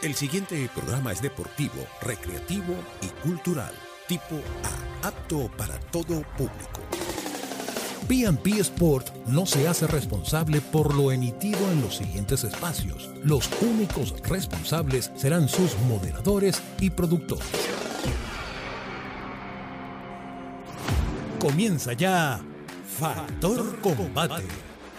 El 0.00 0.14
siguiente 0.14 0.70
programa 0.72 1.10
es 1.10 1.20
deportivo, 1.20 1.84
recreativo 2.00 2.72
y 3.02 3.08
cultural, 3.26 3.72
tipo 4.06 4.36
A, 5.02 5.08
apto 5.08 5.50
para 5.56 5.76
todo 5.90 6.22
público. 6.36 6.82
P&P 8.06 8.60
Sport 8.60 9.08
no 9.26 9.44
se 9.44 9.66
hace 9.66 9.88
responsable 9.88 10.60
por 10.60 10.94
lo 10.94 11.10
emitido 11.10 11.58
en 11.72 11.82
los 11.82 11.96
siguientes 11.96 12.44
espacios. 12.44 13.10
Los 13.24 13.50
únicos 13.60 14.14
responsables 14.22 15.10
serán 15.16 15.48
sus 15.48 15.76
moderadores 15.88 16.62
y 16.78 16.90
productores. 16.90 17.48
Comienza 21.40 21.92
ya 21.94 22.40
Factor 23.00 23.80
Combate, 23.80 24.44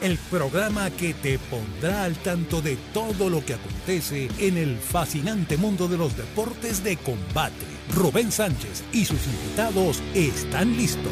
el 0.01 0.17
programa 0.17 0.89
que 0.91 1.13
te 1.13 1.37
pondrá 1.39 2.03
al 2.03 2.15
tanto 2.17 2.61
de 2.61 2.77
todo 2.93 3.29
lo 3.29 3.43
que 3.43 3.55
acontece 3.55 4.29
en 4.39 4.57
el 4.57 4.77
fascinante 4.77 5.57
mundo 5.57 5.87
de 5.87 5.97
los 5.97 6.15
deportes 6.15 6.83
de 6.83 6.97
combate. 6.97 7.65
Rubén 7.93 8.31
Sánchez 8.31 8.83
y 8.93 9.05
sus 9.05 9.25
invitados 9.25 10.01
están 10.13 10.75
listos. 10.77 11.11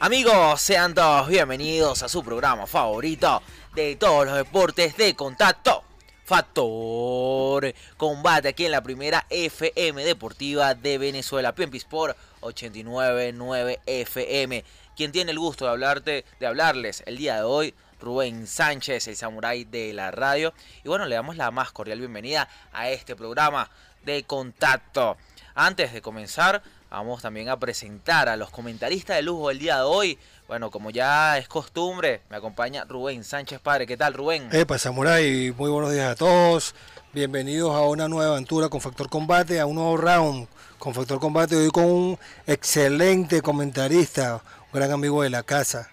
Amigos, 0.00 0.60
sean 0.60 0.94
todos 0.94 1.28
bienvenidos 1.28 2.02
a 2.02 2.08
su 2.08 2.22
programa 2.22 2.66
favorito 2.66 3.42
de 3.74 3.96
todos 3.96 4.26
los 4.26 4.36
deportes 4.36 4.96
de 4.96 5.14
contacto. 5.14 5.87
Factor 6.28 7.74
Combate 7.96 8.48
aquí 8.48 8.66
en 8.66 8.72
la 8.72 8.82
primera 8.82 9.24
FM 9.30 10.04
Deportiva 10.04 10.74
de 10.74 10.98
Venezuela, 10.98 11.54
PMP 11.54 11.76
Sport 11.76 12.18
899 12.40 13.80
FM. 13.86 14.62
Quien 14.94 15.10
tiene 15.10 15.30
el 15.30 15.38
gusto 15.38 15.64
de 15.64 16.24
de 16.38 16.46
hablarles 16.46 17.02
el 17.06 17.16
día 17.16 17.36
de 17.36 17.44
hoy, 17.44 17.74
Rubén 17.98 18.46
Sánchez, 18.46 19.08
el 19.08 19.16
samurái 19.16 19.64
de 19.64 19.94
la 19.94 20.10
radio. 20.10 20.52
Y 20.84 20.88
bueno, 20.88 21.06
le 21.06 21.14
damos 21.14 21.38
la 21.38 21.50
más 21.50 21.72
cordial 21.72 21.98
bienvenida 21.98 22.46
a 22.74 22.90
este 22.90 23.16
programa 23.16 23.70
de 24.04 24.24
contacto. 24.24 25.16
Antes 25.54 25.94
de 25.94 26.02
comenzar, 26.02 26.62
vamos 26.90 27.22
también 27.22 27.48
a 27.48 27.58
presentar 27.58 28.28
a 28.28 28.36
los 28.36 28.50
comentaristas 28.50 29.16
de 29.16 29.22
lujo 29.22 29.48
del 29.48 29.60
día 29.60 29.76
de 29.76 29.82
hoy. 29.82 30.18
Bueno, 30.48 30.70
como 30.70 30.88
ya 30.88 31.36
es 31.36 31.46
costumbre, 31.46 32.22
me 32.30 32.38
acompaña 32.38 32.86
Rubén 32.88 33.22
Sánchez 33.22 33.60
Padre. 33.60 33.86
¿Qué 33.86 33.98
tal, 33.98 34.14
Rubén? 34.14 34.48
Epa, 34.50 34.78
Samurai, 34.78 35.52
muy 35.54 35.68
buenos 35.68 35.92
días 35.92 36.10
a 36.10 36.14
todos. 36.14 36.74
Bienvenidos 37.12 37.74
a 37.74 37.82
una 37.82 38.08
nueva 38.08 38.32
aventura 38.32 38.70
con 38.70 38.80
Factor 38.80 39.10
Combate, 39.10 39.60
a 39.60 39.66
un 39.66 39.74
nuevo 39.74 39.98
round 39.98 40.48
con 40.78 40.94
Factor 40.94 41.20
Combate. 41.20 41.54
Hoy 41.54 41.68
con 41.68 41.84
un 41.84 42.18
excelente 42.46 43.42
comentarista, 43.42 44.36
un 44.72 44.72
gran 44.72 44.90
amigo 44.90 45.22
de 45.22 45.28
la 45.28 45.42
casa. 45.42 45.90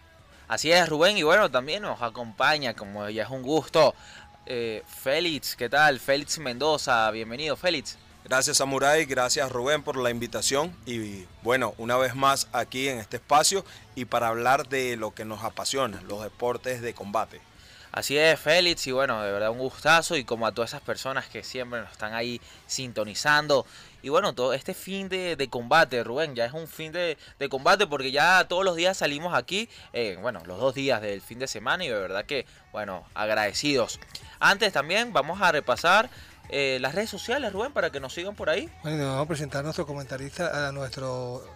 Así 0.48 0.72
es, 0.72 0.88
Rubén, 0.88 1.18
y 1.18 1.24
bueno, 1.24 1.52
también 1.52 1.82
nos 1.82 2.02
acompaña, 2.02 2.76
como 2.76 3.10
ya 3.10 3.24
es 3.24 3.30
un 3.30 3.42
gusto, 3.42 3.94
eh, 4.46 4.84
Félix. 4.88 5.58
¿Qué 5.58 5.68
tal? 5.68 6.00
Félix 6.00 6.40
Mendoza, 6.40 7.12
bienvenido, 7.12 7.58
Félix. 7.58 7.98
Gracias 8.28 8.58
Samurai, 8.58 9.06
gracias 9.06 9.52
Rubén 9.52 9.84
por 9.84 9.98
la 9.98 10.10
invitación 10.10 10.76
y 10.88 11.26
bueno, 11.44 11.76
una 11.78 11.96
vez 11.96 12.16
más 12.16 12.48
aquí 12.54 12.88
en 12.88 12.98
este 12.98 13.18
espacio 13.18 13.64
y 13.96 14.06
para 14.06 14.28
hablar 14.28 14.68
de 14.68 14.98
lo 14.98 15.14
que 15.14 15.26
nos 15.26 15.44
apasiona, 15.44 16.02
los 16.04 16.22
deportes 16.22 16.82
de 16.82 16.94
combate. 16.94 17.42
Así 17.96 18.18
es, 18.18 18.38
Félix, 18.38 18.86
y 18.88 18.92
bueno, 18.92 19.24
de 19.24 19.32
verdad 19.32 19.52
un 19.52 19.58
gustazo 19.58 20.18
y 20.18 20.26
como 20.26 20.46
a 20.46 20.52
todas 20.52 20.72
esas 20.72 20.82
personas 20.82 21.28
que 21.28 21.44
siempre 21.44 21.80
nos 21.80 21.94
están 21.94 22.14
ahí 22.14 22.42
sintonizando. 22.68 23.66
Y 24.02 24.10
bueno, 24.10 24.34
todo 24.34 24.54
este 24.54 24.74
fin 24.74 25.08
de, 25.08 25.38
de 25.38 25.50
combate, 25.50 26.04
Rubén, 26.04 26.36
ya 26.36 26.44
es 26.44 26.52
un 26.52 26.68
fin 26.68 26.92
de, 26.92 27.18
de, 27.40 27.48
combate 27.48 27.88
porque 27.88 28.12
ya 28.12 28.46
todos 28.50 28.66
los 28.66 28.76
días 28.76 28.98
salimos 28.98 29.34
aquí, 29.34 29.70
eh, 29.94 30.18
bueno, 30.22 30.42
los 30.46 30.60
dos 30.60 30.76
días 30.76 31.02
del 31.02 31.22
fin 31.22 31.40
de 31.40 31.48
semana 31.48 31.86
y 31.86 31.88
de 31.88 31.98
verdad 31.98 32.26
que, 32.26 32.46
bueno, 32.74 33.06
agradecidos. 33.14 33.98
Antes 34.42 34.74
también 34.74 35.14
vamos 35.14 35.42
a 35.42 35.54
repasar 35.54 36.10
eh, 36.50 36.80
las 36.82 36.96
redes 36.96 37.10
sociales, 37.10 37.54
Rubén, 37.54 37.72
para 37.72 37.92
que 37.92 38.02
nos 38.02 38.14
sigan 38.14 38.36
por 38.36 38.50
ahí. 38.50 38.70
Bueno, 38.84 39.06
vamos 39.06 39.24
a 39.24 39.28
presentar 39.28 39.62
a 39.62 39.64
nuestro 39.64 39.86
comentarista, 39.86 40.68
a 40.68 40.72
nuestro... 40.74 41.55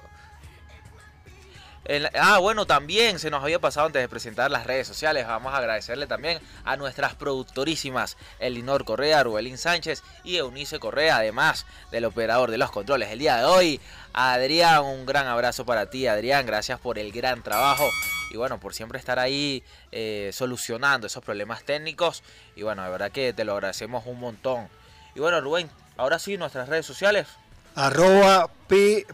Ah, 2.14 2.38
bueno, 2.38 2.68
también 2.68 3.18
se 3.18 3.32
nos 3.32 3.42
había 3.42 3.58
pasado 3.58 3.88
antes 3.88 4.00
de 4.00 4.08
presentar 4.08 4.52
las 4.52 4.68
redes 4.68 4.88
sociales. 4.88 5.26
Vamos 5.26 5.56
a 5.56 5.58
agradecerle 5.58 6.06
también 6.06 6.40
a 6.64 6.78
nuestras 6.78 7.16
productorísimas, 7.16 8.16
Elinor 8.38 8.86
Correa, 8.86 9.24
Rubelín 9.24 9.58
Sánchez 9.58 10.04
y 10.24 10.38
Eunice 10.38 10.78
Correa, 10.78 11.18
además 11.18 11.66
del 11.90 12.06
operador 12.06 12.52
de 12.52 12.60
los 12.60 12.70
controles 12.70 13.10
el 13.10 13.18
día 13.18 13.38
de 13.38 13.46
hoy. 13.46 13.82
Adrián, 14.14 14.84
un 14.84 15.08
gran 15.08 15.26
abrazo 15.26 15.66
para 15.66 15.90
ti, 15.90 16.06
Adrián. 16.06 16.46
Gracias 16.46 16.80
por 16.80 17.00
el 17.00 17.12
gran 17.12 17.42
trabajo 17.42 17.90
y 18.30 18.38
bueno, 18.38 18.60
por 18.60 18.76
siempre 18.76 19.00
estar 19.00 19.18
ahí 19.18 19.64
eh, 19.92 20.30
solucionando 20.32 21.08
esos 21.08 21.24
problemas 21.24 21.64
técnicos. 21.64 22.22
Y 22.56 22.62
bueno, 22.62 22.84
de 22.84 22.90
verdad 22.92 23.12
que 23.12 23.34
te 23.34 23.44
lo 23.44 23.54
agradecemos 23.54 24.06
un 24.06 24.20
montón. 24.20 24.70
Y 25.16 25.22
bueno, 25.22 25.42
Rubén, 25.42 25.72
ahora 25.98 26.20
sí, 26.20 26.38
nuestras 26.38 26.70
redes 26.70 26.86
sociales. 26.86 27.26
Arroba 27.75 28.50
PY 28.68 29.06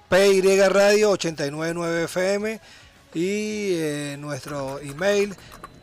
Radio 0.69 1.11
899FM 1.11 2.59
y 3.13 3.75
eh, 3.75 4.16
nuestro 4.19 4.79
email 4.79 5.35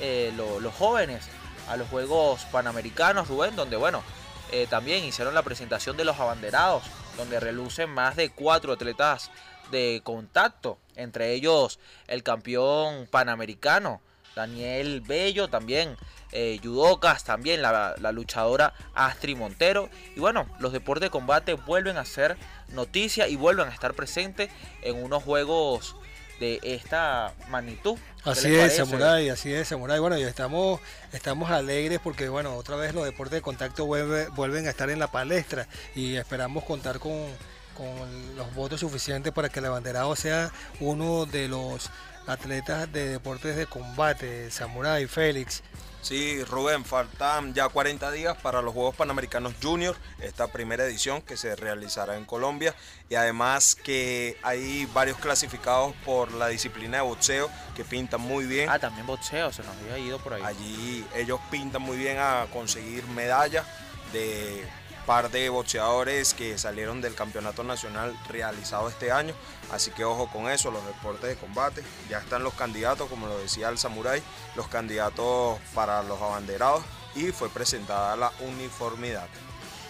eh, 0.00 0.32
lo, 0.36 0.58
los 0.58 0.74
jóvenes 0.74 1.28
a 1.68 1.76
los 1.76 1.88
Juegos 1.88 2.44
Panamericanos, 2.50 3.28
Rubén, 3.28 3.54
donde 3.54 3.76
bueno, 3.76 4.02
eh, 4.50 4.66
también 4.68 5.04
hicieron 5.04 5.34
la 5.34 5.42
presentación 5.42 5.96
de 5.96 6.04
los 6.04 6.18
abanderados, 6.18 6.82
donde 7.16 7.38
relucen 7.38 7.90
más 7.90 8.16
de 8.16 8.30
cuatro 8.30 8.72
atletas 8.72 9.30
de 9.70 10.00
contacto, 10.04 10.78
entre 10.96 11.32
ellos 11.32 11.78
el 12.08 12.22
campeón 12.22 13.06
panamericano, 13.10 14.00
Daniel 14.36 15.00
Bello, 15.00 15.48
también 15.48 15.96
eh, 16.30 16.58
Yudocas, 16.62 17.24
también 17.24 17.62
la, 17.62 17.94
la, 17.98 18.12
luchadora 18.12 18.74
Astrid 18.94 19.36
Montero. 19.36 19.88
Y 20.14 20.20
bueno, 20.20 20.46
los 20.60 20.72
deportes 20.72 21.06
de 21.06 21.10
combate 21.10 21.54
vuelven 21.54 21.96
a 21.96 22.04
ser 22.04 22.36
noticia 22.72 23.28
y 23.28 23.36
vuelven 23.36 23.68
a 23.68 23.72
estar 23.72 23.94
presentes 23.94 24.50
en 24.82 25.02
unos 25.02 25.22
juegos 25.22 25.96
de 26.40 26.60
esta 26.62 27.32
magnitud. 27.48 27.96
Así 28.24 28.54
es, 28.54 28.76
Samurai, 28.76 29.28
así 29.28 29.52
es, 29.52 29.68
Samurai. 29.68 30.00
Bueno, 30.00 30.18
ya 30.18 30.28
estamos, 30.28 30.80
estamos 31.12 31.50
alegres 31.50 32.00
porque, 32.02 32.28
bueno, 32.28 32.54
otra 32.56 32.76
vez 32.76 32.94
los 32.94 33.04
deportes 33.04 33.36
de 33.36 33.42
contacto 33.42 33.86
vuelve, 33.86 34.28
vuelven 34.28 34.66
a 34.66 34.70
estar 34.70 34.90
en 34.90 34.98
la 34.98 35.10
palestra 35.10 35.66
y 35.94 36.16
esperamos 36.16 36.64
contar 36.64 36.98
con, 36.98 37.26
con 37.74 38.36
los 38.36 38.54
votos 38.54 38.80
suficientes 38.80 39.32
para 39.32 39.48
que 39.48 39.60
el 39.60 39.66
abanderado 39.66 40.14
sea 40.16 40.50
uno 40.80 41.26
de 41.26 41.48
los 41.48 41.90
atletas 42.26 42.92
de 42.92 43.08
deportes 43.08 43.56
de 43.56 43.66
combate, 43.66 44.50
Samurai, 44.50 45.06
Félix. 45.06 45.62
Sí, 46.06 46.44
Rubén, 46.44 46.84
faltan 46.84 47.52
ya 47.52 47.68
40 47.68 48.12
días 48.12 48.36
para 48.36 48.62
los 48.62 48.72
Juegos 48.72 48.94
Panamericanos 48.94 49.54
Junior, 49.60 49.96
esta 50.20 50.46
primera 50.46 50.84
edición 50.84 51.20
que 51.20 51.36
se 51.36 51.56
realizará 51.56 52.16
en 52.16 52.24
Colombia 52.24 52.76
y 53.10 53.16
además 53.16 53.74
que 53.74 54.38
hay 54.44 54.86
varios 54.94 55.18
clasificados 55.18 55.96
por 56.04 56.30
la 56.30 56.46
disciplina 56.46 56.98
de 56.98 57.02
boxeo 57.02 57.50
que 57.74 57.84
pintan 57.84 58.20
muy 58.20 58.44
bien. 58.44 58.70
Ah, 58.70 58.78
también 58.78 59.04
boxeo, 59.04 59.52
se 59.52 59.64
nos 59.64 59.76
había 59.78 59.98
ido 59.98 60.20
por 60.20 60.34
ahí. 60.34 60.42
Allí 60.44 61.04
ellos 61.16 61.40
pintan 61.50 61.82
muy 61.82 61.96
bien 61.96 62.18
a 62.20 62.46
conseguir 62.52 63.04
medallas 63.08 63.66
de 64.12 64.64
par 65.06 65.30
de 65.30 65.48
boxeadores 65.48 66.34
que 66.34 66.58
salieron 66.58 67.00
del 67.00 67.14
campeonato 67.14 67.62
nacional 67.62 68.14
realizado 68.28 68.88
este 68.88 69.12
año. 69.12 69.32
Así 69.70 69.92
que 69.92 70.04
ojo 70.04 70.28
con 70.28 70.50
eso, 70.50 70.70
los 70.70 70.84
deportes 70.84 71.30
de 71.30 71.36
combate. 71.36 71.82
Ya 72.10 72.18
están 72.18 72.42
los 72.42 72.54
candidatos, 72.54 73.08
como 73.08 73.28
lo 73.28 73.38
decía 73.38 73.68
el 73.68 73.78
Samurai, 73.78 74.22
los 74.56 74.68
candidatos 74.68 75.58
para 75.74 76.02
los 76.02 76.20
abanderados 76.20 76.82
y 77.14 77.26
fue 77.32 77.48
presentada 77.48 78.16
la 78.16 78.32
uniformidad. 78.40 79.28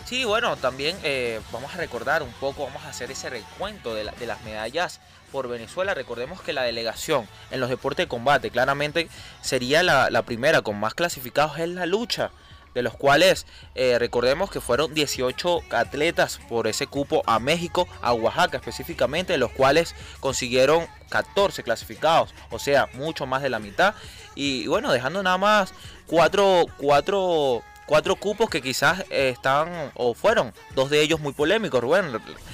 Sí, 0.05 0.25
bueno, 0.25 0.57
también 0.57 0.97
eh, 1.03 1.41
vamos 1.51 1.75
a 1.75 1.79
recordar 1.79 2.23
un 2.23 2.33
poco, 2.35 2.65
vamos 2.65 2.85
a 2.85 2.91
hacer 2.91 3.11
ese 3.11 3.29
recuento 3.29 3.93
de, 3.95 4.05
las 4.05 4.43
medallas 4.45 5.01
por 5.33 5.49
Venezuela. 5.49 5.95
Recordemos 5.95 6.41
que 6.43 6.53
la 6.53 6.63
delegación 6.63 7.27
en 7.51 7.59
los 7.59 7.69
deportes 7.69 8.05
de 8.05 8.09
combate 8.09 8.51
claramente 8.51 9.09
sería 9.41 9.83
la 9.83 10.23
primera 10.23 10.63
con 10.63 10.79
más 10.79 10.95
clasificados 10.95 11.59
en 11.59 11.75
la 11.75 11.87
lucha 11.87 12.31
de 12.76 12.82
los 12.82 12.94
cuales 12.94 13.46
eh, 13.75 13.99
recordemos 13.99 14.50
que 14.50 14.61
fueron 14.61 14.93
18 14.93 15.62
atletas 15.70 16.38
por 16.46 16.67
ese 16.67 16.87
cupo 16.87 17.23
a 17.25 17.38
México, 17.38 17.88
a 18.02 18.12
Oaxaca 18.12 18.58
específicamente, 18.58 19.32
de 19.32 19.38
los 19.38 19.50
cuales 19.50 19.94
consiguieron 20.20 20.87
14 21.08 21.62
clasificados, 21.62 22.34
o 22.50 22.58
sea, 22.58 22.90
mucho 22.93 23.25
más 23.25 23.40
de 23.40 23.49
la 23.49 23.61
mitad. 23.61 23.94
Y 24.34 24.67
bueno, 24.67 24.93
dejando 24.93 25.23
nada 25.23 25.38
más 25.38 25.73
cuatro, 26.06 26.67
cuatro, 26.76 27.62
cuatro 27.87 28.14
cupos 28.17 28.50
que 28.50 28.61
quizás 28.61 29.06
están 29.08 29.90
o 29.94 30.12
fueron, 30.12 30.52
dos 30.75 30.90
de 30.90 31.00
ellos 31.00 31.19
muy 31.19 31.32
polémicos, 31.32 31.81
Rubén. 31.81 32.12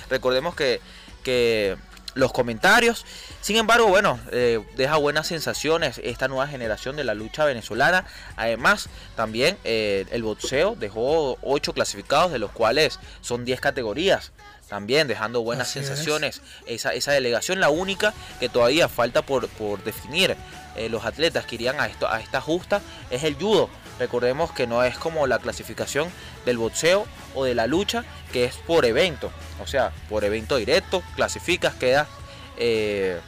Recordemos 0.08 0.54
que, 0.54 0.80
que 1.25 1.76
los 2.14 2.32
comentarios. 2.32 3.05
Sin 3.41 3.56
embargo, 3.56 3.88
bueno, 3.88 4.19
eh, 4.31 4.64
deja 4.76 4.97
buenas 4.97 5.26
sensaciones 5.26 6.00
esta 6.03 6.29
nueva 6.29 6.47
generación 6.47 6.97
de 6.97 7.05
la 7.05 7.14
lucha 7.14 7.44
venezolana. 7.44 8.05
Además, 8.37 8.88
también 9.17 9.59
eh, 9.64 10.06
el 10.11 10.23
boxeo 10.23 10.76
dejó 10.76 11.38
8 11.43 11.73
clasificados, 11.73 12.32
de 12.32 12.38
los 12.38 12.50
cuales 12.50 12.99
son 13.20 13.44
10 13.44 13.61
categorías. 13.61 14.32
También 14.69 15.06
dejando 15.06 15.43
buenas 15.43 15.69
sensaciones 15.69 16.41
esa, 16.67 16.94
esa, 16.94 17.12
delegación. 17.12 17.61
La 17.61 17.69
única 17.69 18.14
que 18.41 18.49
todavía 18.49 18.88
falta 18.88 19.20
por, 19.20 19.47
por 19.49 19.85
definir 19.85 20.35
eh, 20.76 20.88
los 20.88 21.05
atletas 21.05 21.44
que 21.44 21.56
irían 21.56 21.79
a, 21.79 21.87
esto, 21.87 22.09
a 22.11 22.20
esta 22.20 22.41
justa 22.41 22.81
es 23.11 23.23
el 23.25 23.35
judo. 23.35 23.69
Recordemos 23.98 24.52
que 24.52 24.66
no 24.66 24.82
es 24.82 24.96
como 24.98 25.26
la 25.26 25.38
clasificación 25.38 26.08
del 26.44 26.58
boxeo 26.58 27.06
o 27.34 27.44
de 27.44 27.54
la 27.54 27.66
lucha, 27.66 28.04
que 28.32 28.44
es 28.44 28.56
por 28.56 28.84
evento. 28.84 29.30
O 29.62 29.66
sea, 29.66 29.92
por 30.08 30.24
evento 30.24 30.56
directo, 30.56 31.02
clasificas, 31.14 31.74
quedas, 31.74 32.08
eh, 32.56 33.20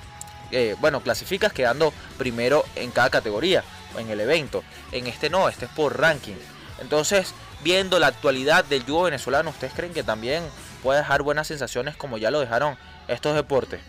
eh, 0.50 0.76
bueno, 0.80 1.00
clasificas 1.00 1.52
quedando 1.52 1.92
primero 2.18 2.64
en 2.76 2.90
cada 2.90 3.10
categoría, 3.10 3.64
en 3.98 4.10
el 4.10 4.20
evento. 4.20 4.62
En 4.92 5.06
este 5.06 5.30
no, 5.30 5.48
este 5.48 5.66
es 5.66 5.70
por 5.72 5.98
ranking. 6.00 6.36
Entonces, 6.80 7.34
viendo 7.62 7.98
la 7.98 8.08
actualidad 8.08 8.64
del 8.64 8.84
judo 8.84 9.02
venezolano, 9.02 9.50
¿ustedes 9.50 9.72
creen 9.74 9.94
que 9.94 10.02
también 10.02 10.44
puede 10.82 11.00
dejar 11.00 11.22
buenas 11.22 11.46
sensaciones 11.46 11.96
como 11.96 12.18
ya 12.18 12.30
lo 12.30 12.40
dejaron 12.40 12.76
estos 13.08 13.34
deportes? 13.34 13.80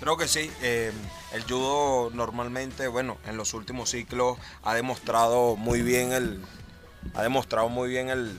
Creo 0.00 0.16
que 0.16 0.28
sí. 0.28 0.50
Eh, 0.62 0.92
el 1.32 1.42
judo 1.44 2.10
normalmente, 2.10 2.88
bueno, 2.88 3.18
en 3.26 3.36
los 3.36 3.54
últimos 3.54 3.90
ciclos 3.90 4.38
ha 4.62 4.74
demostrado 4.74 5.56
muy 5.56 5.82
bien 5.82 6.12
el, 6.12 6.42
ha 7.14 7.22
demostrado 7.22 7.68
muy 7.68 7.88
bien 7.88 8.08
el, 8.08 8.38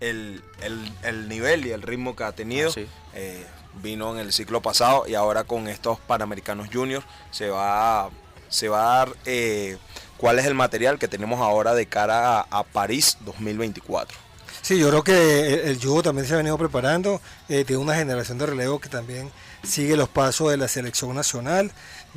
el, 0.00 1.28
nivel 1.28 1.66
y 1.66 1.70
el 1.70 1.82
ritmo 1.82 2.16
que 2.16 2.24
ha 2.24 2.32
tenido. 2.32 2.70
Ah, 2.76 2.80
eh, 3.14 3.46
vino 3.82 4.12
en 4.12 4.18
el 4.18 4.32
ciclo 4.32 4.60
pasado 4.62 5.06
y 5.06 5.14
ahora 5.14 5.44
con 5.44 5.68
estos 5.68 5.98
Panamericanos 6.00 6.68
Juniors 6.72 7.04
se 7.30 7.50
va, 7.50 8.10
se 8.48 8.68
va 8.68 8.80
a 8.80 8.96
dar 8.98 9.16
eh, 9.24 9.78
cuál 10.16 10.38
es 10.38 10.46
el 10.46 10.54
material 10.54 10.98
que 10.98 11.08
tenemos 11.08 11.40
ahora 11.40 11.74
de 11.74 11.86
cara 11.86 12.40
a, 12.40 12.62
París 12.64 13.18
2024. 13.20 14.25
Sí, 14.66 14.80
yo 14.80 14.88
creo 14.88 15.04
que 15.04 15.70
el, 15.70 15.78
judo 15.78 16.02
también 16.02 16.26
se 16.26 16.34
ha 16.34 16.38
venido 16.38 16.58
preparando, 16.58 17.20
tiene 17.46 17.76
una 17.76 17.94
generación 17.94 18.36
de 18.36 18.46
relevo 18.46 18.80
que 18.80 18.88
también 18.88 19.30
sigue 19.62 19.96
los 19.96 20.08
pasos 20.08 20.50
de 20.50 20.56
la 20.56 20.66
selección 20.66 21.14
nacional. 21.14 21.70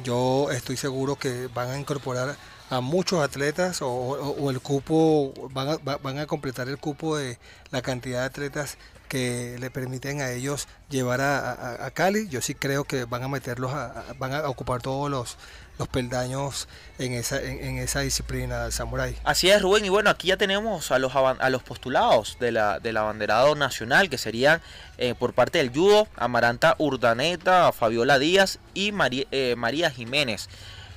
Yo 0.04 0.50
estoy 0.50 0.76
seguro 0.76 1.16
que 1.16 1.46
van 1.54 1.70
a 1.70 1.80
incorporar 1.80 2.38
a 2.72 2.82
muchos 2.82 3.24
atletas 3.24 3.84
o, 3.84 4.50
el 4.50 4.62
cupo, 4.62 5.32
van 5.52 5.70
a, 5.70 5.98
van 5.98 6.18
a 6.18 6.26
completar 6.26 6.68
el 6.70 6.80
cupo 6.80 7.18
de 7.18 7.38
la 7.70 7.84
cantidad 7.84 8.22
de 8.22 8.26
atletas 8.26 8.80
que 9.08 9.58
le 9.60 9.70
permiten 9.70 10.22
a 10.22 10.32
ellos 10.32 10.68
llevar 10.90 11.22
a, 11.22 11.92
Cali. 11.94 12.30
Yo 12.30 12.42
sí 12.42 12.56
creo 12.56 12.84
que 12.84 13.06
van 13.06 13.22
a 13.22 13.28
meterlos, 13.28 13.72
van 14.18 14.34
a 14.34 14.50
ocupar 14.50 14.82
todos 14.82 15.12
los, 15.12 15.38
los 15.80 15.88
peldaños 15.88 16.68
en 17.00 17.14
esa, 17.14 17.42
en, 17.42 17.78
esa 17.78 18.02
disciplina 18.02 18.64
del 18.64 18.74
samurái. 18.74 19.16
Así 19.24 19.50
es, 19.50 19.62
Rubén. 19.62 19.86
Y 19.86 19.90
bueno, 19.90 20.10
aquí 20.10 20.28
ya 20.28 20.38
tenemos 20.38 20.92
a 20.92 21.00
los, 21.00 21.14
a 21.16 21.50
los 21.50 21.64
postulados 21.64 22.38
de 22.40 22.52
la, 22.52 22.80
del 22.80 22.98
abanderado 22.98 23.56
nacional, 23.56 24.10
que 24.10 24.18
serían 24.18 24.62
eh, 24.98 25.16
por 25.18 25.34
parte 25.34 25.58
del 25.60 25.70
judo, 25.70 26.10
Amaranta 26.18 26.76
Urdaneta, 26.78 27.72
Fabiola 27.72 28.20
Díaz 28.20 28.60
y 28.74 28.92
María, 28.92 29.26
eh, 29.32 29.56
María 29.58 29.90
Jiménez. 29.90 30.50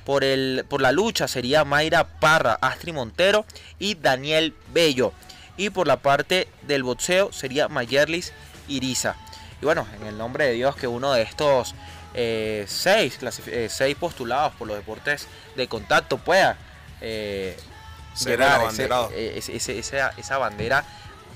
Por, 0.03 0.25
el, 0.25 0.65
por 0.67 0.81
la 0.81 0.91
lucha 0.91 1.29
sería 1.29 1.63
Mayra 1.63 2.19
Parra, 2.19 2.59
Astri 2.61 2.91
Montero 2.91 3.45
y 3.79 3.95
Daniel 3.95 4.53
Bello. 4.73 5.13
Y 5.55 5.69
por 5.69 5.87
la 5.87 5.97
parte 5.97 6.49
del 6.63 6.83
boxeo 6.83 7.31
sería 7.31 7.69
Mayerlis 7.69 8.33
Iriza. 8.67 9.15
Y 9.61 9.65
bueno, 9.65 9.87
en 10.01 10.07
el 10.07 10.17
nombre 10.17 10.45
de 10.45 10.53
Dios 10.53 10.75
que 10.75 10.87
uno 10.87 11.13
de 11.13 11.21
estos 11.21 11.73
eh, 12.13 12.65
seis, 12.67 13.17
eh, 13.47 13.67
seis 13.69 13.95
postulados 13.95 14.53
por 14.53 14.67
los 14.67 14.77
deportes 14.77 15.27
de 15.55 15.67
contacto 15.67 16.17
pueda 16.19 16.57
eh, 17.01 17.57
eh 18.25 20.11
esa, 20.17 20.37
bandera 20.37 20.85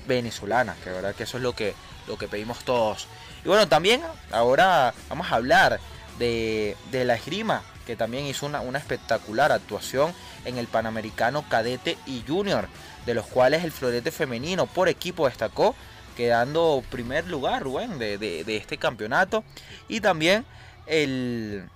venezolana, 0.06 0.76
que 0.84 0.90
verdad 0.90 1.14
que 1.16 1.24
eso 1.24 1.36
es 1.36 1.42
lo 1.42 1.52
que, 1.52 1.74
lo 2.06 2.16
que 2.16 2.28
pedimos 2.28 2.60
todos. 2.60 3.08
Y 3.44 3.48
bueno, 3.48 3.66
también 3.66 4.02
ahora 4.30 4.94
vamos 5.08 5.32
a 5.32 5.34
hablar 5.34 5.80
de, 6.18 6.76
la 6.92 7.14
esgrima, 7.16 7.62
que 7.84 7.96
también 7.96 8.26
hizo 8.26 8.46
una, 8.46 8.60
una, 8.60 8.78
espectacular 8.78 9.50
actuación 9.50 10.14
en 10.44 10.58
el 10.58 10.68
Panamericano 10.68 11.44
Cadete 11.48 11.98
y 12.06 12.22
Junior, 12.26 12.68
de 13.04 13.14
los 13.14 13.26
cuales 13.26 13.64
el 13.64 13.72
florete 13.72 14.12
femenino 14.12 14.66
por 14.66 14.88
equipo 14.88 15.26
destacó, 15.26 15.74
quedando 16.16 16.84
primer 16.88 17.26
lugar, 17.26 17.62
Rubén, 17.62 17.98
de, 17.98 18.18
de 18.18 18.56
este 18.56 18.78
campeonato. 18.78 19.42
Y 19.88 20.00
también 20.00 20.44
el, 20.88 21.68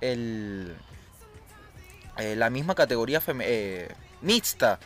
el 0.00 0.76
eh, 2.20 2.36
la 2.36 2.50
misma 2.50 2.74
categoría 2.74 3.22
eh, 3.40 3.88
mixta, 4.20 4.78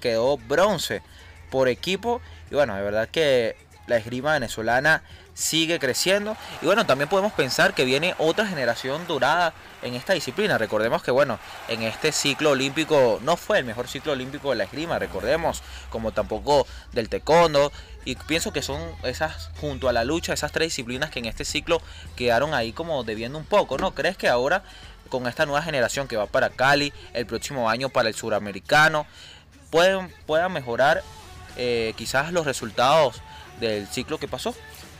quedó 0.00 0.36
bronce 0.36 1.02
por 1.50 1.68
equipo. 1.68 2.20
Y 2.50 2.54
bueno, 2.54 2.74
de 2.74 2.82
verdad 2.82 3.08
que 3.08 3.56
la 3.86 3.96
esgrima 3.96 4.32
venezolana 4.32 5.02
sigue 5.34 5.78
creciendo. 5.78 6.36
Y 6.62 6.66
bueno, 6.66 6.86
también 6.86 7.08
podemos 7.08 7.32
pensar 7.32 7.74
que 7.74 7.84
viene 7.84 8.14
otra 8.18 8.46
generación 8.46 9.06
dorada 9.06 9.54
en 9.82 9.94
esta 9.94 10.14
disciplina. 10.14 10.58
Recordemos 10.58 11.02
que 11.02 11.10
bueno, 11.10 11.38
en 11.68 11.82
este 11.82 12.10
ciclo 12.10 12.50
olímpico 12.50 13.20
no 13.22 13.36
fue 13.36 13.58
el 13.58 13.64
mejor 13.64 13.86
ciclo 13.86 14.12
olímpico 14.12 14.50
de 14.50 14.56
la 14.56 14.64
esgrima, 14.64 14.98
recordemos, 14.98 15.62
como 15.90 16.12
tampoco 16.12 16.66
del 16.92 17.08
taekwondo. 17.08 17.70
Y 18.06 18.14
pienso 18.14 18.52
que 18.52 18.62
son 18.62 18.80
esas, 19.02 19.50
junto 19.60 19.88
a 19.88 19.92
la 19.92 20.04
lucha, 20.04 20.32
esas 20.32 20.52
tres 20.52 20.68
disciplinas 20.68 21.10
que 21.10 21.18
en 21.18 21.24
este 21.24 21.44
ciclo 21.44 21.82
quedaron 22.14 22.54
ahí 22.54 22.72
como 22.72 23.02
debiendo 23.02 23.36
un 23.36 23.44
poco, 23.44 23.78
¿no? 23.78 23.94
¿Crees 23.94 24.16
que 24.16 24.28
ahora, 24.28 24.62
con 25.08 25.26
esta 25.26 25.44
nueva 25.44 25.60
generación 25.60 26.06
que 26.06 26.16
va 26.16 26.26
para 26.26 26.50
Cali, 26.50 26.92
el 27.14 27.26
próximo 27.26 27.68
año 27.68 27.88
para 27.88 28.08
el 28.08 28.14
suramericano, 28.14 29.08
pueden, 29.70 30.14
puedan 30.24 30.52
mejorar 30.52 31.02
eh, 31.56 31.94
quizás 31.96 32.32
los 32.32 32.46
resultados 32.46 33.20
del 33.58 33.88
ciclo 33.88 34.18
que 34.18 34.28
pasó? 34.28 34.54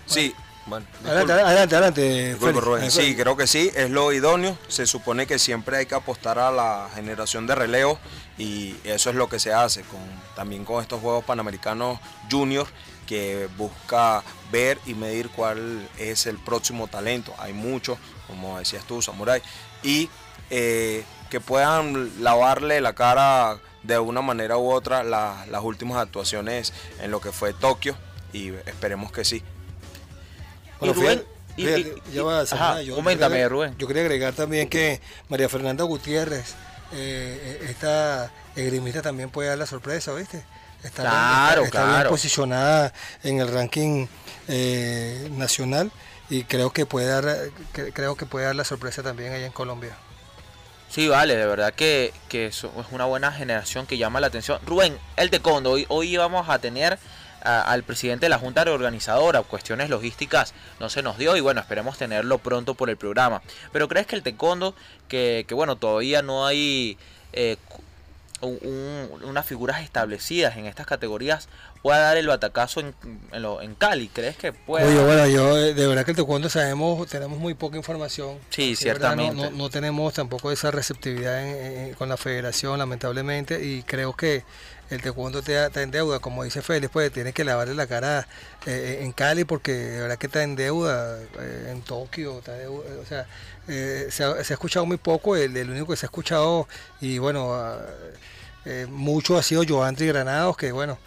Sí, 0.07 0.35
bueno, 0.67 0.85
adelante, 1.05 1.33
adelante, 1.33 1.77
adelante. 1.77 2.91
Sí, 2.91 3.15
creo 3.15 3.37
que 3.37 3.47
sí, 3.47 3.71
es 3.77 3.89
lo 3.89 4.13
idóneo. 4.13 4.59
Se 4.67 4.85
supone 4.85 5.29
que 5.29 5.39
siempre 5.39 5.77
hay 5.77 5.87
que 5.87 5.95
apostar 5.95 6.41
a 6.41 6.51
la 6.51 6.89
generación 6.93 7.47
de 7.47 7.55
relevo 7.55 8.01
y 8.37 8.75
eso 8.83 9.11
es 9.11 9.17
lo 9.17 9.29
que 9.29 9.39
se 9.39 9.53
hace 9.53 9.83
con, 9.83 10.01
también 10.35 10.65
con 10.65 10.83
estos 10.83 11.01
Juegos 11.01 11.25
Panamericanos 11.25 12.01
Junior 12.29 12.67
que 13.07 13.49
busca 13.57 14.23
ver 14.51 14.79
y 14.87 14.95
medir 14.95 15.31
cuál 15.31 15.89
es 15.99 16.27
el 16.27 16.39
próximo 16.39 16.89
talento. 16.89 17.33
Hay 17.39 17.53
muchos, 17.53 17.99
como 18.27 18.59
decías 18.59 18.85
tú, 18.85 19.01
Samurai, 19.01 19.41
y 19.83 20.11
eh, 20.51 21.05
que 21.31 21.41
puedan 21.41 22.23
lavarle 22.23 22.81
la 22.81 22.95
cara 22.95 23.59
de 23.83 23.99
una 23.99 24.21
manera 24.21 24.59
u 24.59 24.71
otra 24.71 25.05
las 25.05 25.63
últimas 25.63 25.99
actuaciones 25.99 26.73
en 27.01 27.11
lo 27.11 27.21
que 27.21 27.33
fue 27.33 27.53
Tokio 27.53 27.97
y 28.33 28.49
esperemos 28.49 29.13
que 29.13 29.25
sí. 29.25 29.43
Bueno, 30.81 30.95
Rubén, 30.95 31.25
yo, 32.13 32.95
coméntame, 32.95 33.49
Rubén. 33.49 33.77
Yo 33.79 33.87
quería 33.87 34.03
agregar 34.03 34.35
también 34.35 34.69
que 34.69 35.01
María 35.29 35.49
Fernanda 35.49 35.85
Gutiérrez, 35.85 36.55
eh, 36.93 37.61
eh, 37.63 37.67
esta 37.71 38.31
egrimista 38.55 39.03
también 39.03 39.31
puede 39.31 39.49
dar 39.49 39.59
la 39.59 39.67
sorpresa, 39.67 40.13
¿viste? 40.13 40.45
Está, 40.87 41.03
claro, 41.03 41.65
está 41.65 41.97
bien 41.97 42.09
posicionada 42.09 42.93
en 43.23 43.41
el 43.41 43.53
ranking 43.53 44.07
eh, 44.49 45.29
nacional 45.33 45.91
y 46.29 46.45
creo 46.45 46.73
que 46.73 46.87
puede 46.87 47.07
dar 47.07 47.51
creo 47.73 48.17
que 48.17 48.27
puede 48.27 48.47
dar 48.47 48.57
la 48.57 48.65
sorpresa 48.65 49.03
también 49.03 49.33
allá 49.33 49.47
en 49.47 49.53
Colombia. 49.53 49.97
Sí, 50.89 51.09
vale, 51.09 51.37
de 51.37 51.47
verdad 51.47 51.75
que, 51.75 52.15
que 52.29 52.47
es 52.47 52.65
una 52.93 53.05
buena 53.05 53.33
generación 53.33 53.87
que 53.87 53.99
llama 53.99 54.21
la 54.21 54.29
atención. 54.29 54.61
Rubén, 54.65 54.97
el 55.17 55.31
Tecondo, 55.31 55.73
hoy, 55.73 55.85
hoy 55.89 56.17
vamos 56.17 56.49
a 56.49 56.59
tener 56.59 56.99
al 57.43 57.85
presidente 57.85 58.27
de 58.27 58.31
la 58.31 58.39
Junta 58.39 58.65
Reorganizadora, 58.65 59.43
cuestiones 59.43 59.89
logísticas 59.89 60.53
no 60.81 60.89
se 60.91 61.03
nos 61.03 61.17
dio 61.17 61.37
y 61.37 61.41
bueno, 61.41 61.61
esperemos 61.61 61.97
tenerlo 61.97 62.39
pronto 62.39 62.75
por 62.75 62.91
el 62.91 62.97
programa. 62.97 63.43
Pero 63.73 63.89
¿crees 63.89 64.07
que 64.07 64.17
el 64.17 64.23
taekwondo, 64.23 64.75
que, 65.09 65.45
que 65.47 65.55
bueno, 65.55 65.77
todavía 65.77 66.23
no 66.23 66.47
hay... 66.47 66.99
Eh, 67.33 67.57
unas 68.43 69.47
figuras 69.47 69.83
establecidas 69.83 70.57
en 70.57 70.67
estas 70.67 70.87
categorías 70.87 71.49
pueda 71.83 71.99
dar 72.01 72.17
el 72.17 72.27
batacazo 72.27 72.81
en, 72.81 72.95
en, 73.33 73.75
Cali? 73.77 74.09
¿Crees 74.09 74.37
que 74.37 74.53
puede? 74.53 74.87
Oye, 74.87 75.05
bueno, 75.05 75.27
yo 75.27 75.59
eh, 75.59 75.75
de 75.75 75.87
verdad 75.87 76.05
que 76.05 76.11
el 76.11 76.17
taekwondo 76.17 76.49
sabemos, 76.49 77.09
tenemos 77.09 77.39
muy 77.39 77.55
poca 77.55 77.77
información. 77.77 78.39
Sí, 78.51 78.77
ciertamente. 78.77 79.51
No, 79.51 79.71
tenemos 79.71 80.15
tampoco 80.15 80.53
esa 80.53 80.71
receptividad 80.71 81.93
con 81.97 82.09
la 82.09 82.17
federación, 82.17 82.79
lamentablemente, 82.79 83.65
y 83.65 83.83
creo 83.83 84.15
que 84.15 84.45
el 84.91 85.03
taekwondo 85.03 85.41
está 85.41 85.83
en 85.83 85.91
deuda, 85.91 86.19
como 86.19 86.45
dice 86.45 86.63
Félix, 86.63 86.93
pues 86.93 87.13
tiene 87.13 87.33
que 87.33 87.45
lavarle 87.45 87.75
la 87.75 87.87
cara 87.87 88.27
eh, 88.67 89.01
en 89.03 89.13
Cali 89.13 89.45
porque 89.45 89.73
de 89.73 90.01
verdad 90.01 90.19
que 90.19 90.27
está 90.27 90.43
en 90.43 90.57
deuda, 90.57 91.21
eh, 91.41 91.69
en 91.71 91.83
Tokio, 91.83 92.39
está 92.39 92.53
o 92.69 93.07
sea, 93.07 93.27
se 93.67 94.25
ha, 94.25 94.41
escuchado 94.41 94.87
muy 94.87 94.97
poco, 94.97 95.37
el, 95.37 95.57
el, 95.57 95.71
único 95.71 95.89
que 95.89 95.97
se 95.97 96.07
ha 96.07 96.09
escuchado, 96.09 96.69
y 97.01 97.19
bueno, 97.19 97.53
eh, 98.69 98.85
mucho 98.91 99.39
ha 99.39 99.45
sido 99.45 99.63
Joandri 99.65 100.09
Granados, 100.09 100.57
que 100.57 100.73
bueno, 100.73 100.99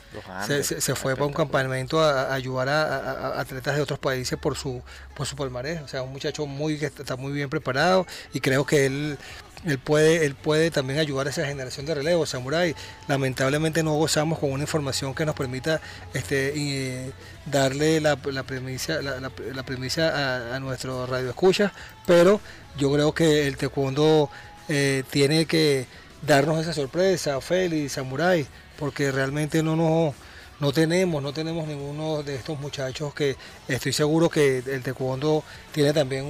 se, 0.47 0.95
fue 0.95 1.15
para 1.15 1.25
un 1.25 1.33
campamento 1.33 2.01
a, 2.01 2.33
ayudar 2.33 2.69
a, 2.69 3.37
atletas 3.37 3.75
de 3.75 3.81
otros 3.81 3.99
países 3.99 4.39
por 4.39 4.55
su 4.55 4.81
por 5.13 5.27
su 5.27 5.35
palmarés. 5.35 5.81
O 5.81 5.87
sea, 5.89 6.01
un 6.01 6.13
muchacho 6.13 6.45
muy 6.45 6.79
que 6.79 6.85
está 6.85 7.17
muy 7.17 7.33
bien 7.33 7.49
preparado 7.49 8.07
y 8.31 8.39
creo 8.39 8.65
que 8.65 8.85
él 8.85 9.17
él 9.65 9.77
puede 9.77 10.25
él 10.25 10.35
puede 10.35 10.71
también 10.71 10.99
ayudar 10.99 11.27
a 11.27 11.29
esa 11.31 11.45
generación 11.45 11.85
de 11.85 11.95
relevo 11.95 12.25
samurai. 12.25 12.75
Lamentablemente 13.07 13.83
no 13.83 13.95
gozamos 13.95 14.39
con 14.39 14.51
una 14.51 14.63
información 14.63 15.13
que 15.13 15.25
nos 15.25 15.35
permita 15.35 15.81
este 16.13 17.11
darle 17.45 17.99
la, 17.99 18.15
premisa 18.15 19.01
la, 19.01 19.19
la, 19.19 19.63
premisa 19.63 20.55
a, 20.55 20.59
nuestro 20.59 21.07
radio 21.07 21.29
escucha 21.29 21.73
pero 22.05 22.39
yo 22.77 22.93
creo 22.93 23.13
que 23.13 23.47
el 23.47 23.57
taekwondo 23.57 24.29
eh, 24.67 25.03
tiene 25.09 25.45
que 25.45 25.87
darnos 26.21 26.59
esa 26.59 26.73
sorpresa, 26.73 27.41
Félix, 27.41 27.93
Samurai, 27.93 28.45
porque 28.77 29.11
realmente 29.11 29.63
no 29.63 29.75
nos 29.75 30.13
no 30.59 30.71
tenemos, 30.71 31.23
no 31.23 31.33
tenemos 31.33 31.67
ninguno 31.67 32.23
de 32.23 32.35
estos 32.35 32.59
muchachos 32.59 33.13
que 33.13 33.37
estoy 33.67 33.93
seguro 33.93 34.29
que 34.29 34.57
el 34.59 34.83
taekwondo 34.83 35.43
tiene 35.71 35.93
también 35.93 36.25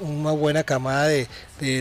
una 0.00 0.32
buena 0.32 0.64
camada 0.64 1.06
de, 1.06 1.28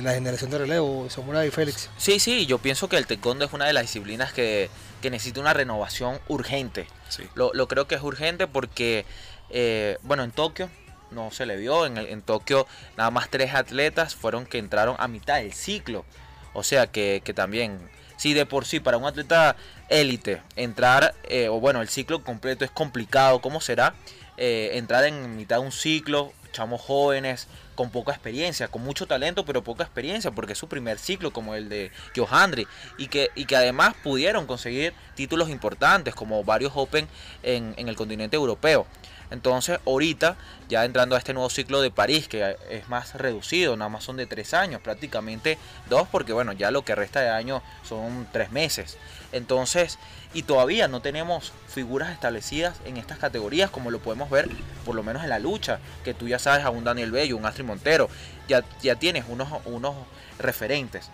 la 0.02 0.14
generación 0.14 0.52
de 0.52 0.60
relevo, 0.60 1.10
Samurai 1.10 1.50
Félix. 1.52 1.90
Sí, 1.98 2.20
sí, 2.20 2.46
yo 2.46 2.60
pienso 2.60 2.90
que 2.90 2.98
el 2.98 3.08
taekwondo 3.08 3.46
es 3.46 3.54
una 3.54 3.66
de 3.66 3.74
las 3.74 3.84
disciplinas 3.84 4.34
que, 4.34 4.70
necesita 5.04 5.40
una 5.40 5.54
renovación 5.54 6.20
urgente. 6.28 6.86
Lo, 7.34 7.68
creo 7.68 7.88
que 7.88 7.96
es 7.96 8.02
urgente 8.02 8.48
porque, 8.48 9.06
eh, 9.50 9.98
bueno, 10.04 10.24
en 10.24 10.32
Tokio 10.32 10.70
no 11.12 11.32
se 11.32 11.46
le 11.46 11.58
vio, 11.58 11.86
en, 11.86 11.98
en 11.98 12.22
Tokio 12.22 12.68
nada 12.98 13.10
más 13.10 13.30
tres 13.30 13.56
atletas 13.56 14.16
fueron 14.16 14.46
que 14.46 14.58
entraron 14.60 14.96
a 15.00 15.08
mitad 15.08 15.38
del 15.38 15.54
ciclo. 15.54 16.06
O 16.54 16.64
sea 16.64 16.88
que, 16.88 17.22
también, 17.36 17.80
si 18.20 18.34
de 18.34 18.46
por 18.46 18.66
sí 18.66 18.82
para 18.82 18.98
un 18.98 19.06
atleta 19.06 19.56
élite 19.88 20.42
entrar, 20.58 21.16
eh, 21.24 21.48
o 21.48 21.62
bueno, 21.62 21.82
el 21.82 21.88
ciclo 21.88 22.22
completo 22.22 22.66
es 22.66 22.72
complicado, 22.72 23.40
¿cómo 23.40 23.62
será? 23.62 23.96
Eh, 24.36 24.72
entrar 24.74 25.06
en 25.06 25.38
mitad 25.38 25.60
de 25.60 25.66
un 25.66 25.72
ciclo, 25.72 26.34
chamos 26.52 26.82
jóvenes, 26.82 27.48
con 27.76 27.92
poca 27.92 28.12
experiencia, 28.12 28.68
con 28.68 28.84
mucho 28.84 29.08
talento, 29.08 29.46
pero 29.46 29.64
poca 29.64 29.86
experiencia, 29.86 30.32
porque 30.32 30.52
es 30.52 30.60
su 30.60 30.68
primer 30.68 31.00
ciclo, 31.00 31.32
como 31.32 31.56
el 31.56 31.70
de 31.70 31.92
Johandri, 32.14 32.68
y 32.98 33.08
que, 33.08 33.30
y 33.36 33.46
que 33.46 33.56
además 33.56 33.96
pudieron 34.04 34.48
conseguir 34.48 34.94
títulos 35.16 35.48
importantes, 35.48 36.14
como 36.14 36.44
varios 36.44 36.74
Open 36.76 37.08
en, 37.42 37.74
en 37.78 37.88
el 37.88 37.96
continente 37.96 38.36
europeo. 38.36 38.86
Entonces, 39.32 39.80
ahorita, 39.86 40.36
ya 40.70 40.86
entrando 40.86 41.16
a 41.16 41.20
este 41.20 41.34
nuevo 41.34 41.50
ciclo 41.50 41.82
de 41.82 41.92
París, 41.92 42.28
que 42.28 42.58
es 42.70 42.90
más 42.90 43.14
reducido, 43.14 43.78
nada 43.78 43.90
más 43.90 44.04
son 44.04 44.18
de 44.18 44.26
tres 44.26 44.54
años, 44.54 44.82
prácticamente 44.82 45.58
dos, 45.90 46.08
porque 46.12 46.34
bueno, 46.34 46.54
ya 46.54 46.72
lo 46.72 46.84
que 46.84 46.96
resta 46.96 47.22
de 47.22 47.30
año 47.30 47.62
son 47.84 48.28
tres 48.32 48.52
meses. 48.52 48.98
Entonces, 49.32 50.00
y 50.34 50.44
todavía 50.44 50.88
no 50.88 51.02
tenemos 51.02 51.54
figuras 51.68 52.12
establecidas 52.12 52.78
en 52.86 52.98
estas 52.98 53.20
categorías, 53.20 53.70
como 53.70 53.92
lo 53.92 54.00
podemos 54.00 54.30
ver 54.30 54.50
por 54.86 54.96
lo 54.96 55.04
menos 55.04 55.24
en 55.24 55.30
la 55.30 55.40
lucha, 55.40 55.80
que 56.04 56.14
tú 56.14 56.28
ya 56.28 56.40
sabes 56.40 56.66
a 56.66 56.72
un 56.72 56.84
Daniel 56.84 57.12
Bello, 57.12 57.38
un 57.38 57.46
Astrid 57.46 57.66
Montero, 57.66 58.10
ya, 58.48 58.64
ya 58.82 58.96
tienes 58.96 59.26
unos, 59.28 59.48
unos 59.66 59.96
referentes. 60.40 61.10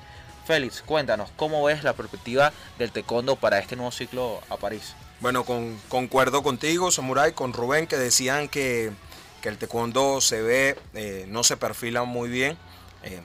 Félix, 0.45 0.81
cuéntanos, 0.81 1.31
¿cómo 1.35 1.63
ves 1.63 1.83
la 1.83 1.93
perspectiva 1.93 2.53
del 2.77 2.91
taekwondo 2.91 3.35
para 3.35 3.59
este 3.59 3.75
nuevo 3.75 3.91
ciclo 3.91 4.41
a 4.49 4.57
París? 4.57 4.95
Bueno, 5.21 5.43
con, 5.43 5.77
concuerdo 5.87 6.43
contigo, 6.43 6.91
Samurai, 6.91 7.33
con 7.33 7.53
Rubén, 7.53 7.87
que 7.87 7.97
decían 7.97 8.47
que, 8.47 8.91
el 9.43 9.59
taekwondo 9.59 10.21
se 10.21 10.41
ve, 10.41 10.75
eh, 10.95 11.25
no 11.27 11.43
se 11.43 11.55
perfila 11.55 12.03
muy 12.03 12.29
bien. 12.29 12.57
Eh, 13.03 13.21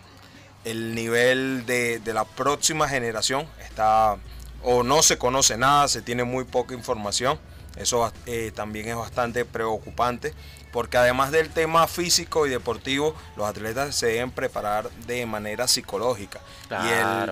el 0.65 0.95
nivel 0.95 1.65
de, 1.65 1.99
de, 1.99 2.13
la 2.13 2.27
próxima 2.27 2.87
generación 2.91 3.49
está, 3.65 4.19
o 4.63 4.83
no 4.83 5.03
se 5.03 5.17
conoce 5.17 5.57
nada, 5.57 5.89
se 5.89 6.03
tiene 6.03 6.25
muy 6.25 6.45
poca 6.45 6.75
información. 6.75 7.39
Eso 7.77 8.13
eh, 8.27 8.53
también 8.55 8.89
es 8.89 8.97
bastante 8.97 9.45
preocupante 9.47 10.35
porque 10.73 10.97
además 10.97 11.31
del 11.33 11.51
tema 11.51 11.87
físico 11.87 12.47
y 12.47 12.51
deportivo, 12.51 13.15
los 13.37 13.49
atletas 13.49 13.95
se 13.95 14.07
deben 14.07 14.31
preparar 14.31 14.91
de 15.07 15.27
manera 15.27 15.67
psicológica. 15.67 16.41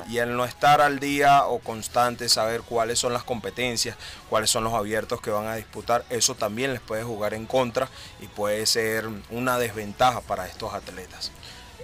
Y, 0.09 0.19
el, 0.19 0.37
no 0.37 0.45
estar 0.45 0.81
al 0.81 0.99
día 0.99 1.45
o 1.45 1.61
constante, 1.61 2.29
saber 2.29 2.63
cuáles 2.63 2.99
son 2.99 3.13
las 3.13 3.23
competencias, 3.23 3.97
cuáles 4.29 4.51
son 4.51 4.65
los 4.65 4.75
abiertos 4.75 5.21
que 5.21 5.31
van 5.31 5.47
a 5.47 5.55
disputar, 5.55 6.05
eso 6.11 6.35
también 6.35 6.73
les 6.73 6.81
puede 6.81 7.05
jugar 7.05 7.35
en 7.35 7.47
contra 7.47 7.89
y 8.21 8.27
puede 8.27 8.67
ser 8.67 9.09
una 9.31 9.59
desventaja 9.59 10.21
para 10.21 10.47
estos 10.47 10.75
atletas. 10.75 11.31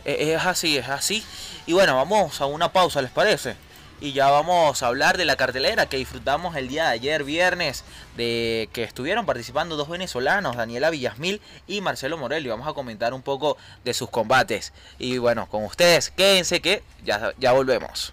E, 0.05 0.35
es 0.35 0.45
así, 0.45 0.77
es 0.77 0.89
así. 0.89 1.25
Y 1.67 1.73
bueno, 1.73 1.97
vamos 1.97 2.41
a 2.41 2.47
una 2.47 2.73
pausa, 2.73 3.01
¿les 3.01 3.11
parece? 3.11 3.57
Y 4.05 4.13
ya 4.13 4.31
vamos 4.31 4.83
a 4.83 4.87
hablar 4.87 5.17
de 5.17 5.25
la 5.25 5.37
cartelera 5.37 5.87
que 5.87 5.97
disfrutamos 5.97 6.57
el 6.57 6.69
día 6.69 6.85
de 6.85 6.91
ayer 6.91 7.25
viernes 7.25 7.85
de 8.19 8.69
que 8.75 8.83
estuvieron 8.83 9.25
participando 9.25 9.77
dos 9.77 9.89
venezolanos, 9.89 10.57
Daniela 10.57 10.91
Villasmil 10.91 11.41
y 11.67 11.81
Marcelo 11.81 12.19
Morelli. 12.19 12.51
Vamos 12.51 12.69
a 12.69 12.75
comentar 12.75 13.15
un 13.15 13.23
poco 13.23 13.57
de 13.83 13.95
sus 13.95 14.11
combates. 14.11 14.75
Y 14.99 15.17
bueno, 15.17 15.49
con 15.49 15.65
ustedes, 15.65 16.11
quédense 16.11 16.61
que 16.61 16.83
ya, 17.03 17.33
ya 17.39 17.53
volvemos. 17.53 18.13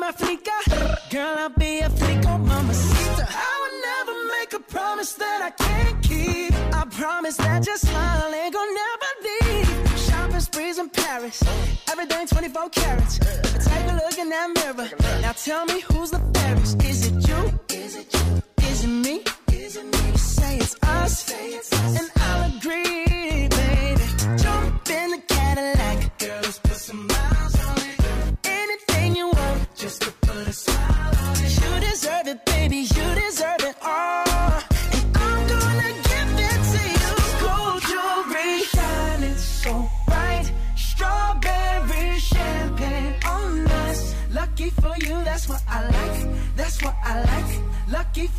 You 0.00 0.06
my 0.06 0.12
flica. 0.12 1.10
Girl, 1.10 1.34
I'll 1.38 1.48
be 1.50 1.80
a 1.80 1.90
flico, 1.90 2.38
mamacita. 2.38 3.26
I 3.28 3.52
would 3.60 3.76
never 3.88 4.14
make 4.38 4.52
a 4.54 4.60
promise 4.60 5.12
that 5.14 5.40
I 5.42 5.50
can't 5.50 6.02
keep. 6.02 6.54
I 6.74 6.84
promise 6.86 7.36
that 7.36 7.66
your 7.66 7.76
smile 7.76 8.32
ain't 8.34 8.54
gonna 8.54 8.80
never 8.84 9.10
leave. 9.26 9.98
Shopping 9.98 10.40
sprees 10.40 10.78
in 10.78 10.88
Paris. 10.88 11.42
Everything 11.90 12.26
24 12.26 12.70
carats. 12.70 13.18
Take 13.18 13.86
a 13.92 13.94
look 14.02 14.18
in 14.18 14.28
that 14.30 14.48
mirror. 14.56 14.88
Now 15.20 15.32
tell 15.32 15.66
me 15.66 15.80
who's 15.80 16.10
the 16.10 16.20
fairest. 16.34 16.82
Is 16.82 17.06
it 17.08 17.28
you? 17.28 17.60
Is 17.68 17.96
it 17.96 18.14
you? 18.14 18.42
Is 18.70 18.84
it 18.84 18.88
me? 18.88 19.24
Is 19.52 19.76
it 19.76 19.84
me? 19.84 20.16
Say 20.16 20.56
it's 20.56 20.76
us. 20.82 21.24
Say 21.24 21.48
it's 21.58 21.72
us. 21.72 22.00
And 22.00 22.19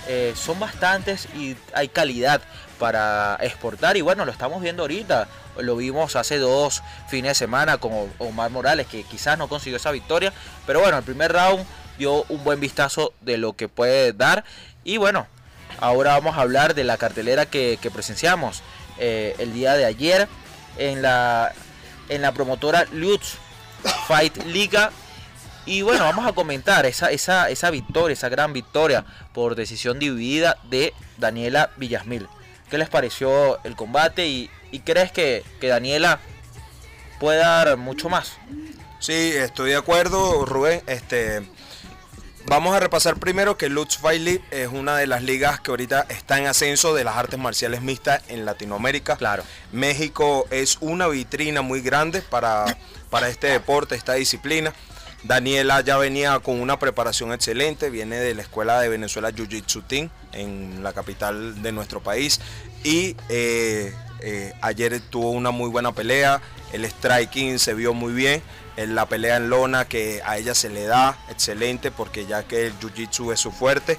eh, 0.08 0.34
son 0.34 0.58
bastantes 0.58 1.28
y 1.36 1.56
hay 1.72 1.88
calidad 1.88 2.40
para 2.80 3.36
exportar. 3.40 3.96
Y 3.96 4.00
bueno, 4.00 4.24
lo 4.24 4.32
estamos 4.32 4.60
viendo 4.62 4.82
ahorita. 4.82 5.28
Lo 5.58 5.76
vimos 5.76 6.16
hace 6.16 6.38
dos 6.38 6.82
fines 7.08 7.30
de 7.30 7.34
semana 7.34 7.78
con 7.78 7.92
Omar 8.18 8.50
Morales, 8.50 8.86
que 8.88 9.04
quizás 9.04 9.38
no 9.38 9.48
consiguió 9.48 9.76
esa 9.76 9.92
victoria. 9.92 10.32
Pero 10.66 10.80
bueno, 10.80 10.98
el 10.98 11.04
primer 11.04 11.32
round 11.32 11.64
dio 11.98 12.24
un 12.28 12.42
buen 12.42 12.58
vistazo 12.58 13.12
de 13.20 13.36
lo 13.36 13.52
que 13.52 13.68
puede 13.68 14.12
dar. 14.12 14.44
Y 14.82 14.96
bueno, 14.96 15.28
ahora 15.80 16.12
vamos 16.12 16.36
a 16.36 16.42
hablar 16.42 16.74
de 16.74 16.84
la 16.84 16.96
cartelera 16.96 17.46
que, 17.46 17.78
presenciamos 17.92 18.62
eh, 18.98 19.34
el 19.38 19.52
día 19.52 19.74
de 19.74 19.84
ayer 19.84 20.28
en 20.78 21.02
la 21.02 21.52
en 22.10 22.22
la 22.22 22.32
promotora 22.32 22.86
Lutz 22.92 23.38
Fight 24.06 24.44
Liga. 24.44 24.90
Y 25.64 25.82
bueno, 25.82 26.04
vamos 26.04 26.26
a 26.26 26.32
comentar 26.32 26.84
esa, 26.84 27.10
esa, 27.10 27.48
esa 27.48 27.70
victoria, 27.70 28.12
esa 28.12 28.28
gran 28.28 28.52
victoria 28.52 29.04
por 29.32 29.54
decisión 29.54 29.98
dividida 29.98 30.58
de 30.68 30.92
Daniela 31.16 31.70
Villasmil. 31.76 32.28
¿Qué 32.68 32.78
les 32.78 32.88
pareció 32.88 33.62
el 33.64 33.76
combate 33.76 34.26
y, 34.26 34.50
crees 34.84 35.12
que, 35.12 35.44
que 35.60 35.68
Daniela 35.68 36.18
puede 37.18 37.38
dar 37.38 37.76
mucho 37.76 38.08
más? 38.08 38.32
Sí, 38.98 39.32
estoy 39.34 39.70
de 39.70 39.76
acuerdo, 39.76 40.44
Rubén. 40.44 40.82
Este, 40.86 41.42
Vamos 42.50 42.74
a 42.74 42.80
repasar 42.80 43.16
primero 43.16 43.56
que 43.56 43.68
Lutz 43.68 43.96
Fight 43.98 44.20
League 44.20 44.42
es 44.50 44.66
una 44.66 44.96
de 44.96 45.06
las 45.06 45.22
ligas 45.22 45.60
que 45.60 45.70
ahorita 45.70 46.06
está 46.08 46.36
en 46.36 46.48
ascenso 46.48 46.92
de 46.94 47.04
las 47.04 47.16
artes 47.16 47.38
marciales 47.38 47.80
mixtas 47.80 48.24
en 48.26 48.44
Latinoamérica. 48.44 49.14
Claro. 49.16 49.44
México 49.70 50.48
es 50.50 50.76
una 50.80 51.06
vitrina 51.06 51.62
muy 51.62 51.80
grande 51.80 52.22
para, 52.22 52.76
para 53.08 53.28
este 53.28 53.46
deporte, 53.46 53.94
esta 53.94 54.14
disciplina. 54.14 54.74
Daniela 55.22 55.80
ya 55.82 55.96
venía 55.96 56.40
con 56.40 56.60
una 56.60 56.76
preparación 56.76 57.32
excelente, 57.32 57.88
viene 57.88 58.16
de 58.16 58.34
la 58.34 58.42
escuela 58.42 58.80
de 58.80 58.88
Venezuela 58.88 59.30
Jiu 59.30 59.46
Jitsu 59.46 59.82
Team 59.82 60.10
en 60.32 60.82
la 60.82 60.92
capital 60.92 61.62
de 61.62 61.70
nuestro 61.70 62.02
país 62.02 62.40
y 62.82 63.14
eh, 63.28 63.94
eh, 64.22 64.52
ayer 64.60 65.00
tuvo 65.08 65.30
una 65.30 65.52
muy 65.52 65.70
buena 65.70 65.92
pelea, 65.92 66.42
el 66.72 66.84
striking 66.84 67.60
se 67.60 67.74
vio 67.74 67.94
muy 67.94 68.12
bien 68.12 68.42
la 68.88 69.06
pelea 69.06 69.36
en 69.36 69.50
lona 69.50 69.86
que 69.86 70.22
a 70.24 70.38
ella 70.38 70.54
se 70.54 70.68
le 70.68 70.84
da 70.84 71.18
excelente 71.28 71.90
porque 71.90 72.26
ya 72.26 72.42
que 72.44 72.66
el 72.66 72.78
jiu-jitsu 72.78 73.32
es 73.32 73.40
su 73.40 73.52
fuerte. 73.52 73.98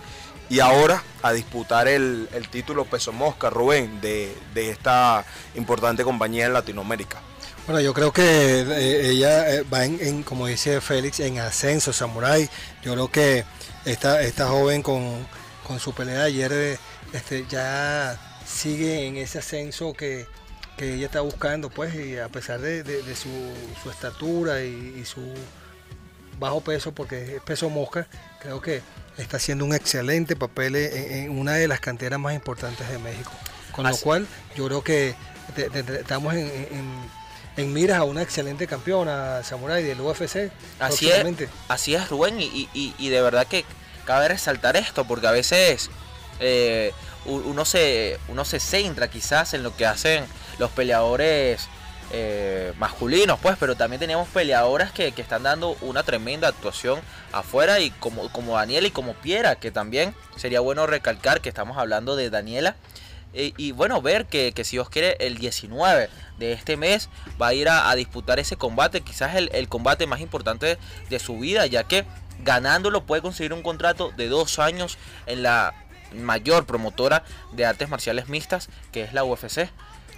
Y 0.49 0.59
ahora 0.59 1.01
a 1.21 1.31
disputar 1.31 1.87
el, 1.87 2.27
título 2.51 2.83
peso 2.83 3.13
mosca, 3.13 3.49
Rubén, 3.49 4.01
de, 4.01 4.35
esta 4.53 5.25
importante 5.55 6.03
compañía 6.03 6.45
en 6.45 6.53
Latinoamérica. 6.53 7.21
Bueno, 7.65 7.79
yo 7.79 7.93
creo 7.93 8.11
que 8.11 8.61
eh, 8.61 9.09
ella 9.11 9.49
eh, 9.49 9.63
va 9.63 9.85
en, 9.85 10.23
como 10.23 10.47
dice 10.47 10.81
Félix, 10.81 11.21
en 11.21 11.39
ascenso, 11.39 11.93
Samurai. 11.93 12.49
Yo 12.83 12.93
creo 12.93 13.09
que 13.09 13.45
esta, 13.85 14.21
esta 14.23 14.47
joven 14.47 14.81
con, 14.81 15.25
su 15.79 15.93
pelea 15.93 16.15
de 16.15 16.25
ayer 16.25 16.51
eh, 16.51 16.79
este, 17.13 17.45
ya 17.47 18.19
sigue 18.45 19.07
en 19.07 19.15
ese 19.15 19.39
ascenso 19.39 19.93
que, 19.93 20.27
que 20.77 20.95
ella 20.95 21.05
está 21.05 21.21
buscando, 21.21 21.69
pues, 21.69 21.93
y 21.95 22.17
a 22.17 22.29
pesar 22.29 22.59
de, 22.59 22.83
su, 23.15 23.89
estatura 23.89 24.61
y, 24.63 25.03
su 25.05 25.21
bajo 26.39 26.61
peso, 26.61 26.91
porque 26.91 27.35
es 27.35 27.41
peso 27.41 27.69
mosca, 27.69 28.07
creo 28.39 28.61
que 28.61 28.81
está 29.17 29.37
haciendo 29.37 29.65
un 29.65 29.73
excelente 29.73 30.35
papel 30.35 30.75
en, 30.75 31.37
una 31.37 31.53
de 31.53 31.67
las 31.67 31.79
canteras 31.79 32.19
más 32.19 32.33
importantes 32.33 32.89
de 32.89 32.97
México. 32.97 33.31
Con 33.71 33.87
lo 33.87 33.95
cual, 33.97 34.27
yo 34.55 34.65
creo 34.67 34.83
que 34.83 35.15
estamos 35.55 36.33
en, 36.33 37.73
miras 37.73 37.99
a 37.99 38.03
una 38.03 38.23
excelente 38.23 38.65
campeona 38.65 39.43
samurai 39.43 39.83
del 39.83 40.01
UFC. 40.01 40.51
Así 40.79 41.09
es, 41.09 41.25
así 41.67 41.93
es, 41.93 42.09
Rubén, 42.09 42.37
y, 42.39 43.09
de 43.09 43.21
verdad 43.21 43.45
que 43.45 43.65
cabe 44.05 44.29
resaltar 44.29 44.75
esto, 44.77 45.05
porque 45.05 45.27
a 45.27 45.31
veces 45.31 45.89
eh, 46.39 46.91
uno, 47.25 47.65
se, 47.65 48.17
uno 48.29 48.45
se 48.45 48.59
centra 48.59 49.09
quizás 49.09 49.53
en 49.53 49.63
lo 49.63 49.75
que 49.75 49.85
hacen 49.85 50.25
los 50.61 50.71
peleadores 50.71 51.67
eh, 52.11 52.71
masculinos, 52.77 53.39
pues, 53.39 53.57
pero 53.59 53.75
también 53.75 53.99
tenemos 53.99 54.27
peleadoras 54.29 54.91
que, 54.91 55.07
están 55.17 55.43
dando 55.43 55.75
una 55.81 56.03
tremenda 56.03 56.47
actuación 56.47 56.99
afuera 57.31 57.79
y 57.79 57.89
como, 57.89 58.31
como 58.31 58.55
Daniela 58.55 58.87
y 58.87 58.91
como 58.91 59.13
Piera, 59.15 59.55
que 59.55 59.71
también 59.71 60.13
sería 60.35 60.59
bueno 60.59 60.85
recalcar 60.85 61.41
que 61.41 61.49
estamos 61.49 61.77
hablando 61.77 62.15
de 62.15 62.29
Daniela. 62.29 62.75
Eh, 63.33 63.53
y 63.57 63.71
bueno, 63.71 64.01
ver 64.03 64.27
que, 64.27 64.53
si 64.63 64.75
Dios 64.75 64.89
quiere, 64.89 65.17
el 65.19 65.39
19 65.39 66.09
de 66.37 66.51
este 66.51 66.77
mes 66.77 67.09
va 67.41 67.47
a 67.47 67.53
ir 67.55 67.67
a, 67.67 67.95
disputar 67.95 68.39
ese 68.39 68.55
combate, 68.55 69.01
quizás 69.01 69.35
el, 69.35 69.49
el, 69.53 69.67
combate 69.67 70.05
más 70.05 70.19
importante 70.19 70.77
de 71.09 71.19
su 71.19 71.39
vida, 71.39 71.65
ya 71.65 71.85
que 71.85 72.05
ganándolo 72.43 73.05
puede 73.05 73.23
conseguir 73.23 73.53
un 73.53 73.63
contrato 73.63 74.11
de 74.15 74.27
dos 74.27 74.59
años 74.59 74.97
en 75.25 75.41
la 75.41 75.73
mayor 76.13 76.65
promotora 76.65 77.23
de 77.53 77.65
artes 77.65 77.89
marciales 77.89 78.29
mixtas, 78.29 78.69
que 78.91 79.01
es 79.01 79.13
la 79.13 79.23
UFC. 79.23 79.69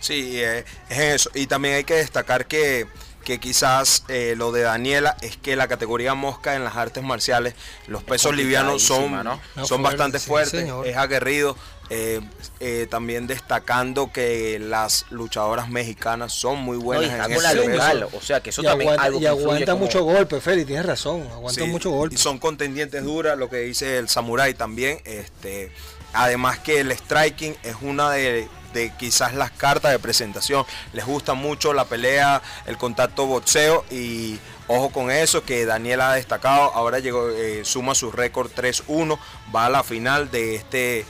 Sí, 0.03 0.41
eh, 0.41 0.65
es 0.89 0.99
eso. 0.99 1.31
Y 1.33 1.47
también 1.47 1.75
hay 1.75 1.85
que 1.85 1.93
destacar 1.93 2.45
que, 2.45 2.87
que 3.23 3.39
quizás 3.39 4.03
eh, 4.09 4.33
lo 4.35 4.51
de 4.51 4.63
Daniela 4.63 5.15
es 5.21 5.37
que 5.37 5.55
la 5.55 5.69
categoría 5.69 6.13
mosca 6.13 6.55
en 6.55 6.65
las 6.65 6.75
artes 6.75 7.01
marciales, 7.01 7.55
los 7.87 8.03
pesos 8.03 8.35
livianos 8.35 8.83
son, 8.83 9.17
son 9.63 9.81
bastante 9.81 10.19
fuertes, 10.19 10.69
es 10.85 10.97
aguerrido. 10.97 11.55
Eh, 11.89 12.87
también 12.89 13.27
destacando 13.27 14.11
que 14.11 14.57
las 14.57 15.05
luchadoras 15.11 15.69
mexicanas 15.69 16.33
son 16.33 16.59
muy 16.59 16.77
buenas 16.77 17.11
en 17.11 17.17
la 17.19 18.07
o 18.11 18.21
sea 18.21 18.41
que 18.41 18.49
eso 18.49 18.63
también 18.63 18.89
aguanta, 18.89 19.05
algo 19.05 19.19
y 19.19 19.25
aguanta 19.27 19.75
mucho 19.75 20.03
golpe, 20.03 20.41
Feli, 20.41 20.65
tienes 20.65 20.85
razón, 20.85 21.27
aguanta 21.31 21.65
mucho 21.65 21.91
golpe. 21.91 22.15
Y 22.15 22.17
son 22.17 22.39
contendientes 22.39 23.03
duras, 23.03 23.37
lo 23.37 23.47
que 23.49 23.57
dice 23.57 23.99
el 23.99 24.09
samurai 24.09 24.55
también, 24.55 25.01
este 25.05 25.71
además 26.13 26.59
que 26.59 26.79
el 26.79 26.91
striking 26.91 27.55
es 27.63 27.75
una 27.81 28.09
de 28.11 28.47
de 28.73 28.91
quizás 28.91 29.33
las 29.33 29.51
cartas 29.51 29.91
de 29.91 29.99
presentación. 29.99 30.65
Les 30.91 31.05
gusta 31.05 31.33
mucho 31.35 31.73
la 31.73 31.85
pelea, 31.85 32.41
el 32.65 32.77
contacto 32.77 33.25
boxeo 33.25 33.85
y 33.89 34.39
ojo 34.67 34.89
con 34.89 35.11
eso 35.11 35.43
que 35.43 35.65
Daniel 35.65 36.01
ha 36.01 36.13
destacado. 36.13 36.73
Ahora 36.73 36.99
llegó, 36.99 37.29
eh, 37.29 37.63
suma 37.63 37.95
su 37.95 38.11
récord 38.11 38.51
3-1, 38.51 39.17
va 39.55 39.67
a 39.67 39.69
la 39.69 39.83
final 39.83 40.29
de 40.31 40.55
este 40.55 41.05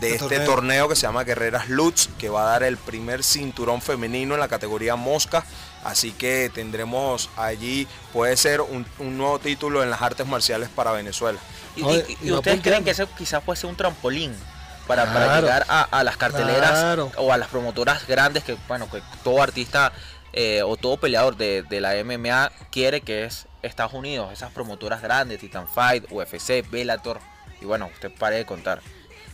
de 0.00 0.14
este 0.16 0.40
torneo. 0.40 0.88
que 0.88 0.96
se 0.96 1.02
llama 1.02 1.24
Guerreras 1.24 1.68
Lutz, 1.68 2.08
que 2.18 2.28
va 2.28 2.42
a 2.42 2.50
dar 2.50 2.62
el 2.64 2.76
primer 2.76 3.22
cinturón 3.22 3.80
femenino 3.80 4.34
en 4.34 4.40
la 4.40 4.48
categoría 4.48 4.96
mosca. 4.96 5.44
Así 5.84 6.12
que 6.12 6.50
tendremos 6.52 7.28
allí, 7.36 7.86
puede 8.12 8.36
ser 8.38 8.62
un, 8.62 8.86
nuevo 8.98 9.38
título 9.38 9.82
en 9.82 9.90
las 9.90 10.00
artes 10.00 10.26
marciales 10.26 10.70
para 10.70 10.92
Venezuela. 10.92 11.38
¿Y, 11.76 12.30
ustedes 12.30 12.60
creen 12.62 12.84
que 12.84 12.90
ese 12.90 13.06
quizás 13.18 13.42
puede 13.42 13.58
ser 13.58 13.70
un 13.70 13.76
trampolín 13.76 14.34
para, 14.86 15.06
llegar 15.40 15.64
a, 15.68 16.04
las 16.04 16.16
carteleras 16.16 16.98
o 17.16 17.32
a 17.32 17.38
las 17.38 17.48
promotoras 17.48 18.06
grandes 18.06 18.44
que, 18.44 18.56
bueno, 18.68 18.90
que 18.90 19.02
todo 19.22 19.42
artista 19.42 19.92
eh, 20.32 20.62
o 20.62 20.76
todo 20.76 20.98
peleador 20.98 21.36
de, 21.36 21.64
la 21.80 21.94
MMA 22.04 22.52
quiere 22.70 23.00
que 23.00 23.24
es 23.24 23.46
Estados 23.62 23.94
Unidos, 23.94 24.32
esas 24.32 24.52
promotoras 24.52 25.00
grandes, 25.00 25.40
Titan 25.40 25.68
Fight, 25.68 26.04
UFC, 26.10 26.68
Bellator, 26.70 27.20
y 27.60 27.64
bueno, 27.64 27.88
usted 27.92 28.12
pare 28.18 28.36
de 28.36 28.46
contar. 28.46 28.82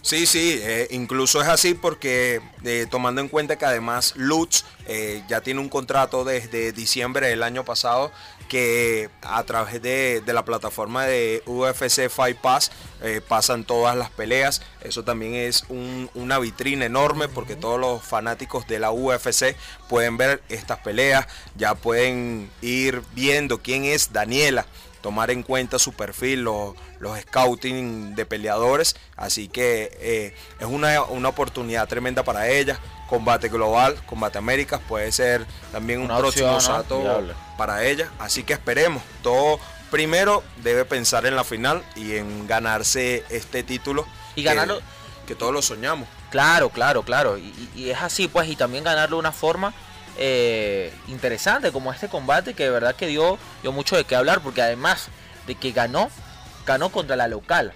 Sí, 0.03 0.25
sí, 0.25 0.59
eh, 0.63 0.89
incluso 0.93 1.43
es 1.43 1.49
así 1.49 1.75
porque 1.75 2.41
eh, 2.65 2.87
tomando 2.91 3.21
en 3.21 3.29
cuenta 3.29 3.57
que 3.57 3.67
además 3.67 4.15
Lutz 4.17 4.65
eh, 4.87 5.23
ya 5.29 5.43
tiene 5.43 5.61
un 5.61 5.69
contrato 5.69 6.25
desde 6.25 6.73
diciembre 6.73 7.29
del 7.29 7.43
año 7.43 7.65
pasado 7.65 8.11
que 8.51 9.09
a 9.23 9.43
través 9.45 9.81
de, 9.81 10.21
de 10.27 10.33
la 10.35 10.45
plataforma 10.45 11.07
de 11.07 11.43
UFC 11.47 12.11
Fight 12.11 12.37
Pass 12.37 12.71
pasan 13.29 13.65
todas 13.65 13.97
las 13.97 14.11
peleas. 14.11 14.61
Eso 14.83 15.05
también 15.05 15.35
es 15.37 15.65
un- 15.69 16.11
una 16.15 16.39
vitrina 16.41 16.85
enorme 16.85 17.29
porque 17.29 17.55
todos 17.57 17.79
los 17.81 18.03
fanáticos 18.03 18.67
de 18.67 18.81
la 18.81 18.91
UFC 18.91 19.55
pueden 19.89 20.17
ver 20.17 20.43
estas 20.49 20.79
peleas, 20.81 21.27
ya 21.55 21.75
pueden 21.77 22.51
ir 22.61 23.03
viendo 23.15 23.59
quién 23.63 23.85
es 23.85 24.13
Daniela 24.13 24.67
tomar 25.01 25.31
en 25.31 25.43
cuenta 25.43 25.79
su 25.79 25.95
perfil, 25.95 26.43
los, 26.43 26.75
los 26.99 27.19
scouting 27.21 28.15
de 28.15 28.27
peleadores. 28.27 28.97
Así 29.17 29.49
que 29.49 29.91
eh, 30.01 30.35
es 30.59 30.67
una, 30.67 31.03
una 31.05 31.31
oportunidad 31.31 31.89
tremenda 31.89 32.23
para 32.23 32.49
ella. 32.49 32.79
Combate 33.09 33.49
global, 33.49 33.97
combate 34.05 34.37
Américas 34.39 34.79
puede 34.87 35.11
ser 35.11 35.47
también 35.73 36.01
un 36.01 36.09
próximo 36.21 36.49
¿no? 36.53 36.59
Viable. 37.01 37.33
Para 37.61 37.85
ella. 37.85 38.09
Así 38.19 38.43
que 38.43 38.55
esperemos. 38.55 39.03
Todo 39.23 39.61
primero 39.91 40.43
debe 40.63 40.87
pensar 40.87 41.27
en 41.27 41.37
la 41.37 41.45
final 41.45 41.85
y 41.95 42.17
en 42.17 42.47
ganarse 42.47 43.23
este 43.29 43.63
título. 43.63 44.07
Y 44.35 44.43
ganarlo- 44.43 44.81
Que, 45.27 45.35
todos 45.35 45.53
lo 45.53 45.61
soñamos. 45.61 46.09
Claro, 46.31 46.71
claro, 46.71 47.03
claro. 47.03 47.37
Y 47.37 47.91
es 47.91 47.99
así, 48.01 48.29
pues, 48.29 48.49
y 48.49 48.57
también 48.57 48.83
ganarlo 48.83 49.17
de 49.17 49.21
una 49.21 49.33
forma 49.33 49.75
eh, 50.17 50.91
interesante, 51.09 51.71
como 51.71 51.93
este 51.93 52.09
combate, 52.09 52.55
que 52.55 52.65
de 52.65 52.71
verdad 52.71 52.95
que 52.97 53.07
dio, 53.07 53.39
dio 53.61 53.73
mucho 53.73 53.95
de 53.95 54.05
qué 54.05 54.17
hablar, 54.17 54.41
porque 54.41 54.63
además 54.63 55.09
de 55.47 55.55
que 55.55 55.73
ganó, 55.73 56.11
ganó 56.65 56.91
contra 56.91 57.15
la 57.15 57.29
local. 57.29 57.75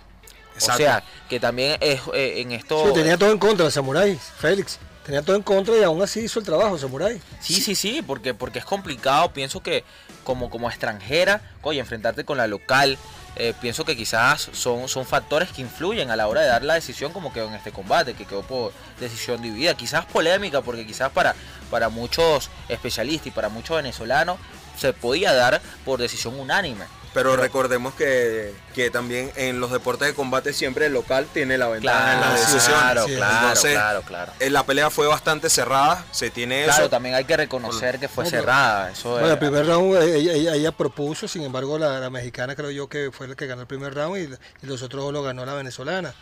Exacto. 0.54 0.72
O 0.82 0.86
sea, 0.86 1.04
que 1.28 1.38
también 1.40 1.76
es 1.80 2.00
eh, 2.14 2.40
en 2.40 2.52
esto. 2.52 2.86
Sí, 2.88 2.94
tenía 2.94 3.18
todo 3.18 3.32
en 3.32 3.38
contra, 3.38 3.70
Samurai, 3.70 4.18
Félix. 4.38 4.78
Tenía 5.04 5.20
todo 5.20 5.36
en 5.36 5.42
contra 5.42 5.76
y 5.76 5.82
aún 5.82 6.02
así 6.02 6.20
hizo 6.20 6.38
el 6.38 6.46
trabajo, 6.46 6.78
Samurai. 6.78 7.20
Sí, 7.40 7.60
sí, 7.60 7.74
sí, 7.74 8.02
porque, 8.02 8.32
porque 8.32 8.58
es 8.58 8.64
complicado. 8.64 9.32
Pienso 9.32 9.62
que 9.62 9.84
como, 10.24 10.48
como 10.48 10.70
extranjera, 10.70 11.42
oye, 11.60 11.78
enfrentarte 11.78 12.24
con 12.24 12.38
la 12.38 12.46
local, 12.46 12.96
eh, 13.36 13.52
pienso 13.60 13.84
que 13.84 13.96
quizás 13.96 14.48
son, 14.52 14.88
son 14.88 15.04
factores 15.04 15.50
que 15.50 15.60
influyen 15.60 16.10
a 16.10 16.16
la 16.16 16.26
hora 16.26 16.40
de 16.40 16.46
dar 16.46 16.64
la 16.64 16.74
decisión 16.74 17.12
como 17.12 17.34
quedó 17.34 17.48
en 17.48 17.54
este 17.54 17.70
combate, 17.70 18.14
que 18.14 18.24
quedó 18.24 18.42
por 18.42 18.72
decisión 18.98 19.42
dividida. 19.42 19.74
Quizás 19.74 20.06
polémica, 20.06 20.62
porque 20.62 20.86
quizás 20.86 21.12
para, 21.12 21.34
para 21.70 21.90
muchos 21.90 22.48
especialistas 22.70 23.26
y 23.26 23.30
para 23.30 23.50
muchos 23.50 23.76
venezolanos 23.76 24.38
se 24.78 24.94
podía 24.94 25.34
dar 25.34 25.60
por 25.84 26.00
decisión 26.00 26.40
unánime. 26.40 26.86
Pero 27.14 27.36
recordemos 27.36 27.94
que, 27.94 28.52
que 28.74 28.90
también 28.90 29.30
en 29.36 29.60
los 29.60 29.70
deportes 29.70 30.08
de 30.08 30.14
combate 30.14 30.52
siempre 30.52 30.86
el 30.86 30.92
local 30.92 31.26
tiene 31.32 31.56
la 31.56 31.68
ventaja 31.68 32.14
en 32.14 32.20
las 32.20 32.28
Claro, 32.30 32.42
decisiones. 32.42 32.66
claro, 32.80 33.06
Sí, 33.06 33.14
claro, 33.14 33.38
Entonces, 33.46 33.72
claro, 33.72 34.02
claro. 34.02 34.32
eh, 34.40 34.50
la 34.50 34.62
pelea 34.64 34.90
fue 34.90 35.06
bastante 35.06 35.48
cerrada, 35.48 36.04
se 36.10 36.30
tiene 36.30 36.64
Claro, 36.64 36.82
eso. 36.82 36.90
también 36.90 37.14
hay 37.14 37.24
que 37.24 37.36
reconocer 37.36 38.00
que 38.00 38.08
fue 38.08 38.24
No, 38.24 38.30
cerrada. 38.30 38.90
Eso 38.90 39.10
Bueno, 39.12 39.28
el 39.32 39.38
primer 39.38 39.64
round 39.64 39.96
eh, 40.02 40.16
ella, 40.16 40.32
ella- 40.32 40.54
ella 40.56 40.72
propuso, 40.72 41.28
sin 41.28 41.42
embargo 41.44 41.78
la, 41.78 42.00
la 42.00 42.10
mexicana 42.10 42.56
creo 42.56 42.72
yo 42.72 42.88
que 42.88 43.10
fue 43.12 43.28
la 43.28 43.36
que 43.36 43.46
ganó 43.46 43.60
el 43.60 43.68
primer 43.68 43.94
round 43.94 44.16
y, 44.18 44.64
y 44.64 44.66
los 44.68 44.82
otros 44.82 45.04
dos 45.04 45.12
lo 45.12 45.22
ganó 45.22 45.46
la 45.46 45.54
venezolana. 45.54 46.12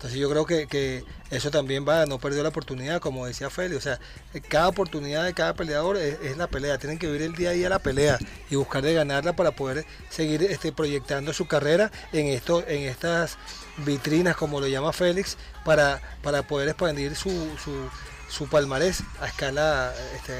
Entonces 0.00 0.18
yo 0.18 0.30
creo 0.30 0.46
que, 0.46 0.66
que 0.66 1.04
eso 1.30 1.50
también 1.50 1.86
va, 1.86 2.06
no 2.06 2.18
perdió 2.18 2.42
la 2.42 2.48
oportunidad, 2.48 3.02
como 3.02 3.26
decía 3.26 3.50
Feli, 3.50 3.76
o 3.76 3.82
sea, 3.82 4.00
cada 4.48 4.68
oportunidad 4.68 5.26
de 5.26 5.34
cada 5.34 5.52
peleador 5.52 5.98
es, 5.98 6.18
es 6.22 6.38
la 6.38 6.46
pelea, 6.46 6.78
tienen 6.78 6.98
que 6.98 7.06
vivir 7.06 7.20
el 7.20 7.34
día 7.34 7.50
a 7.50 7.52
día 7.52 7.68
la 7.68 7.80
pelea 7.80 8.18
y 8.48 8.56
buscar 8.56 8.82
de 8.82 8.94
ganarla 8.94 9.36
para 9.36 9.50
poder 9.50 9.84
seguir 10.08 10.42
este, 10.44 10.72
proyectando 10.72 11.34
su 11.34 11.46
carrera 11.46 11.92
en 12.14 12.28
esto, 12.28 12.64
en 12.66 12.84
estas 12.84 13.36
vitrinas, 13.84 14.36
como 14.36 14.58
lo 14.58 14.68
llama 14.68 14.94
Félix, 14.94 15.36
para, 15.66 16.00
para 16.22 16.44
poder 16.44 16.70
expandir 16.70 17.14
su, 17.14 17.30
su, 17.62 17.90
su 18.30 18.48
palmarés 18.48 19.02
a 19.20 19.26
escala 19.26 19.92
este, 20.16 20.32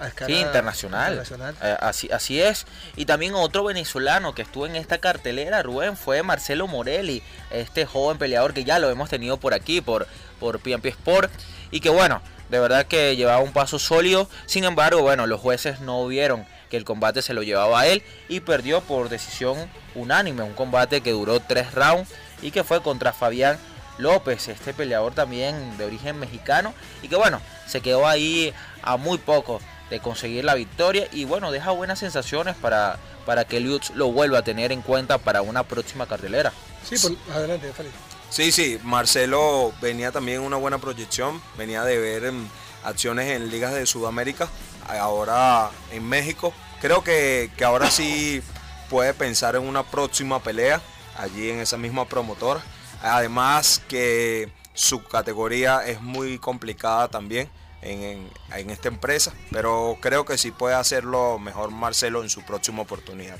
a 0.00 0.08
escala 0.08 0.26
Sí, 0.34 0.40
internacional. 0.40 1.12
internacional. 1.12 1.54
Eh, 1.62 1.76
así, 1.80 2.08
así 2.12 2.40
es. 2.40 2.66
Y 2.96 3.04
también 3.06 3.34
otro 3.34 3.64
venezolano 3.64 4.34
que 4.34 4.42
estuvo 4.42 4.66
en 4.66 4.76
esta 4.76 4.98
cartelera, 4.98 5.62
Rubén, 5.62 5.96
fue 5.96 6.22
Marcelo 6.22 6.66
Morelli, 6.66 7.22
este 7.50 7.86
joven 7.86 8.18
peleador 8.18 8.54
que 8.54 8.64
ya 8.64 8.78
lo 8.78 8.90
hemos 8.90 9.08
tenido 9.10 9.36
por 9.38 9.54
aquí, 9.54 9.80
por, 9.80 10.06
por 10.38 10.60
PMP 10.60 10.86
Sport. 10.86 11.30
Y 11.70 11.80
que 11.80 11.90
bueno, 11.90 12.22
de 12.48 12.60
verdad 12.60 12.86
que 12.86 13.16
llevaba 13.16 13.40
un 13.40 13.52
paso 13.52 13.78
sólido. 13.78 14.28
Sin 14.46 14.64
embargo, 14.64 15.02
bueno, 15.02 15.26
los 15.26 15.40
jueces 15.40 15.80
no 15.80 16.06
vieron 16.06 16.46
que 16.70 16.76
el 16.76 16.84
combate 16.84 17.22
se 17.22 17.34
lo 17.34 17.42
llevaba 17.42 17.80
a 17.80 17.86
él 17.86 18.02
y 18.28 18.40
perdió 18.40 18.80
por 18.82 19.08
decisión 19.08 19.70
unánime. 19.94 20.42
Un 20.42 20.54
combate 20.54 21.00
que 21.00 21.12
duró 21.12 21.40
tres 21.40 21.72
rounds 21.74 22.10
y 22.42 22.50
que 22.50 22.62
fue 22.62 22.82
contra 22.82 23.12
Fabián 23.12 23.58
López, 23.96 24.46
este 24.48 24.72
peleador 24.74 25.12
también 25.14 25.76
de 25.76 25.84
origen 25.86 26.18
mexicano. 26.18 26.72
Y 27.02 27.08
que 27.08 27.16
bueno, 27.16 27.40
se 27.66 27.80
quedó 27.80 28.06
ahí 28.06 28.52
a 28.82 28.96
muy 28.96 29.18
poco 29.18 29.60
de 29.90 30.00
conseguir 30.00 30.44
la 30.44 30.54
victoria 30.54 31.08
y 31.12 31.24
bueno, 31.24 31.50
deja 31.50 31.70
buenas 31.70 31.98
sensaciones 31.98 32.56
para, 32.56 32.98
para 33.26 33.44
que 33.46 33.60
Lutz 33.60 33.90
lo 33.94 34.12
vuelva 34.12 34.38
a 34.38 34.42
tener 34.42 34.70
en 34.72 34.82
cuenta 34.82 35.18
para 35.18 35.42
una 35.42 35.62
próxima 35.62 36.06
cartelera. 36.06 36.52
Sí, 36.84 36.96
por- 36.98 37.34
adelante, 37.34 37.72
Félix. 37.72 37.94
Sí, 38.30 38.52
sí, 38.52 38.78
Marcelo 38.82 39.72
venía 39.80 40.12
también 40.12 40.40
una 40.42 40.56
buena 40.58 40.78
proyección, 40.78 41.40
venía 41.56 41.82
de 41.84 41.98
ver 41.98 42.24
em, 42.26 42.46
acciones 42.84 43.30
en 43.30 43.50
ligas 43.50 43.72
de 43.72 43.86
Sudamérica, 43.86 44.48
ahora 44.86 45.70
en 45.92 46.06
México. 46.06 46.52
Creo 46.80 47.02
que, 47.02 47.50
que 47.56 47.64
ahora 47.64 47.90
sí 47.90 48.42
puede 48.90 49.14
pensar 49.14 49.56
en 49.56 49.62
una 49.66 49.82
próxima 49.82 50.42
pelea 50.42 50.80
allí 51.16 51.50
en 51.50 51.60
esa 51.60 51.76
misma 51.78 52.04
promotora. 52.06 52.60
Además 53.02 53.80
que 53.88 54.50
su 54.74 55.02
categoría 55.02 55.84
es 55.86 56.00
muy 56.00 56.38
complicada 56.38 57.08
también 57.08 57.48
en, 57.82 58.02
en- 58.02 58.30
en 58.54 58.70
esta 58.70 58.88
empresa, 58.88 59.32
pero 59.52 59.96
creo 60.00 60.24
que 60.24 60.36
sí 60.38 60.50
puede 60.50 60.74
hacerlo 60.74 61.38
mejor 61.38 61.70
Marcelo 61.70 62.22
en 62.22 62.28
su 62.30 62.42
próxima 62.42 62.82
oportunidad. 62.82 63.36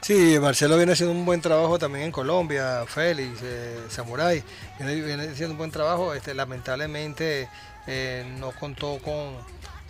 Sí, 0.00 0.38
Marcelo 0.40 0.76
viene 0.76 0.92
haciendo 0.92 1.14
un 1.14 1.24
buen 1.26 1.40
trabajo 1.40 1.78
también 1.78 2.04
en 2.06 2.12
Colombia, 2.12 2.84
Félix, 2.86 3.40
eh, 3.42 3.78
Samurai, 3.88 4.42
viene, 4.78 5.24
haciendo 5.30 5.52
un 5.52 5.58
buen 5.58 5.70
trabajo, 5.70 6.14
este, 6.14 6.34
lamentablemente 6.34 7.48
eh, 7.86 8.24
no 8.38 8.52
contó 8.52 8.98
con, 9.02 9.34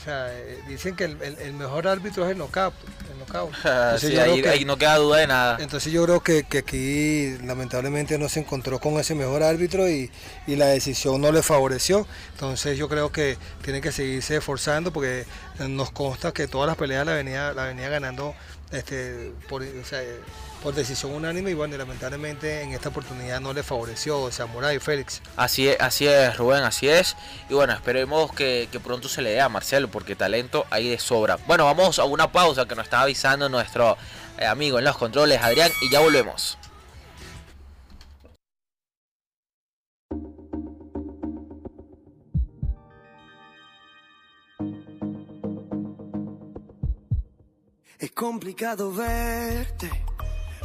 o 0.00 0.04
sea, 0.04 0.32
eh, 0.32 0.58
dicen 0.66 0.96
que 0.96 1.04
el, 1.04 1.20
el- 1.20 1.38
el 1.38 1.52
mejor 1.52 1.86
árbitro 1.86 2.24
es 2.24 2.30
el 2.32 2.38
knockout, 2.38 2.72
el 3.12 3.18
knockout. 3.18 3.52
Entonces 3.64 4.00
Sí, 4.00 4.16
yo 4.16 4.22
creo 4.22 4.34
ahí, 4.34 4.42
que- 4.42 4.48
ahí 4.48 4.64
no 4.64 4.78
queda 4.78 4.96
duda 4.96 5.18
de 5.18 5.26
nada. 5.26 5.58
Entonces 5.60 5.92
yo 5.92 6.04
creo 6.04 6.20
que, 6.22 6.44
que 6.44 6.58
aquí 6.58 7.36
lamentablemente 7.44 8.16
no 8.18 8.28
se 8.28 8.40
encontró 8.40 8.78
con 8.78 8.94
ese 8.94 9.14
mejor 9.14 9.42
árbitro 9.42 9.88
y, 9.90 10.10
y 10.46 10.56
la 10.56 10.66
decisión 10.68 11.20
no 11.20 11.30
le 11.32 11.42
favoreció. 11.42 12.06
Entonces 12.32 12.78
yo 12.78 12.88
creo 12.88 13.12
que 13.12 13.36
tiene 13.62 13.80
que 13.82 13.92
seguirse 13.92 14.36
esforzando 14.36 14.90
porque 14.92 15.26
nos 15.68 15.90
consta 15.90 16.32
que 16.32 16.48
todas 16.48 16.66
las 16.66 16.76
peleas 16.76 17.04
la 17.04 17.12
venía, 17.12 17.52
la 17.52 17.64
venía 17.64 17.88
ganando 17.90 18.34
este, 18.72 19.32
por, 19.48 19.62
o 19.62 19.84
sea, 19.84 20.02
eh, 20.02 20.20
por 20.62 20.74
decisión 20.74 21.12
unánime 21.12 21.50
y 21.50 21.54
bueno, 21.54 21.74
y 21.74 21.78
lamentablemente 21.78 22.62
en 22.62 22.72
esta 22.72 22.90
oportunidad 22.90 23.40
no 23.40 23.52
le 23.52 23.62
favoreció 23.62 24.30
Samurai 24.30 24.78
Félix. 24.78 25.22
Así 25.36 25.68
es, 25.68 25.80
así 25.80 26.06
es, 26.06 26.36
Rubén, 26.36 26.62
así 26.62 26.88
es. 26.88 27.16
Y 27.48 27.54
bueno, 27.54 27.72
esperemos 27.72 28.32
que, 28.32 28.68
que 28.70 28.80
pronto 28.80 29.08
se 29.08 29.22
le 29.22 29.30
dé 29.30 29.40
a 29.40 29.48
Marcelo, 29.48 29.88
porque 29.88 30.16
talento 30.16 30.66
hay 30.70 30.88
de 30.88 30.98
sobra. 30.98 31.38
Bueno, 31.46 31.64
vamos 31.64 31.98
a 31.98 32.04
una 32.04 32.30
pausa 32.30 32.66
que 32.66 32.74
nos 32.74 32.84
está 32.84 33.02
avisando 33.02 33.48
nuestro 33.48 33.96
eh, 34.38 34.46
amigo 34.46 34.78
en 34.78 34.84
los 34.84 34.96
controles, 34.96 35.40
Adrián, 35.42 35.70
y 35.82 35.90
ya 35.90 36.00
volvemos. 36.00 36.58
Es 47.98 48.12
complicado 48.12 48.90
verte, 48.94 49.90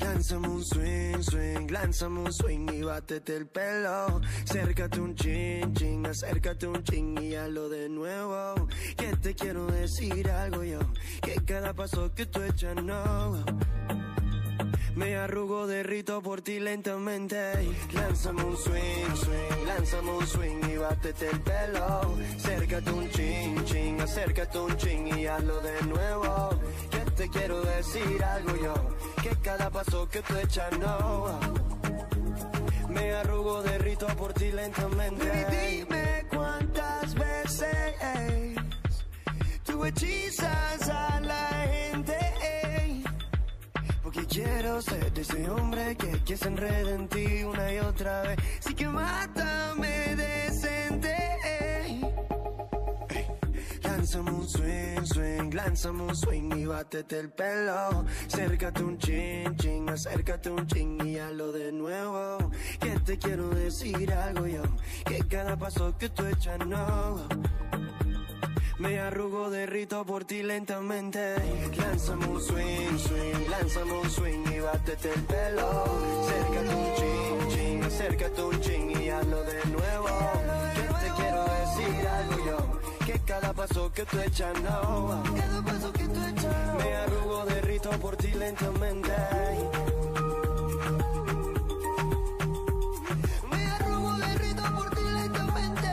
Lánzame 0.00 0.48
un 0.48 0.64
swing, 0.64 1.22
swing, 1.22 1.70
lánzame 1.70 2.20
un 2.20 2.32
swing 2.32 2.68
y 2.72 2.82
bátete 2.82 3.36
el 3.36 3.46
pelo. 3.46 4.20
Acércate 4.44 5.00
un 5.00 5.14
chin, 5.14 5.74
chin, 5.74 6.06
acércate 6.06 6.66
un 6.66 6.82
chin 6.84 7.18
y 7.22 7.34
hazlo 7.34 7.68
de 7.68 7.88
nuevo. 7.88 8.68
Que 8.96 9.16
te 9.16 9.34
quiero 9.34 9.66
decir 9.66 10.30
algo 10.30 10.64
yo, 10.64 10.80
que 11.22 11.34
cada 11.44 11.74
paso 11.74 12.12
que 12.14 12.26
tú 12.26 12.42
echas 12.42 12.82
no. 12.82 13.44
Me 14.98 15.14
arrugo, 15.14 15.68
derrito 15.68 16.20
por 16.22 16.40
ti 16.42 16.58
lentamente. 16.58 17.52
Lánzame 17.94 18.42
un 18.42 18.56
swing, 18.56 19.14
swing, 19.14 19.66
lánzame 19.66 20.10
un 20.10 20.26
swing 20.26 20.70
y 20.72 20.76
bátete 20.76 21.30
el 21.30 21.40
pelo. 21.40 22.16
Acércate 22.36 22.90
un 22.90 23.08
chin, 23.10 23.64
chin, 23.64 24.00
acércate 24.00 24.58
un 24.58 24.76
chin 24.76 25.06
y 25.16 25.26
hazlo 25.26 25.60
de 25.60 25.82
nuevo. 25.82 26.50
Te 27.18 27.28
quiero 27.30 27.60
decir 27.62 28.22
algo 28.22 28.54
yo, 28.62 28.74
que 29.20 29.30
cada 29.42 29.68
paso 29.70 30.08
que 30.08 30.22
tú 30.22 30.36
echas 30.36 30.78
no. 30.78 31.40
Me 32.88 33.12
arrugo, 33.12 33.60
derrito 33.60 34.06
por 34.16 34.32
ti 34.34 34.52
lentamente. 34.52 35.26
Baby, 35.26 35.84
dime 35.84 36.26
cuántas 36.30 37.12
veces 37.16 38.56
tú 39.64 39.84
hechizas 39.84 40.88
a 40.88 41.20
la 41.22 41.48
gente. 41.72 42.16
Porque 44.00 44.24
quiero 44.24 44.80
ser 44.80 45.12
de 45.12 45.22
ese 45.22 45.50
hombre 45.50 45.96
que, 45.96 46.22
que 46.22 46.36
se 46.36 46.46
enreda 46.46 46.94
en 46.94 47.08
ti 47.08 47.42
una 47.42 47.74
y 47.74 47.78
otra 47.80 48.22
vez. 48.22 48.38
Así 48.60 48.74
que 48.76 48.86
mátame 48.86 49.88
decente. 50.14 50.37
Lánzame 54.08 54.30
un 54.30 54.48
swing, 54.48 55.04
swing, 55.04 55.50
lánzame 55.54 56.02
un 56.04 56.16
swing 56.16 56.56
y 56.56 56.64
bátete 56.64 57.18
el 57.18 57.28
pelo. 57.28 58.06
Acércate 58.26 58.82
un 58.82 58.96
chin, 58.96 59.54
chin, 59.58 59.86
acércate 59.90 60.48
un 60.50 60.66
chin 60.66 61.06
y 61.06 61.18
hazlo 61.18 61.52
de 61.52 61.70
nuevo. 61.72 62.38
Que 62.80 62.98
te 63.00 63.18
quiero 63.18 63.50
decir 63.50 64.10
algo 64.14 64.46
yo, 64.46 64.62
que 65.04 65.18
cada 65.28 65.58
paso 65.58 65.94
que 65.98 66.08
tú 66.08 66.24
echas 66.24 66.58
no. 66.66 67.28
Me 68.78 68.98
arrugo, 68.98 69.50
derrito 69.50 70.06
por 70.06 70.24
ti 70.24 70.42
lentamente. 70.42 71.34
Lánzame 71.76 72.28
un 72.28 72.40
swing, 72.40 72.98
swing, 72.98 73.50
lánzame 73.50 73.92
un 73.92 74.08
swing 74.08 74.44
y 74.56 74.60
bátete 74.60 75.12
el 75.12 75.22
pelo. 75.24 75.84
Acércate 76.24 76.74
un 76.74 76.94
chin, 76.96 77.48
chin, 77.50 77.84
acércate 77.84 78.42
un 78.42 78.60
chin 78.62 78.90
y 79.02 79.10
hazlo 79.10 79.42
de 79.42 79.64
nuevo. 79.66 80.08
Que 80.74 80.80
te 80.80 81.12
quiero 81.14 81.44
decir 81.44 82.08
algo 82.08 82.46
yo, 82.46 82.77
que 83.12 83.18
cada 83.20 83.54
paso 83.54 83.90
que 83.90 84.04
tú 84.04 84.20
echas 84.20 84.54
no. 84.60 85.22
Cada 85.34 85.62
paso 85.62 85.90
que 85.94 86.04
tú 86.04 86.20
echas 86.26 86.74
Me 86.76 86.94
arrugo, 86.94 87.44
derrito 87.46 87.90
por 88.00 88.16
ti 88.16 88.28
lentamente. 88.32 89.12
Me 93.50 93.66
arrugo, 93.76 94.12
derrito 94.18 94.62
por 94.76 94.90
ti 94.90 95.02
lentamente. 95.18 95.92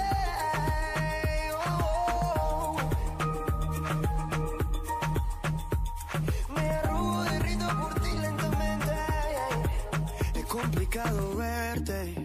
Oh. 1.65 2.75
Me 6.53 6.69
arrugo, 6.69 7.23
derrito 7.23 7.67
por 7.79 7.93
ti 8.01 8.11
lentamente. 8.25 8.95
Es 10.33 10.45
complicado 10.47 11.35
verte, 11.37 12.24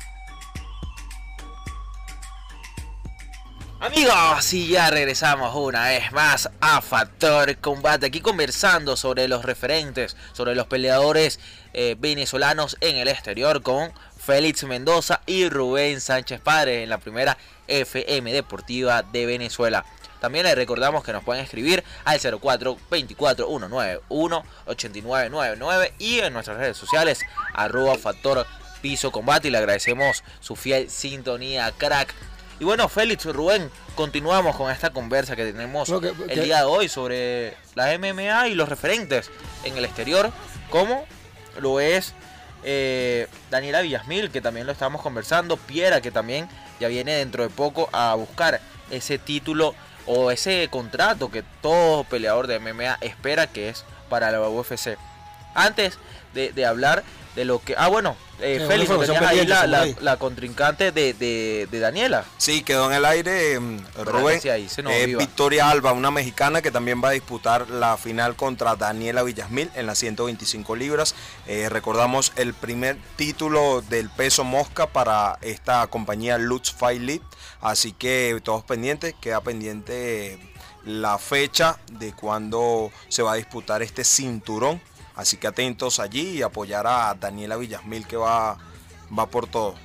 Amigos, 3.81 4.53
y 4.53 4.67
ya 4.67 4.91
regresamos 4.91 5.55
una 5.55 5.85
vez 5.85 6.11
más 6.11 6.51
a 6.61 6.81
Factor 6.81 7.57
Combate, 7.57 8.05
aquí 8.05 8.21
conversando 8.21 8.95
sobre 8.95 9.27
los 9.27 9.43
referentes, 9.43 10.15
sobre 10.33 10.53
los 10.53 10.67
peleadores 10.67 11.39
eh, 11.73 11.95
venezolanos 11.97 12.77
en 12.79 12.97
el 12.97 13.07
exterior 13.07 13.63
con 13.63 13.91
Félix 14.23 14.65
Mendoza 14.65 15.21
y 15.25 15.49
Rubén 15.49 15.99
Sánchez 15.99 16.41
Padre 16.41 16.83
en 16.83 16.89
la 16.89 16.99
primera 16.99 17.39
FM 17.67 18.31
Deportiva 18.31 19.01
de 19.01 19.25
Venezuela. 19.25 19.83
También 20.19 20.45
les 20.45 20.53
recordamos 20.53 21.03
que 21.03 21.11
nos 21.11 21.23
pueden 21.23 21.43
escribir 21.43 21.83
al 22.05 22.19
04 22.19 22.77
24 22.91 23.47
191 23.47 24.43
8999 24.67 25.93
y 25.97 26.19
en 26.19 26.33
nuestras 26.33 26.57
redes 26.57 26.77
sociales 26.77 27.21
arroba 27.55 27.97
Factor 27.97 28.45
Piso 28.83 29.11
Combate 29.11 29.47
y 29.47 29.51
le 29.51 29.57
agradecemos 29.57 30.23
su 30.39 30.55
fiel 30.55 30.87
sintonía, 30.91 31.73
crack. 31.75 32.13
Y 32.61 32.63
bueno, 32.63 32.87
Félix, 32.87 33.25
Rubén, 33.25 33.71
continuamos 33.95 34.55
con 34.55 34.69
esta 34.69 34.91
conversa 34.91 35.35
que 35.35 35.51
tenemos 35.51 35.89
No, 35.89 35.99
que- 35.99 36.09
el 36.09 36.27
que- 36.27 36.41
día 36.41 36.57
de 36.59 36.65
hoy 36.65 36.87
sobre 36.89 37.57
la 37.73 37.91
MMA 37.97 38.49
y 38.49 38.53
los 38.53 38.69
referentes 38.69 39.31
en 39.63 39.79
el 39.79 39.83
exterior, 39.83 40.31
como 40.69 41.03
lo 41.59 41.79
es 41.79 42.13
eh, 42.63 43.27
Daniela 43.49 43.81
Villasmil, 43.81 44.29
que 44.29 44.41
también 44.41 44.67
lo 44.67 44.73
estamos 44.73 45.01
conversando, 45.01 45.57
Piera, 45.57 46.01
que 46.01 46.11
también 46.11 46.47
ya 46.79 46.87
viene 46.87 47.13
dentro 47.15 47.41
de 47.41 47.49
poco 47.49 47.89
a 47.93 48.13
buscar 48.13 48.61
ese 48.91 49.17
título 49.17 49.73
o 50.05 50.29
ese 50.29 50.67
contrato 50.69 51.31
que 51.31 51.43
todo 51.63 52.03
peleador 52.03 52.45
de 52.45 52.59
MMA 52.59 52.99
espera 53.01 53.47
que 53.47 53.69
es 53.69 53.83
para 54.07 54.29
la 54.29 54.47
UFC. 54.47 54.95
Antes 55.55 55.97
de, 56.33 56.51
de 56.51 56.65
hablar 56.65 57.03
de 57.35 57.45
lo 57.45 57.59
que... 57.59 57.75
Ah, 57.77 57.87
bueno, 57.87 58.17
eh, 58.41 58.57
Sí, 58.59 58.67
Félix, 58.67 58.89
tenías 58.89 59.69
la, 59.69 59.87
la- 60.01 60.17
contrincante 60.17 60.91
de, 60.91 61.13
de- 61.13 61.65
de 61.71 61.79
Daniela. 61.79 62.25
Sí, 62.37 62.61
quedó 62.61 62.87
en 62.89 62.97
el 62.97 63.05
aire 63.05 63.57
mm, 63.57 63.79
Rubén. 64.03 64.41
sí, 64.41 64.49
ahí 64.49 64.67
se 64.67 64.83
nos 64.83 64.91
eh. 64.91 65.15
Victoria 65.15 65.69
Alba, 65.69 65.93
una 65.93 66.11
mexicana 66.11 66.61
que 66.61 66.71
también 66.71 67.01
va 67.01 67.09
a 67.09 67.11
disputar 67.11 67.69
la 67.69 67.95
final 67.95 68.35
contra 68.35 68.75
Daniela 68.75 69.23
Villasmil 69.23 69.69
en 69.75 69.85
las 69.85 69.97
125 69.99 70.75
libras. 70.75 71.15
Eh, 71.47 71.69
recordamos 71.69 72.33
el 72.35 72.53
primer 72.53 72.97
título 73.15 73.81
del 73.81 74.09
peso 74.09 74.43
mosca 74.43 74.87
para 74.87 75.37
esta 75.41 75.87
compañía 75.87 76.37
Lutz 76.37 76.73
Fight 76.73 77.01
League. 77.01 77.23
Así 77.61 77.93
que 77.93 78.41
todos 78.43 78.63
pendientes, 78.65 79.13
queda 79.21 79.39
pendiente 79.39 80.37
la 80.83 81.19
fecha 81.19 81.77
de 81.91 82.11
cuando 82.13 82.91
se 83.07 83.21
va 83.21 83.33
a 83.33 83.35
disputar 83.35 83.83
este 83.83 84.03
cinturón. 84.03 84.81
Así 85.21 85.37
que 85.37 85.47
atentos 85.47 85.99
allí 85.99 86.37
y 86.37 86.41
apoyar 86.41 86.87
a 86.87 87.13
Daniela 87.13 87.55
Villasmil 87.55 88.07
que 88.07 88.17
va, 88.17 88.57
va 89.17 89.27
por 89.27 89.45
todo. 89.47 89.75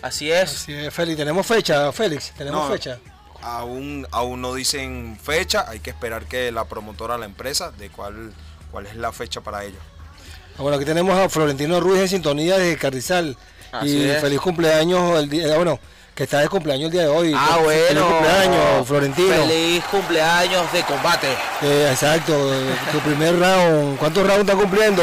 Así 0.00 0.30
es. 0.30 0.50
Así 0.54 0.72
es, 0.72 0.94
Félix. 0.94 1.18
¿Tenemos 1.18 1.44
fecha, 1.46 1.90
Félix? 1.92 2.32
¿Tenemos 2.36 2.64
No. 2.68 2.72
fecha? 2.72 2.98
Aún, 3.42 4.06
aún 4.10 4.40
no 4.40 4.54
dicen 4.54 5.18
fecha, 5.22 5.64
hay 5.68 5.80
que 5.80 5.90
esperar 5.90 6.24
que 6.26 6.50
la 6.52 6.64
promotora, 6.66 7.18
la 7.18 7.24
empresa, 7.26 7.70
de 7.72 7.88
cuál, 7.90 8.32
cuál 8.70 8.86
es 8.86 8.94
la 8.96 9.12
fecha 9.12 9.40
para 9.40 9.64
ello. 9.64 9.78
Bueno, 10.56 10.76
aquí 10.76 10.84
tenemos 10.84 11.16
a 11.16 11.28
Florentino 11.28 11.80
Ruiz 11.80 12.00
en 12.00 12.08
sintonía 12.08 12.58
de 12.58 12.76
Carrizal. 12.76 13.36
Así 13.72 13.96
y 13.96 14.08
es. 14.08 14.20
feliz 14.20 14.40
cumpleaños 14.40 15.18
el 15.18 15.28
día, 15.28 15.56
bueno, 15.56 15.78
que 16.18 16.24
está 16.24 16.40
de 16.40 16.48
cumpleaños 16.48 16.86
el 16.86 16.90
día 16.90 17.02
de 17.02 17.08
hoy. 17.10 17.32
Ah, 17.32 17.60
bueno. 17.62 18.08
cumpleaños, 18.08 18.88
Florentino. 18.88 19.34
Feliz 19.36 19.84
cumpleaños 19.84 20.72
de 20.72 20.82
combate. 20.82 21.28
Eh, 21.62 21.88
exacto, 21.92 22.34
tu 22.90 22.98
primer 22.98 23.38
round. 23.38 23.96
¿Cuántos 23.98 24.26
rounds 24.26 24.40
está 24.40 24.56
cumpliendo? 24.56 25.00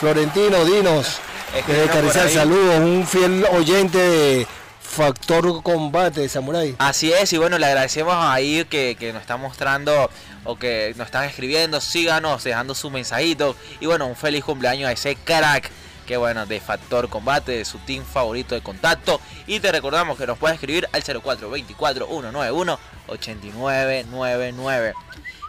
Florentino, 0.00 0.64
dinos. 0.64 1.20
Escriban 1.56 1.84
Eh, 1.84 1.90
Carrizal, 1.92 2.30
saludos, 2.30 2.80
un 2.80 3.06
fiel 3.06 3.46
oyente 3.52 3.96
de 3.98 4.46
Factor 4.82 5.62
Combate, 5.62 6.28
Samurai. 6.28 6.74
Así 6.78 7.12
es, 7.12 7.32
y 7.32 7.38
bueno, 7.38 7.56
le 7.56 7.66
agradecemos 7.66 8.16
ahí 8.18 8.64
que, 8.64 8.96
que 8.98 9.12
nos 9.12 9.22
está 9.22 9.36
mostrando 9.36 10.10
o 10.42 10.56
que 10.58 10.94
nos 10.96 11.06
están 11.06 11.26
escribiendo. 11.26 11.80
Síganos, 11.80 12.42
dejando 12.42 12.74
su 12.74 12.90
mensajito. 12.90 13.54
Y 13.78 13.86
bueno, 13.86 14.08
un 14.08 14.16
feliz 14.16 14.42
cumpleaños 14.42 14.88
a 14.88 14.92
ese 14.92 15.14
crack. 15.14 15.70
Que 16.06 16.16
bueno, 16.16 16.46
de 16.46 16.60
Factor 16.60 17.08
Combate, 17.08 17.52
de 17.52 17.64
su 17.64 17.78
team 17.78 18.04
favorito 18.04 18.54
de 18.54 18.62
contacto. 18.62 19.20
Y 19.46 19.60
te 19.60 19.70
recordamos 19.70 20.18
que 20.18 20.26
nos 20.26 20.38
puedes 20.38 20.54
escribir 20.56 20.88
al 20.92 21.02
0424 21.02 22.06
191 22.06 22.78
8999. 23.06 24.94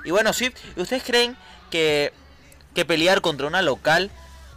Y 0.04 0.12
bueno, 0.12 0.34
sí, 0.34 0.52
¿ustedes 0.76 1.04
creen 1.04 1.36
que, 1.70 2.14
que 2.74 2.86
pelear 2.86 3.22
contra 3.22 3.48
una 3.48 3.62
local 3.62 4.12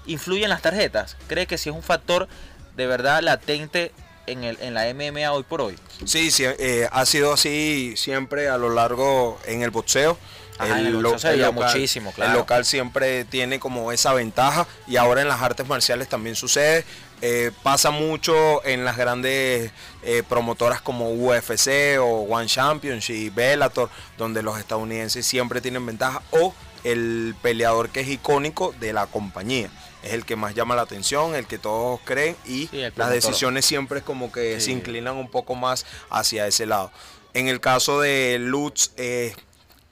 influye 0.06 0.44
en 0.44 0.50
las 0.50 0.62
tarjetas? 0.62 1.16
¿Cree 1.26 1.46
que 1.46 1.58
si 1.58 1.70
es 1.70 1.74
un 1.74 1.82
factor 1.82 2.28
de 2.76 2.86
verdad 2.86 3.22
latente 3.22 3.92
en, 4.26 4.44
el, 4.44 4.58
en 4.60 4.74
la 4.74 4.92
MMA 4.92 5.32
hoy 5.32 5.42
por 5.42 5.60
hoy? 5.60 5.76
Sí, 6.04 6.30
sí, 6.30 6.44
eh, 6.44 6.88
ha 6.90 7.06
sido 7.06 7.32
así 7.32 7.94
siempre 7.96 8.48
a 8.48 8.58
lo 8.58 8.70
largo 8.70 9.38
en 9.46 9.62
el 9.62 9.70
boxeo. 9.70 10.18
Ajá, 10.58 10.78
el 10.78 11.18
se 11.18 11.30
veía 11.30 11.50
muchísimo, 11.50 12.12
claro. 12.12 12.32
El 12.32 12.38
local 12.38 12.64
siempre 12.64 13.24
tiene 13.24 13.58
como 13.58 13.90
esa 13.92 14.12
ventaja 14.14 14.66
y 14.86 14.96
ahora 14.96 15.22
en 15.22 15.28
las 15.28 15.42
artes 15.42 15.66
marciales 15.66 16.08
también 16.08 16.36
sucede. 16.36 16.84
Eh, 17.22 17.52
pasa 17.62 17.90
mucho 17.90 18.64
en 18.66 18.84
las 18.84 18.96
grandes 18.96 19.70
eh, 20.02 20.22
promotoras 20.28 20.80
como 20.82 21.10
UFC 21.12 21.98
o 21.98 22.22
One 22.28 22.46
Championship, 22.46 23.34
Bellator, 23.34 23.88
donde 24.18 24.42
los 24.42 24.58
estadounidenses 24.58 25.24
siempre 25.26 25.60
tienen 25.60 25.84
ventaja 25.86 26.22
o 26.30 26.54
el 26.84 27.34
peleador 27.40 27.88
que 27.88 28.00
es 28.00 28.08
icónico 28.08 28.74
de 28.78 28.92
la 28.92 29.06
compañía. 29.06 29.70
Es 30.02 30.12
el 30.12 30.26
que 30.26 30.36
más 30.36 30.54
llama 30.54 30.76
la 30.76 30.82
atención, 30.82 31.34
el 31.34 31.46
que 31.46 31.56
todos 31.58 31.98
creen 32.04 32.36
y 32.44 32.66
Sí, 32.66 32.82
las 32.94 33.10
decisiones 33.10 33.64
siempre 33.64 34.00
es 34.00 34.04
como 34.04 34.30
que 34.30 34.60
Sí. 34.60 34.66
se 34.66 34.72
inclinan 34.72 35.16
un 35.16 35.30
poco 35.30 35.54
más 35.54 35.86
hacia 36.10 36.46
ese 36.46 36.66
lado. 36.66 36.92
En 37.32 37.48
el 37.48 37.58
caso 37.60 38.00
de 38.02 38.36
Lutz, 38.38 38.90
eh, 38.98 39.34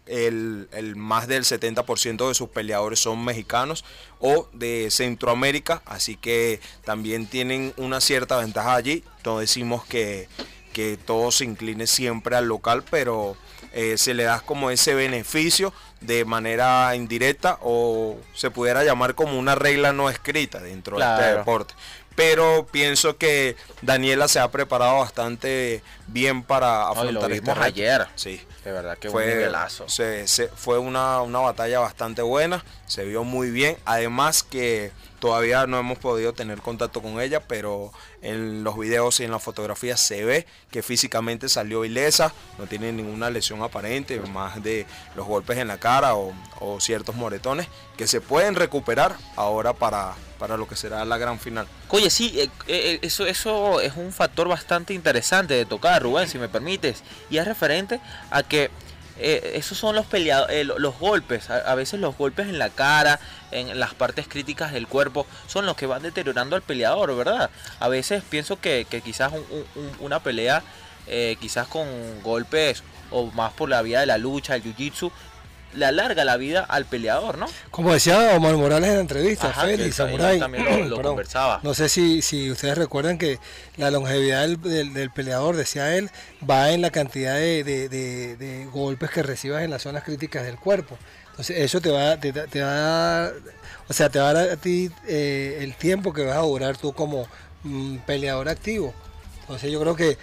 el, 0.06 0.68
el 0.72 0.96
más 0.96 1.28
del 1.28 1.44
70% 1.44 2.28
de 2.28 2.34
sus 2.34 2.48
peleadores 2.48 2.98
son 2.98 3.24
mexicanos 3.24 3.84
o 4.18 4.48
de 4.52 4.88
Centroamérica, 4.90 5.82
así 5.84 6.16
que 6.16 6.60
también 6.84 7.26
tienen 7.26 7.72
una 7.76 8.00
cierta 8.00 8.38
ventaja 8.38 8.74
allí. 8.74 9.04
No 9.24 9.38
decimos 9.38 9.84
que 9.84 10.28
que 10.72 10.96
todo 10.96 11.30
se 11.30 11.44
incline 11.44 11.86
siempre 11.86 12.34
al 12.34 12.46
local, 12.46 12.82
pero 12.90 13.36
eh, 13.72 13.96
se 13.98 14.14
le 14.14 14.24
da 14.24 14.40
como 14.40 14.70
ese 14.70 14.94
beneficio 14.94 15.72
de 16.00 16.24
manera 16.24 16.94
indirecta 16.96 17.58
o 17.62 18.16
se 18.34 18.50
pudiera 18.50 18.82
llamar 18.82 19.14
como 19.14 19.38
una 19.38 19.54
regla 19.54 19.92
no 19.92 20.10
escrita 20.10 20.60
dentro 20.60 20.98
de 20.98 21.04
este 21.04 21.38
deporte. 21.38 21.74
Pero 22.14 22.66
pienso 22.70 23.16
que 23.16 23.56
Daniela 23.80 24.28
se 24.28 24.38
ha 24.38 24.50
preparado 24.50 24.98
bastante 24.98 25.82
bien 26.06 26.42
para 26.42 26.88
afrontar 26.88 27.30
no, 27.30 27.34
este 27.34 27.50
ayer. 27.52 28.06
Sí. 28.14 28.40
De 28.64 28.70
verdad 28.70 28.96
que 28.98 29.10
fue, 29.10 29.48
un 29.48 29.88
Se, 29.88 30.48
fue 30.54 30.78
una, 30.78 31.20
una 31.22 31.40
batalla 31.40 31.80
bastante 31.80 32.22
buena, 32.22 32.64
se 32.86 33.04
vio 33.04 33.24
muy 33.24 33.50
bien. 33.50 33.76
Además 33.84 34.42
que 34.42 34.92
Todavía 35.22 35.68
no 35.68 35.78
hemos 35.78 35.98
podido 35.98 36.32
tener 36.32 36.60
contacto 36.62 37.00
con 37.00 37.20
ella, 37.20 37.38
pero 37.38 37.92
en 38.22 38.64
los 38.64 38.76
videos 38.76 39.20
y 39.20 39.24
en 39.24 39.30
la 39.30 39.38
fotografía 39.38 39.96
se 39.96 40.24
ve 40.24 40.46
que 40.68 40.82
físicamente 40.82 41.48
salió 41.48 41.84
ilesa, 41.84 42.32
no 42.58 42.66
tiene 42.66 42.90
ninguna 42.90 43.30
lesión 43.30 43.62
aparente, 43.62 44.18
más 44.18 44.60
de 44.64 44.84
los 45.14 45.24
golpes 45.24 45.58
en 45.58 45.68
la 45.68 45.78
cara 45.78 46.16
o, 46.16 46.34
ciertos 46.80 47.14
moretones 47.14 47.68
que 47.96 48.08
se 48.08 48.20
pueden 48.20 48.56
recuperar 48.56 49.14
ahora 49.36 49.74
para, 49.74 50.14
para 50.40 50.56
lo 50.56 50.66
que 50.66 50.74
será 50.74 51.04
la 51.04 51.18
gran 51.18 51.38
final. 51.38 51.68
Oye, 51.90 52.10
sí, 52.10 52.32
eh, 52.40 52.50
eh, 52.66 52.98
eso, 53.02 53.24
eso 53.24 53.80
es 53.80 53.94
un 53.94 54.12
factor 54.12 54.48
bastante 54.48 54.92
interesante 54.92 55.54
de 55.54 55.66
tocar, 55.66 56.02
Rubén, 56.02 56.26
si 56.26 56.38
me 56.38 56.48
permites, 56.48 57.04
y 57.30 57.36
es 57.36 57.46
referente 57.46 58.00
a 58.32 58.42
que 58.42 58.72
eh, 59.18 59.52
esos 59.54 59.76
son 59.76 59.94
los 59.94 60.06
peleados, 60.06 60.50
eh, 60.50 60.64
los 60.64 60.98
golpes, 60.98 61.50
a, 61.50 61.74
veces 61.74 62.00
los 62.00 62.16
golpes 62.16 62.48
en 62.48 62.58
la 62.58 62.70
cara, 62.70 63.20
en 63.52 63.78
las 63.78 63.94
partes 63.94 64.26
críticas 64.28 64.72
del 64.72 64.86
cuerpo, 64.86 65.26
son 65.46 65.66
los 65.66 65.76
que 65.76 65.86
van 65.86 66.02
deteriorando 66.02 66.56
al 66.56 66.62
peleador, 66.62 67.16
¿verdad? 67.16 67.50
A 67.80 67.88
veces 67.88 68.22
pienso 68.28 68.60
que, 68.60 68.86
quizás 69.04 69.32
una 70.00 70.20
pelea, 70.20 70.62
eh, 71.06 71.36
quizás 71.40 71.66
con 71.68 71.86
golpes 72.22 72.82
o 73.10 73.26
más 73.32 73.52
por 73.52 73.68
la 73.68 73.82
vía 73.82 74.00
de 74.00 74.06
la 74.06 74.18
lucha, 74.18 74.56
el 74.56 74.62
jiu-jitsu, 74.62 75.10
le 75.74 75.86
alarga 75.86 76.24
la 76.24 76.36
vida 76.36 76.64
al 76.68 76.84
peleador, 76.84 77.38
¿no? 77.38 77.46
Como 77.70 77.92
decía 77.92 78.32
Omar 78.36 78.56
Morales 78.56 78.90
en 78.90 78.94
la 78.96 79.00
entrevista, 79.00 79.52
Félix, 79.52 79.96
Samurai. 79.96 80.38
También 80.38 80.90
lo, 80.90 81.00
conversaba. 81.02 81.60
No 81.62 81.74
sé 81.74 81.88
si, 81.88 82.22
si 82.22 82.50
ustedes 82.50 82.76
recuerdan 82.76 83.18
que 83.18 83.38
la 83.76 83.90
longevidad 83.90 84.46
del, 84.48 85.10
peleador, 85.10 85.56
decía 85.56 85.96
él, 85.96 86.10
va 86.48 86.70
en 86.70 86.82
la 86.82 86.90
cantidad 86.90 87.36
de, 87.36 88.68
golpes 88.72 89.10
que 89.10 89.22
recibas 89.22 89.62
en 89.62 89.70
las 89.70 89.82
zonas 89.82 90.04
críticas 90.04 90.44
del 90.44 90.56
cuerpo. 90.56 90.98
Entonces 91.32 91.60
eso 91.60 91.80
te 91.80 91.90
va, 91.90 92.18
te, 92.18 92.30
va, 92.30 93.32
o 93.88 93.92
sea, 93.94 94.10
te 94.10 94.18
va 94.18 94.30
a 94.30 94.32
dar 94.34 94.50
a 94.50 94.56
ti 94.56 94.90
eh, 95.08 95.60
el 95.62 95.74
tiempo 95.74 96.12
que 96.12 96.24
vas 96.24 96.36
a 96.36 96.40
durar 96.40 96.76
tú 96.76 96.92
como 96.92 97.26
mm, 97.64 97.96
peleador 98.06 98.50
activo. 98.50 98.92
Entonces 99.40 99.72
yo 99.72 99.80
creo 99.80 99.96
que 99.96 100.18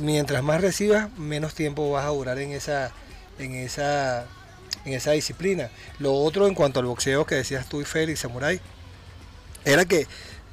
mientras 0.00 0.42
más 0.42 0.62
recibas, 0.62 1.12
menos 1.18 1.54
tiempo 1.54 1.90
vas 1.90 2.06
a 2.06 2.08
durar 2.08 2.38
en 2.38 2.52
esa, 2.52 2.92
en 3.38 3.54
esa 3.54 4.26
en 4.86 4.94
esa 4.94 5.12
disciplina. 5.12 5.70
Lo 5.98 6.14
otro 6.14 6.46
en 6.46 6.54
cuanto 6.54 6.80
al 6.80 6.86
boxeo 6.86 7.26
que 7.26 7.36
decías 7.36 7.68
tú 7.68 7.80
y 7.80 7.84
Félix 7.84 8.20
Samurai, 8.20 8.60
era 9.64 9.84
que 9.84 10.06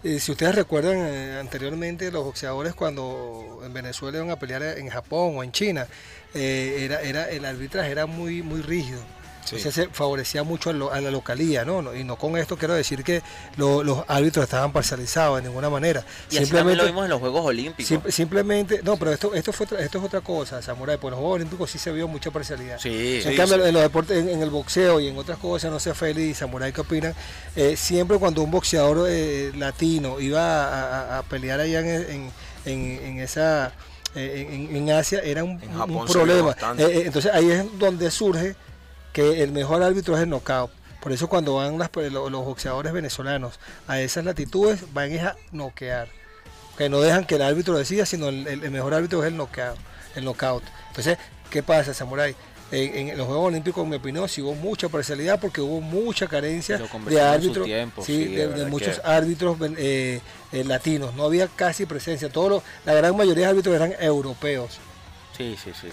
eh, 0.03 0.19
si 0.19 0.31
ustedes 0.31 0.55
recuerdan 0.55 0.97
eh, 0.97 1.37
anteriormente 1.39 2.11
los 2.11 2.25
boxeadores 2.25 2.73
cuando 2.73 3.61
en 3.63 3.73
Venezuela 3.73 4.17
iban 4.17 4.31
a 4.31 4.37
pelear 4.37 4.63
en 4.77 4.89
Japón 4.89 5.37
o 5.37 5.43
en 5.43 5.51
China, 5.53 5.87
era, 6.33 7.01
era, 7.01 7.29
el 7.29 7.45
arbitraje 7.45 7.91
era 7.91 8.05
muy, 8.05 8.41
muy 8.41 8.61
rígido 8.61 9.01
se 9.43 9.87
favorecía 9.89 10.43
mucho 10.43 10.69
a, 10.69 11.01
la 11.01 11.11
localía, 11.11 11.65
¿no? 11.65 11.95
Y 11.95 12.03
no 12.03 12.15
con 12.15 12.37
esto 12.37 12.57
quiero 12.57 12.73
decir 12.73 13.03
que 13.03 13.21
los 13.57 14.03
árbitros 14.07 14.43
estaban 14.43 14.71
parcializados 14.71 15.37
de 15.41 15.47
ninguna 15.47 15.69
manera. 15.69 16.03
Y 16.29 16.37
simplemente, 16.37 16.77
lo 16.77 16.85
vimos 16.85 17.03
en 17.05 17.09
los 17.09 17.19
Juegos 17.19 17.45
Olímpicos. 17.45 18.13
simplemente, 18.13 18.81
no, 18.83 18.97
pero 18.97 19.11
esto, 19.11 19.33
esto, 19.33 19.51
fue, 19.51 19.65
esto 19.79 19.97
es 19.97 20.03
otra 20.03 20.21
cosa, 20.21 20.61
Samurai. 20.61 20.97
Por 20.97 21.11
los 21.11 21.19
Juegos 21.19 21.35
Olímpicos 21.35 21.71
sí 21.71 21.77
se 21.77 21.91
vio 21.91 22.07
mucha 22.07 22.31
parcialidad. 22.31 22.79
Sí, 22.79 23.21
en 23.23 23.35
cambio, 23.35 23.65
en 23.65 23.73
los 23.73 23.83
deportes, 23.83 24.25
en, 24.25 24.41
el 24.41 24.49
boxeo 24.49 24.99
y 24.99 25.07
en 25.07 25.17
otras 25.17 25.37
cosas, 25.37 25.71
no 25.71 25.79
sé, 25.79 25.93
Félix 25.93 26.29
y 26.29 26.33
Samurai, 26.33 26.71
¿qué 26.71 26.81
opinan? 26.81 27.13
Eh, 27.55 27.75
siempre 27.77 28.17
cuando 28.17 28.41
un 28.41 28.51
boxeador 28.51 29.07
eh, 29.09 29.51
latino 29.55 30.19
iba 30.19 31.17
a, 31.17 31.23
pelear 31.23 31.59
allá 31.59 31.79
en, 31.79 32.31
en 32.65 33.19
esa... 33.19 33.73
Eh, 34.13 34.67
en, 34.73 34.91
Asia 34.91 35.21
era 35.23 35.43
un, 35.43 35.51
un 35.53 36.05
problema. 36.05 36.53
entonces 36.77 37.31
ahí 37.33 37.49
es 37.49 37.65
donde 37.79 38.11
surge 38.11 38.55
que 39.13 39.43
el 39.43 39.51
mejor 39.51 39.83
árbitro 39.83 40.15
es 40.15 40.23
el 40.23 40.29
knockout. 40.29 40.71
Por 41.01 41.11
eso 41.11 41.27
cuando 41.27 41.55
van 41.55 41.77
los, 41.79 42.31
boxeadores 42.45 42.93
venezolanos 42.93 43.59
a 43.87 43.99
esas 43.99 44.23
latitudes, 44.23 44.93
van 44.93 45.17
a 45.19 45.35
noquear. 45.51 46.09
Que 46.77 46.89
no 46.89 47.01
dejan 47.01 47.25
que 47.25 47.35
el 47.35 47.41
árbitro 47.41 47.77
decida, 47.77 48.05
sino 48.05 48.29
el, 48.29 48.71
mejor 48.71 48.93
árbitro 48.93 49.23
es 49.23 49.27
el 49.27 49.37
knockout. 49.37 49.77
El 50.15 50.25
knockout. 50.25 50.63
Entonces, 50.89 51.17
¿qué 51.49 51.63
pasa, 51.63 51.93
Samurai? 51.93 52.35
En, 52.71 53.17
los 53.17 53.27
Juegos 53.27 53.47
Olímpicos, 53.47 53.83
en 53.83 53.89
mi 53.89 53.95
opinión, 53.97 54.29
sí 54.29 54.41
hubo 54.41 54.55
mucha 54.55 54.87
parcialidad 54.87 55.39
porque 55.41 55.59
hubo 55.59 55.81
mucha 55.81 56.27
carencia 56.27 56.77
de 56.77 57.21
árbitros, 57.21 57.67
de, 57.67 58.65
muchos 58.69 59.01
árbitros 59.03 59.57
eh, 59.77 60.21
eh, 60.53 60.63
latinos. 60.63 61.13
No 61.15 61.25
había 61.25 61.47
casi 61.47 61.85
presencia. 61.85 62.29
Todos 62.29 62.63
la 62.85 62.93
gran 62.93 63.17
mayoría 63.17 63.45
de 63.45 63.49
árbitros 63.51 63.75
eran 63.75 63.93
europeos. 63.99 64.79
Sí, 65.35 65.57
sí, 65.63 65.71
sí. 65.79 65.87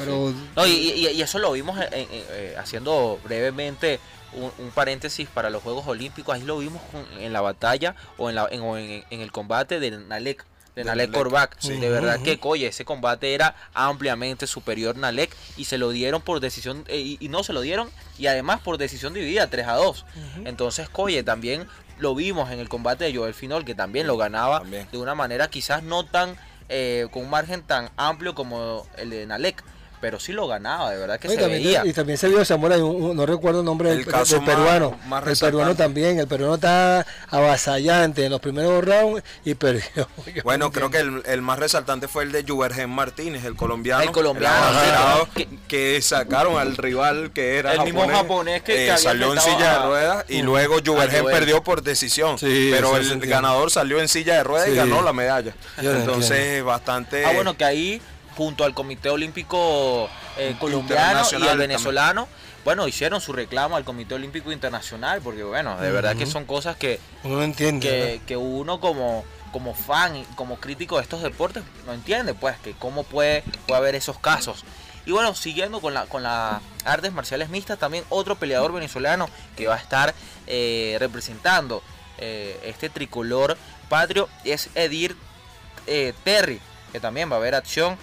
y, 0.67 1.21
eso 1.21 1.39
lo 1.39 1.53
vimos 1.53 1.79
eh, 1.93 2.55
haciendo 2.59 3.19
brevemente 3.25 4.01
un, 4.33 4.71
paréntesis 4.71 5.29
para 5.29 5.51
los 5.51 5.63
Juegos 5.63 5.87
Olímpicos. 5.87 6.35
Ahí 6.35 6.43
lo 6.43 6.59
vimos 6.59 6.83
en 7.19 7.33
la 7.33 7.41
batalla 7.41 7.95
o 8.17 8.29
en, 8.29 8.35
la, 8.35 8.49
en, 8.51 9.21
el 9.21 9.33
combate 9.33 9.81
de 9.81 9.93
Nalek. 9.93 10.45
De 10.75 10.85
Nalek 10.85 11.11
Korvac. 11.11 11.61
De 11.61 11.91
verdad 11.91 12.21
que, 12.21 12.39
oye, 12.43 12.69
ese 12.69 12.85
combate 12.85 13.35
era 13.35 13.57
ampliamente 13.75 14.47
superior 14.47 14.97
Nalek 14.97 15.35
y 15.57 15.65
se 15.65 15.79
lo 15.79 15.91
dieron 15.91 16.23
por 16.23 16.41
decisión, 16.41 16.85
eh, 16.89 17.17
y, 17.19 17.29
no 17.29 17.43
se 17.43 17.53
lo 17.53 17.63
dieron, 17.63 17.91
y 18.17 18.27
además 18.27 18.61
por 18.61 18.79
decisión 18.79 19.15
dividida, 19.15 19.49
3 19.49 19.67
a 19.67 19.75
2. 19.75 20.05
Entonces, 20.45 20.89
oye, 20.93 21.23
también 21.23 21.67
lo 21.99 22.15
vimos 22.15 22.53
en 22.53 22.61
el 22.61 22.69
combate 22.69 23.05
de 23.05 23.17
Joel 23.17 23.35
Finol, 23.35 23.65
que 23.65 23.75
también 23.75 24.07
lo 24.07 24.17
ganaba 24.17 24.63
de 24.65 24.99
una 24.99 25.15
manera 25.15 25.49
quizás 25.51 25.83
no 25.83 26.05
tan 26.05 26.37
eh, 26.69 27.09
con 27.11 27.25
un 27.25 27.31
margen 27.31 27.63
tan 27.63 27.91
amplio 27.97 28.35
como 28.35 28.87
el 28.97 29.11
de 29.11 29.27
Nalek 29.27 29.65
pero 30.01 30.21
sí 30.21 30.33
lo 30.33 30.47
ganaba, 30.47 30.91
de 30.91 30.99
verdad 30.99 31.19
que 31.19 31.29
se 31.29 31.37
veía. 31.37 31.85
Y 31.85 31.93
también 31.93 32.19
se 32.19 32.29
vio 32.29 32.45
Zamora, 32.45 32.77
no 32.77 33.27
recuerdo 33.27 33.61
el 33.61 33.67
nombre 33.67 33.91
del, 33.91 34.05
peruano. 34.05 34.99
el 35.27 35.37
peruano 35.37 35.75
también, 35.75 36.19
el 36.19 36.27
peruano 36.27 36.55
está 36.55 37.07
avasallante 37.29 38.25
en 38.25 38.31
los 38.31 38.41
primeros 38.41 38.85
rounds 38.85 39.23
y 39.45 39.55
perdió. 39.55 40.09
Bueno, 40.45 40.71
creo 40.71 40.91
que 40.91 40.99
el, 40.99 41.43
más 41.43 41.59
resaltante 41.59 42.09
fue 42.09 42.25
el 42.25 42.33
de 42.33 42.45
Juvergen 42.47 42.91
Martínez, 42.91 43.45
el 43.45 43.57
colombiano. 43.57 44.03
El 44.03 44.13
colombiano. 44.13 45.29
que, 45.67 46.01
sacaron 46.01 46.59
al 46.59 46.77
rival 46.77 47.33
que 47.33 47.59
era 47.59 47.75
el 47.75 47.83
mismo 47.83 48.09
japonés 48.09 48.63
que, 48.63 48.89
eh, 48.89 48.99
salió 48.99 49.33
en 49.35 49.41
silla 49.41 49.73
de 49.73 49.87
ruedas 49.87 50.25
y 50.29 50.43
luego 50.43 50.77
Juvergen 50.85 51.25
perdió 51.27 51.63
por 51.63 51.83
decisión. 51.83 52.37
pero 52.41 52.97
el 52.97 53.21
ganador 53.21 53.71
salió 53.71 54.01
en 54.01 54.09
silla 54.09 54.35
de 54.37 54.45
ruedas 54.45 54.69
y 54.69 54.75
ganó 54.75 55.03
la 55.03 55.13
medalla. 55.13 55.55
Entonces, 55.79 56.63
bastante... 56.63 57.25
Ah, 57.25 57.33
bueno, 57.33 57.57
que 57.57 57.65
ahí 57.65 58.01
junto 58.39 58.63
al 58.63 58.73
Comité 58.73 59.11
Olímpico 59.11 60.09
eh, 60.37 60.55
Colombiano 60.61 61.27
y 61.33 61.49
al 61.49 61.59
venezolano, 61.59 62.29
bueno, 62.65 62.87
hicieron 62.87 63.21
su 63.21 63.33
reclamo 63.33 63.75
al 63.75 63.83
Comité 63.85 64.15
Olímpico 64.15 64.53
Internacional, 64.53 65.21
porque 65.23 65.43
bueno, 65.43 65.77
de 65.81 65.91
verdad 65.91 66.15
que 66.15 66.25
son 66.25 66.45
cosas 66.45 66.77
que 66.77 67.01
uno 67.25 67.43
entiende, 67.43 68.21
que, 68.25 68.37
uno 68.37 68.79
como 68.79 69.25
como 69.51 69.75
fan, 69.75 70.25
como 70.37 70.61
crítico 70.61 70.99
de 70.99 71.03
estos 71.03 71.21
deportes, 71.23 71.65
no 71.85 71.93
entiende, 71.93 72.33
pues, 72.33 72.57
que 72.59 72.75
cómo 72.75 73.03
puede, 73.03 73.43
puede 73.67 73.79
haber 73.79 73.97
esos 73.97 74.21
casos. 74.21 74.63
Y 75.05 75.11
bueno, 75.11 75.35
siguiendo 75.35 75.81
con, 75.81 75.95
la, 75.95 76.05
con 76.05 76.23
las 76.23 76.61
artes 76.85 77.13
marciales 77.13 77.49
mixtas, 77.49 77.79
también 77.79 78.05
otro 78.09 78.37
peleador 78.37 78.73
venezolano 78.73 79.29
que 79.57 79.67
va 79.67 79.75
a 79.75 79.79
estar 79.79 80.15
eh, 80.47 80.97
representando 81.01 81.83
eh, 82.19 82.61
este 82.63 82.89
tricolor 82.89 83.57
patrio 83.89 84.29
es 84.45 84.69
Edir 84.77 85.17
Terry, 86.23 86.61
que 86.93 87.01
también 87.01 87.31
va 87.31 87.35
a 87.35 87.39
haber 87.39 87.57
acción 87.57 87.99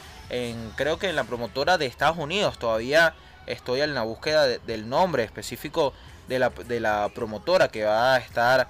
creo 0.75 0.99
que 0.99 1.09
en 1.09 1.15
la 1.15 1.23
promotora 1.23 1.77
de 1.77 1.85
Estados 1.85 2.17
Unidos. 2.17 2.57
Todavía 2.59 3.13
estoy 3.47 3.81
en 3.81 3.93
la 3.93 4.03
búsqueda 4.03 4.47
del 4.47 4.89
nombre 4.89 5.23
específico 5.23 5.93
de 6.27 6.39
la, 6.39 6.49
de 6.49 6.79
la, 6.79 7.09
promotora 7.13 7.67
que 7.67 7.83
va 7.83 8.15
a 8.15 8.17
estar 8.17 8.69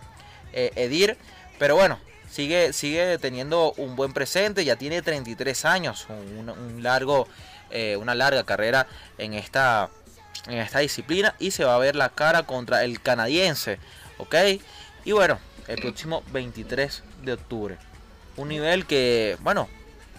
eh, 0.53 0.72
Edir. 0.76 1.18
Pero 1.58 1.76
bueno, 1.76 1.99
sigue, 2.30 2.74
sigue 2.74 3.18
teniendo 3.18 3.74
un 3.78 3.95
buen 3.95 4.14
presente, 4.14 4.66
ya 4.66 4.76
tiene 4.76 5.01
33 5.01 5.66
años, 5.66 6.08
un, 6.10 6.84
largo, 6.84 7.28
eh, 7.72 7.95
una 7.95 8.14
larga 8.14 8.43
carrera 8.43 8.88
en 9.18 9.34
esta, 9.34 9.89
en 10.47 10.58
esta 10.58 10.80
disciplina 10.80 11.36
y 11.39 11.51
se 11.51 11.64
va 11.64 11.76
a 11.76 11.80
ver 11.80 11.95
la 11.95 12.10
cara 12.10 12.43
contra 12.43 12.84
el 12.84 13.01
canadiense, 13.01 13.80
¿ok? 14.18 14.36
Y 15.06 15.14
bueno, 15.14 15.39
el 15.68 15.80
próximo 15.80 16.24
23 16.32 17.03
de 17.24 17.34
octubre. 17.34 17.78
Un 18.38 18.49
nivel 18.49 18.86
que, 18.86 19.38
bueno, 19.39 19.70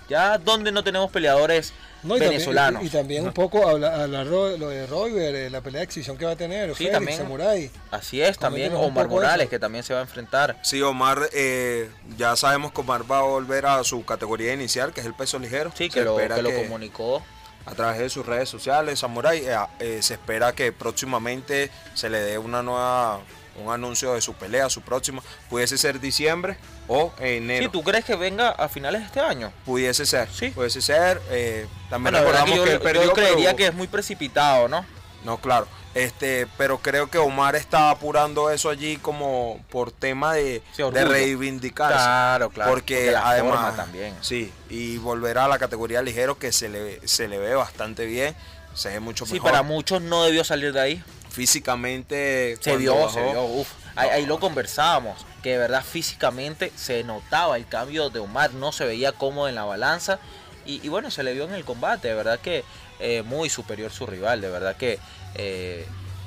ya 0.08 0.38
donde 0.38 0.70
no 0.72 0.82
tenemos 0.84 1.10
peleadores 1.10 1.72
No, 2.02 2.16
y 2.16 2.20
también- 2.20 2.30
venezolanos. 2.32 2.82
y, 2.82 2.86
y 2.86 2.90
también 2.90 3.24
un 3.26 3.32
poco 3.32 3.68
habla- 3.68 4.02
hablar 4.02 4.26
lo, 4.26 4.56
lo 4.56 4.68
de 4.68 4.86
Royver, 4.86 5.34
eh, 5.34 5.50
la 5.50 5.60
pelea 5.60 5.80
de 5.80 5.84
exhibición 5.84 6.16
que 6.16 6.24
va 6.24 6.32
a 6.32 6.36
tener, 6.36 6.68
Sí, 6.70 6.74
Félix, 6.84 6.92
también. 6.92 7.18
Samurai. 7.18 7.70
Así 7.90 8.22
es, 8.22 8.38
también 8.38 8.72
Omar 8.74 9.08
Morales, 9.08 9.44
eso. 9.44 9.50
que 9.50 9.58
también 9.58 9.82
se 9.84 9.92
va 9.94 10.00
a 10.00 10.02
enfrentar. 10.02 10.56
Sí, 10.62 10.80
Omar, 10.82 11.28
eh, 11.32 11.90
ya 12.16 12.36
sabemos 12.36 12.72
que 12.72 12.80
Omar 12.80 13.10
va 13.10 13.18
a 13.18 13.22
volver 13.22 13.66
a 13.66 13.82
su 13.84 14.04
categoría 14.04 14.52
inicial, 14.52 14.92
que 14.92 15.00
es 15.00 15.06
el 15.06 15.14
peso 15.14 15.38
ligero. 15.38 15.72
Sí, 15.76 15.88
que 15.90 16.02
lo, 16.02 16.16
que 16.16 16.62
comunicó. 16.64 17.22
a 17.64 17.74
través 17.74 17.98
de 17.98 18.08
sus 18.08 18.24
redes 18.24 18.48
sociales, 18.48 19.00
Samurai. 19.00 19.38
eh, 19.44 19.56
eh, 19.80 19.98
se 20.00 20.14
espera 20.14 20.52
que 20.52 20.70
próximamente 20.70 21.70
se 21.94 22.08
le 22.10 22.20
dé 22.20 22.38
una 22.38 22.62
nueva, 22.62 23.20
un 23.64 23.72
anuncio 23.72 24.14
de 24.14 24.20
su 24.20 24.34
pelea, 24.34 24.68
su 24.70 24.80
próxima. 24.82 25.22
Pudiese 25.48 25.78
ser 25.78 26.00
diciembre 26.00 26.56
o 26.88 27.12
enero. 27.18 27.64
Sí, 27.64 27.68
¿tú 27.70 27.82
crees 27.82 28.04
que 28.04 28.16
venga 28.16 28.50
a 28.50 28.68
finales 28.68 29.00
de 29.02 29.06
este 29.06 29.20
año? 29.20 29.52
Pudiese 29.64 30.06
ser, 30.06 30.28
Sí. 30.32 30.50
pudiese 30.50 30.80
ser. 30.82 31.20
eh, 31.30 31.66
también 31.90 32.12
Bueno, 32.14 32.18
recordamos 32.26 32.50
que 32.58 32.60
que, 32.60 32.66
yo, 32.66 32.72
él 32.74 32.80
perdió, 32.80 33.02
yo 33.04 33.12
creería 33.12 33.44
pero- 33.46 33.56
que 33.56 33.66
es 33.66 33.74
muy 33.74 33.86
precipitado, 33.86 34.68
¿no? 34.68 34.84
No, 35.24 35.38
claro. 35.38 35.66
Este, 35.94 36.46
pero 36.58 36.76
creo 36.78 37.08
que 37.10 37.16
Omar 37.16 37.56
está 37.56 37.90
apurando 37.90 38.50
eso 38.50 38.68
allí 38.68 38.98
como 38.98 39.64
por 39.70 39.90
tema 39.90 40.34
de, 40.34 40.62
Sí, 40.76 40.82
de 40.92 41.04
reivindicarse. 41.06 41.94
Claro, 41.94 42.50
claro. 42.50 42.70
Porque, 42.70 43.10
la 43.12 43.26
además 43.30 43.76
también. 43.76 44.14
Sí, 44.20 44.52
y 44.68 44.98
volver 44.98 45.38
a 45.38 45.48
la 45.48 45.58
categoría 45.58 46.02
ligero 46.02 46.38
que 46.38 46.52
se 46.52 46.68
le, 46.68 47.00
se 47.08 47.28
le 47.28 47.38
ve 47.38 47.54
bastante 47.54 48.04
bien, 48.04 48.36
se 48.74 48.90
ve 48.90 49.00
mucho 49.00 49.24
Sí, 49.24 49.34
mejor. 49.34 49.50
para 49.50 49.62
muchos 49.62 50.02
no 50.02 50.22
debió 50.24 50.44
salir 50.44 50.74
de 50.74 50.80
ahí. 50.80 51.04
Físicamente 51.36 52.56
Se 52.60 52.76
vio, 52.76 52.94
bajó, 52.96 53.10
se 53.10 53.22
vio, 53.22 53.44
uf. 53.44 53.68
Ahí, 53.94 54.08
ahí 54.08 54.26
lo 54.26 54.40
conversábamos, 54.40 55.26
que 55.42 55.50
de 55.50 55.58
verdad 55.58 55.84
físicamente 55.84 56.72
se 56.76 57.04
notaba 57.04 57.56
el 57.56 57.66
cambio 57.66 58.08
de 58.10 58.20
Omar, 58.20 58.54
no 58.54 58.72
se 58.72 58.86
veía 58.86 59.12
cómodo 59.12 59.48
en 59.48 59.54
la 59.54 59.64
balanza 59.64 60.18
y, 60.64 60.84
y 60.84 60.88
bueno, 60.88 61.10
se 61.10 61.22
le 61.22 61.34
vio 61.34 61.44
en 61.44 61.54
el 61.54 61.64
combate, 61.64 62.08
de 62.08 62.14
verdad 62.14 62.40
que 62.40 62.64
eh, 62.98 63.22
muy 63.22 63.50
superior 63.50 63.90
su 63.92 64.06
rival, 64.06 64.40
de 64.40 64.48
verdad 64.48 64.76
que 64.76 64.98
eh, 65.34 65.86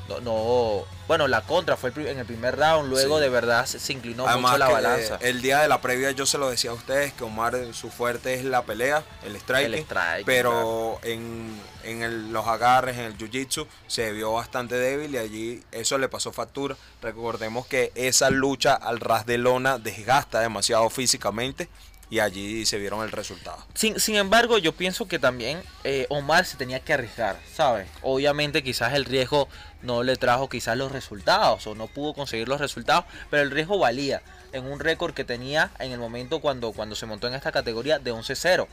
no, 0.10 0.20
no- 0.22 0.84
bueno, 1.08 1.28
la 1.28 1.42
contra 1.42 1.76
fue 1.78 1.92
el 1.96 2.08
en 2.08 2.20
el 2.20 2.26
primer 2.26 2.56
round, 2.58 2.88
luego 2.90 3.18
Sí. 3.18 3.22
de 3.24 3.30
verdad 3.30 3.66
se, 3.66 3.80
se 3.80 3.94
inclinó 3.94 4.28
Además 4.28 4.52
mucho 4.52 4.58
la 4.60 4.68
que, 4.68 4.74
balanza. 4.74 5.16
eh, 5.16 5.30
el 5.30 5.42
día 5.42 5.60
de 5.62 5.68
la 5.68 5.82
previa 5.82 6.12
yo 6.12 6.26
se 6.26 6.38
lo 6.38 6.50
decía 6.50 6.70
a 6.72 6.74
ustedes 6.74 7.14
que 7.14 7.24
Omar 7.24 7.56
eh, 7.56 7.74
su 7.74 7.90
fuerte 7.90 8.34
es 8.36 8.44
la 8.46 8.64
pelea, 8.64 9.04
el 9.24 9.36
striking, 9.40 9.74
El 9.74 9.84
striking, 9.86 10.26
pero 10.26 11.00
en, 11.04 11.60
en 11.84 12.04
el- 12.04 12.32
los 12.32 12.46
agarres, 12.48 12.98
en 12.98 13.06
el 13.06 13.18
jiu-jitsu 13.18 13.66
se 13.88 14.12
vio 14.12 14.34
bastante 14.34 14.76
débil 14.76 15.16
y 15.16 15.18
allí 15.18 15.64
eso 15.72 15.98
le 15.98 16.10
pasó 16.10 16.32
factura. 16.32 16.76
Recordemos 17.02 17.66
que 17.66 17.92
esa 17.96 18.30
lucha 18.30 18.76
al 18.76 19.00
ras 19.00 19.26
de 19.26 19.38
lona 19.40 19.80
desgasta 19.80 20.42
demasiado 20.42 20.90
físicamente 20.92 21.70
y 22.10 22.20
allí 22.20 22.66
se 22.66 22.78
vieron 22.78 23.04
el 23.04 23.12
resultado. 23.12 23.64
Sin, 23.74 24.00
sin 24.00 24.16
embargo, 24.16 24.58
yo 24.58 24.74
pienso 24.74 25.08
que 25.08 25.20
también 25.20 25.62
eh, 25.84 26.08
Omar 26.10 26.46
se 26.46 26.58
tenía 26.58 26.80
que 26.80 26.94
arriesgar, 26.94 27.38
¿sabes? 27.54 27.88
Obviamente 28.02 28.64
quizás 28.64 28.94
el 28.94 29.06
riesgo 29.06 29.48
no 29.82 30.04
le 30.04 30.16
trajo 30.16 30.50
quizás 30.50 30.76
los 30.78 30.92
resultados 30.92 31.66
o 31.68 31.76
no 31.76 31.88
pudo 31.88 32.14
conseguir 32.14 32.48
los 32.48 32.60
resultados, 32.60 33.06
pero 33.30 33.44
el 33.44 33.52
riesgo 33.52 33.78
valía 33.78 34.22
en 34.52 34.66
un 34.66 34.80
récord 34.80 35.14
que 35.14 35.24
tenía 35.24 35.72
en 35.80 35.92
el 35.92 36.00
momento 36.00 36.40
cuando, 36.40 36.72
cuando 36.72 36.96
se 36.96 37.06
montó 37.06 37.28
en 37.28 37.36
esta 37.36 37.52
categoría 37.52 38.00
de 38.00 38.12
11-0. 38.12 38.68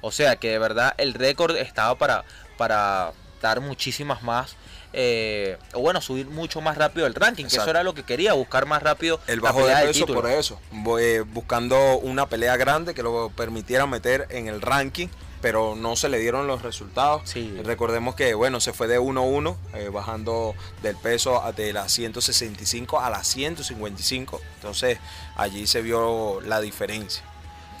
O 0.00 0.12
sea 0.12 0.36
que 0.36 0.50
de 0.50 0.58
verdad 0.58 0.94
el 0.98 1.14
récord 1.14 1.56
estaba 1.56 1.96
para, 1.96 2.24
para 2.56 3.12
dar 3.42 3.60
muchísimas 3.60 4.22
más, 4.22 4.56
eh, 4.92 5.58
o 5.74 5.80
bueno, 5.80 6.00
subir 6.00 6.26
mucho 6.26 6.60
más 6.60 6.78
rápido 6.78 7.06
el 7.06 7.14
ranking, 7.14 7.46
que 7.46 7.56
eso 7.56 7.68
era 7.68 7.82
lo 7.82 7.94
que 7.94 8.04
quería, 8.04 8.32
buscar 8.32 8.66
más 8.66 8.82
rápido 8.82 9.20
El 9.26 9.36
la 9.40 9.42
bajo 9.42 9.58
de 9.58 9.64
pelea 9.64 9.78
del 9.80 9.88
peso 9.88 10.06
por 10.06 10.30
eso, 10.30 10.60
eh, 11.00 11.24
buscando 11.26 11.98
una 11.98 12.26
pelea 12.26 12.56
grande 12.56 12.94
que 12.94 13.02
lo 13.02 13.30
permitiera 13.30 13.86
meter 13.86 14.26
en 14.30 14.48
el 14.48 14.60
ranking, 14.60 15.08
pero 15.40 15.76
no 15.76 15.96
se 15.96 16.08
le 16.08 16.18
dieron 16.18 16.46
los 16.46 16.62
resultados. 16.62 17.22
Sí. 17.24 17.60
Recordemos 17.64 18.14
que 18.14 18.34
bueno, 18.34 18.60
se 18.60 18.72
fue 18.72 18.88
de 18.88 18.98
1-1, 18.98 19.56
eh, 19.74 19.88
bajando 19.92 20.54
del 20.82 20.96
peso 20.96 21.42
de 21.56 21.72
las 21.72 21.92
165 21.92 23.00
a 23.00 23.10
las 23.10 23.26
155. 23.28 24.40
Entonces 24.56 24.98
allí 25.36 25.66
se 25.66 25.82
vio 25.82 26.40
la 26.40 26.60
diferencia. 26.60 27.22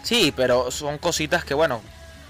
Sí, 0.02 0.32
pero 0.34 0.70
son 0.70 0.98
cositas 0.98 1.44
que, 1.44 1.54
bueno, 1.54 1.82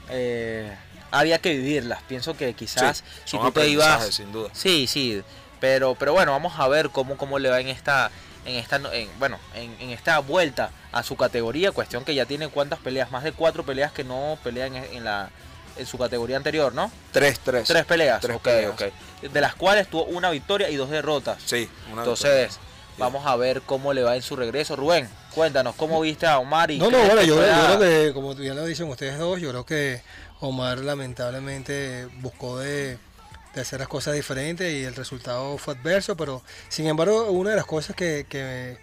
eh, 0.09 0.75
había 1.11 1.39
que 1.39 1.51
vivirlas. 1.55 2.03
Pienso 2.09 2.37
que 2.37 2.55
quizás 2.55 2.99
Sí, 2.99 3.05
si 3.25 3.37
son 3.37 3.47
tú 3.53 3.61
te 3.61 3.69
ibas... 3.69 4.15
sin 4.15 4.33
duda. 4.33 4.51
Sí, 4.53 4.87
sí, 4.87 5.23
pero, 5.61 5.95
pero 5.95 6.13
bueno, 6.13 6.33
vamos 6.33 6.55
a 6.59 6.69
ver 6.69 6.91
cómo, 6.91 7.17
cómo 7.17 7.39
le 7.39 7.51
va 7.51 7.61
en 7.61 7.69
esta, 7.69 8.11
en 8.45 8.57
esta, 8.57 8.79
no- 8.79 8.93
en- 8.93 9.11
bueno, 9.19 9.39
en, 9.55 9.75
en 9.81 9.91
esta 9.91 10.19
vuelta 10.21 10.71
a 10.93 11.03
su 11.03 11.17
categoría. 11.17 11.73
Cuestión 11.73 12.05
que 12.05 12.15
ya 12.15 12.27
tiene 12.27 12.49
cuántas 12.49 12.79
peleas, 12.79 13.11
más 13.11 13.25
de 13.25 13.33
cuatro 13.33 13.65
peleas 13.65 13.93
que 13.93 14.05
no 14.05 14.39
pelean 14.45 14.77
en, 14.77 14.85
en 14.93 15.05
la, 15.05 15.31
en 15.77 15.87
su 15.87 15.99
categoría 15.99 16.37
anterior, 16.37 16.73
¿no? 16.75 16.91
3-3. 17.15 17.65
Tres 17.65 17.85
peleas, 17.85 18.21
Tres 18.21 18.37
ok, 18.37 18.43
peleas. 18.43 18.73
ok. 18.73 18.83
De 19.33 19.41
las 19.41 19.55
cuales 19.55 19.89
tuvo 19.89 20.05
una 20.05 20.31
victoria 20.31 20.71
y 20.71 20.77
dos 20.77 20.91
derrotas. 20.91 21.39
Sí, 21.45 21.69
una 21.93 22.03
Entonces, 22.03 22.59
vamos 22.99 23.27
a 23.27 23.35
ver 23.37 23.63
cómo 23.63 23.93
le 23.93 24.03
va 24.03 24.15
en 24.17 24.23
su 24.23 24.37
regreso. 24.37 24.77
Rubén, 24.77 25.09
cuéntanos, 25.35 25.75
¿cómo 25.75 26.01
viste 26.01 26.27
a 26.27 26.39
Omar? 26.39 26.71
Y 26.71 26.79
No, 26.79 26.91
no, 26.91 26.99
bueno, 26.99 27.23
yo, 27.23 27.35
yo 27.37 27.77
creo 27.77 27.81
que, 27.81 28.13
como 28.15 28.35
ya 28.35 28.55
lo 28.55 28.65
dicen 28.65 28.89
ustedes 28.89 29.19
dos, 29.19 29.41
yo 29.41 29.51
creo 29.51 29.67
que 29.67 30.03
Omar 30.41 30.79
lamentablemente 30.79 32.09
buscó 32.21 32.59
de, 32.59 32.99
hacer 33.57 33.81
las 33.81 33.89
cosas 33.89 34.15
diferentes 34.15 34.73
y 34.73 34.85
el 34.85 34.95
resultado 34.95 35.59
fue 35.59 35.75
adverso, 35.75 36.17
pero 36.17 36.43
sin 36.69 36.87
embargo, 36.87 37.31
una 37.33 37.51
de 37.51 37.57
las 37.57 37.67
cosas 37.67 37.97
que, 37.97 38.25
que 38.29 38.79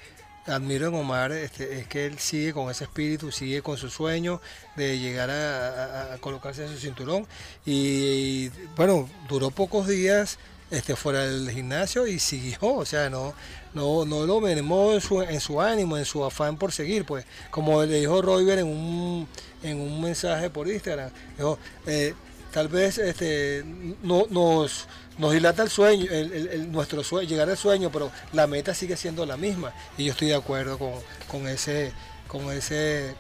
admiro 0.47 0.87
en 0.87 0.95
Omar 0.95 1.31
este, 1.31 1.79
es 1.79 1.87
que 1.87 2.05
él 2.05 2.19
sigue 2.19 2.53
con 2.53 2.69
ese 2.69 2.83
espíritu, 2.83 3.31
sigue 3.31 3.61
con 3.61 3.77
su 3.77 3.89
sueño 3.89 4.41
de 4.75 4.99
llegar 4.99 5.29
a, 5.31 6.17
colocarse 6.19 6.65
en 6.65 6.73
su 6.73 6.77
cinturón. 6.77 7.27
Y, 7.65 8.49
bueno, 8.75 9.09
duró 9.27 9.51
pocos 9.51 9.87
días 9.87 10.37
este, 10.71 10.95
fuera 10.95 11.21
del 11.21 11.49
gimnasio 11.51 12.07
y 12.07 12.19
siguió, 12.19 12.75
o 12.75 12.85
sea, 12.85 13.09
no, 13.09 13.33
no, 13.73 14.05
no 14.05 14.25
lo 14.25 14.39
mermó 14.41 14.93
en 14.93 15.01
su, 15.01 15.21
en 15.21 15.39
su 15.39 15.61
ánimo, 15.61 15.97
en 15.97 16.05
su 16.05 16.23
afán 16.23 16.57
por 16.57 16.71
seguir, 16.71 17.05
pues, 17.05 17.25
como 17.49 17.83
le 17.83 17.99
dijo 17.99 18.21
Royber 18.21 18.59
en 18.59 18.67
un, 18.67 19.27
en 19.65 19.79
un 19.79 20.01
mensaje 20.01 20.49
por 20.49 20.67
Instagram, 20.67 21.09
dijo, 21.37 21.57
eh, 21.85 22.13
tal 22.51 22.67
vez 22.67 22.97
este, 22.97 23.63
no, 24.01 24.25
nos, 24.29 24.87
nos 25.17 25.33
dilata 25.33 25.63
el 25.63 25.69
sueño, 25.69 26.05
el, 26.09 26.71
nuestro 26.71 27.03
sueño, 27.03 27.27
llegar 27.27 27.49
al 27.49 27.57
sueño, 27.57 27.91
pero 27.91 28.11
la 28.33 28.47
meta 28.47 28.73
sigue 28.73 28.95
siendo 28.95 29.25
la 29.25 29.37
misma, 29.37 29.73
y 29.97 30.05
yo 30.05 30.11
estoy 30.11 30.29
de 30.29 30.35
acuerdo 30.35 30.77
con, 30.77 30.93
con 31.27 31.47
ese, 31.47 31.91
con 32.27 32.51
ese, 32.51 33.15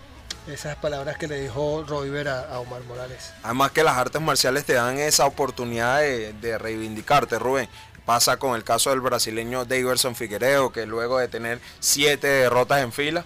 esas 0.47 0.75
palabras 0.77 1.17
que 1.17 1.27
le 1.27 1.41
dijo 1.41 1.83
Royber 1.87 2.29
a, 2.29 2.53
a 2.53 2.59
Omar 2.59 2.83
Morales. 2.83 3.31
Además 3.43 3.71
que 3.71 3.83
las 3.83 3.97
artes 3.97 4.21
marciales 4.21 4.63
te 4.65 4.73
dan 4.73 4.97
esa 4.99 5.25
oportunidad 5.25 5.99
de, 5.99 6.33
de 6.33 6.57
reivindicarte, 6.57 7.39
Rubén. 7.39 7.67
Pasa 8.05 8.37
con 8.37 8.55
el 8.55 8.63
caso 8.63 8.91
del 8.91 9.01
brasileño 9.01 9.65
Daverson 9.65 10.15
Figueiredo, 10.15 10.71
que 10.71 10.85
luego 10.85 11.17
de 11.17 11.27
tener 11.27 11.59
siete 11.79 12.27
derrotas 12.27 12.83
en 12.83 12.91
fila, 12.93 13.25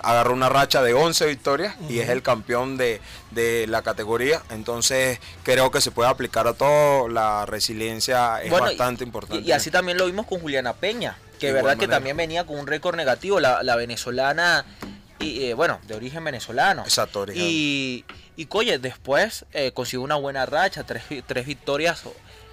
agarró 0.00 0.32
una 0.32 0.48
racha 0.48 0.82
de 0.82 0.94
11 0.94 1.26
victorias 1.26 1.74
y 1.88 1.98
es 1.98 2.08
el 2.08 2.22
campeón 2.22 2.76
de, 2.76 3.00
de 3.32 3.66
la 3.66 3.82
categoría. 3.82 4.40
Entonces 4.50 5.18
creo 5.42 5.70
que 5.72 5.80
se 5.80 5.90
puede 5.90 6.08
aplicar 6.08 6.46
a 6.46 6.52
todo. 6.54 7.08
La 7.08 7.46
resiliencia 7.46 8.40
es 8.42 8.50
Bueno, 8.50 8.66
bastante 8.66 9.02
Y, 9.02 9.06
importante. 9.06 9.42
y 9.44 9.50
así 9.52 9.70
también 9.72 9.98
lo 9.98 10.06
vimos 10.06 10.26
con 10.26 10.38
Juliana 10.40 10.72
Peña, 10.74 11.16
que 11.40 11.48
De 11.48 11.52
verdad 11.54 11.76
que 11.76 11.88
también 11.88 12.16
venía 12.16 12.46
con 12.46 12.58
un 12.58 12.66
récord 12.68 12.94
negativo, 12.96 13.40
la, 13.40 13.62
la 13.64 13.74
venezolana, 13.74 14.64
y 15.18 15.46
eh, 15.46 15.54
bueno, 15.54 15.80
de 15.88 15.94
origen 15.96 16.22
venezolano. 16.22 16.82
Exacto, 16.82 17.20
origen. 17.22 17.42
Y, 17.44 18.04
y 18.36 18.46
coye, 18.46 18.78
después 18.78 19.44
eh, 19.52 19.72
consiguió 19.72 20.02
una 20.02 20.14
buena 20.16 20.46
racha, 20.46 20.84
tres, 20.84 21.02
tres 21.26 21.46
victorias 21.46 22.02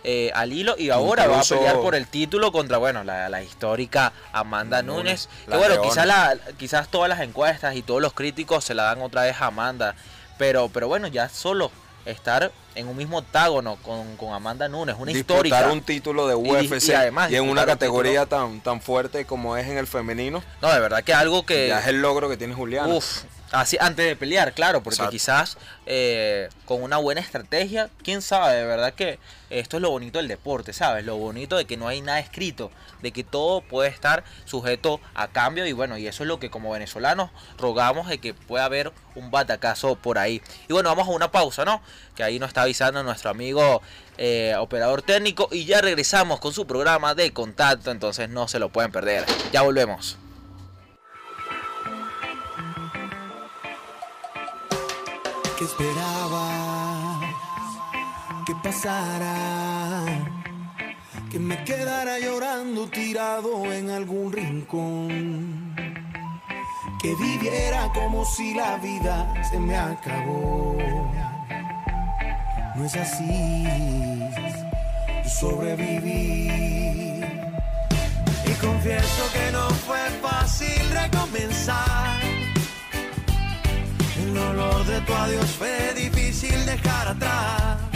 eh, 0.04 0.32
al 0.34 0.54
hilo, 0.54 0.76
y 0.78 0.90
ahora 0.90 1.26
Incluso- 1.26 1.56
va 1.56 1.62
a 1.62 1.64
pelear 1.66 1.82
por 1.84 1.96
el 1.96 2.08
título 2.08 2.52
contra, 2.52 2.78
bueno, 2.78 3.04
la, 3.04 3.28
la 3.30 3.42
histórica 3.44 4.14
Amanda 4.32 4.82
Núñez, 4.82 5.28
Núñez. 5.28 5.30
la 5.48 5.52
Que 5.54 5.68
bueno, 5.68 5.82
quizás 5.82 6.06
la, 6.06 6.38
quizás 6.58 6.88
todas 6.90 7.10
las 7.10 7.20
encuestas 7.22 7.76
y 7.76 7.82
todos 7.82 8.02
los 8.02 8.14
críticos 8.14 8.64
se 8.64 8.74
la 8.74 8.84
dan 8.84 9.02
otra 9.02 9.24
vez 9.24 9.36
a 9.42 9.48
Amanda, 9.48 9.96
pero, 10.38 10.70
pero 10.70 10.88
bueno, 10.88 11.08
ya 11.08 11.28
solo 11.30 11.72
estar 12.06 12.52
en 12.76 12.88
un 12.88 12.96
mismo 12.96 13.18
octágono 13.18 13.76
con, 13.84 14.16
con 14.16 14.34
Amanda 14.34 14.68
Núñez, 14.70 14.96
una 14.98 15.12
disputar 15.12 15.46
histórica. 15.46 15.72
un 15.72 15.82
título 15.82 16.28
de 16.28 16.36
Y- 16.36 16.66
UFC 16.66 16.88
y 16.88 16.92
y, 16.92 16.94
además 16.94 17.32
en 17.32 17.44
una 17.44 17.62
un 17.62 17.68
categoría 17.68 18.26
tan, 18.26 18.62
tan 18.62 18.82
fuerte 18.82 19.26
como 19.26 19.58
es 19.58 19.68
en 19.68 19.78
el 19.78 19.86
femenino, 19.86 20.42
No, 20.62 20.72
de 20.74 20.80
verdad 20.80 21.04
que 21.04 21.14
algo 21.14 21.46
que. 21.46 21.68
ya 21.68 21.80
es 21.82 21.88
el 21.88 22.02
logro 22.02 22.30
que 22.30 22.38
tiene 22.38 22.54
Juliana. 22.56 22.88
Uf, 22.94 23.24
así 23.52 23.78
antes 23.82 24.06
de 24.06 24.16
pelear, 24.16 24.54
claro, 24.54 24.82
porque 24.82 24.96
Exacto. 24.96 25.12
quizás 25.12 25.58
eh, 25.86 26.48
con 26.66 26.82
una 26.82 26.98
buena 26.98 27.20
estrategia, 27.22 27.90
quién 28.02 28.22
sabe, 28.22 28.56
de 28.56 28.66
verdad 28.66 28.94
que 28.94 29.20
esto 29.50 29.78
es 29.78 29.82
lo 29.82 29.90
bonito 29.90 30.20
del 30.20 30.28
deporte, 30.28 30.74
¿sabes? 30.74 31.06
Lo 31.06 31.18
bonito 31.18 31.58
de 31.58 31.66
que 31.66 31.78
no 31.78 31.88
hay 31.88 32.02
nada 32.02 32.20
escrito, 32.20 32.72
de 33.02 33.12
que 33.12 33.24
todo 33.24 33.62
puede 33.62 33.90
estar 33.90 34.24
sujeto 34.46 35.00
a 35.16 35.28
cambio 35.28 35.66
y 35.66 35.74
bueno, 35.74 35.98
y 35.98 36.08
eso 36.08 36.24
es 36.24 36.28
lo 36.28 36.40
que 36.40 36.50
como 36.50 36.72
venezolanos 36.72 37.32
rogamos 37.58 38.08
de 38.08 38.20
que 38.20 38.34
pueda 38.34 38.66
haber 38.66 38.92
un 39.16 39.32
batacazo 39.32 39.96
por 39.96 40.18
ahí. 40.18 40.42
Y 40.68 40.74
bueno, 40.74 40.90
vamos 40.90 41.08
a 41.08 41.12
una 41.12 41.32
pausa, 41.32 41.66
¿no? 41.66 41.82
Que 42.16 42.24
ahí 42.24 42.40
nos 42.40 42.50
está 42.50 42.64
avisando 42.64 43.04
nuestro 43.04 43.30
amigo 43.30 43.82
eh, 44.18 44.56
operador 44.58 45.02
técnico 45.02 45.50
y 45.52 45.66
ya 45.66 45.82
regresamos 45.82 46.40
con 46.40 46.54
su 46.54 46.68
programa 46.68 47.16
de 47.16 47.32
contacto, 47.32 47.92
entonces 47.92 48.30
no 48.30 48.48
se 48.48 48.60
lo 48.60 48.70
pueden 48.70 48.92
perder. 48.92 49.26
Ya 49.52 49.62
volvemos. 49.62 50.18
esperaba 55.64 56.59
que 58.50 58.56
pasara, 58.64 60.06
que 61.30 61.38
me 61.38 61.64
quedara 61.66 62.18
llorando 62.18 62.90
tirado 62.90 63.72
en 63.72 63.92
algún 63.92 64.34
rincón, 64.34 65.76
que 67.00 67.14
viviera 67.14 67.92
como 67.94 68.26
si 68.26 68.56
la 68.56 68.78
vida 68.78 69.32
se 69.48 69.60
me 69.60 69.78
acabó. 69.78 70.76
No 72.76 72.86
es 72.86 72.96
así, 72.96 73.66
yo 75.24 75.30
sobreviví. 75.30 77.22
Y 78.50 78.54
confieso 78.60 79.32
que 79.32 79.52
no 79.52 79.70
fue 79.86 80.10
fácil 80.24 80.82
recomenzar. 80.90 82.20
El 84.24 84.36
olor 84.36 84.84
de 84.86 85.02
tu 85.02 85.14
adiós 85.14 85.52
fue 85.52 85.94
difícil 85.94 86.66
dejar 86.66 87.10
atrás. 87.10 87.89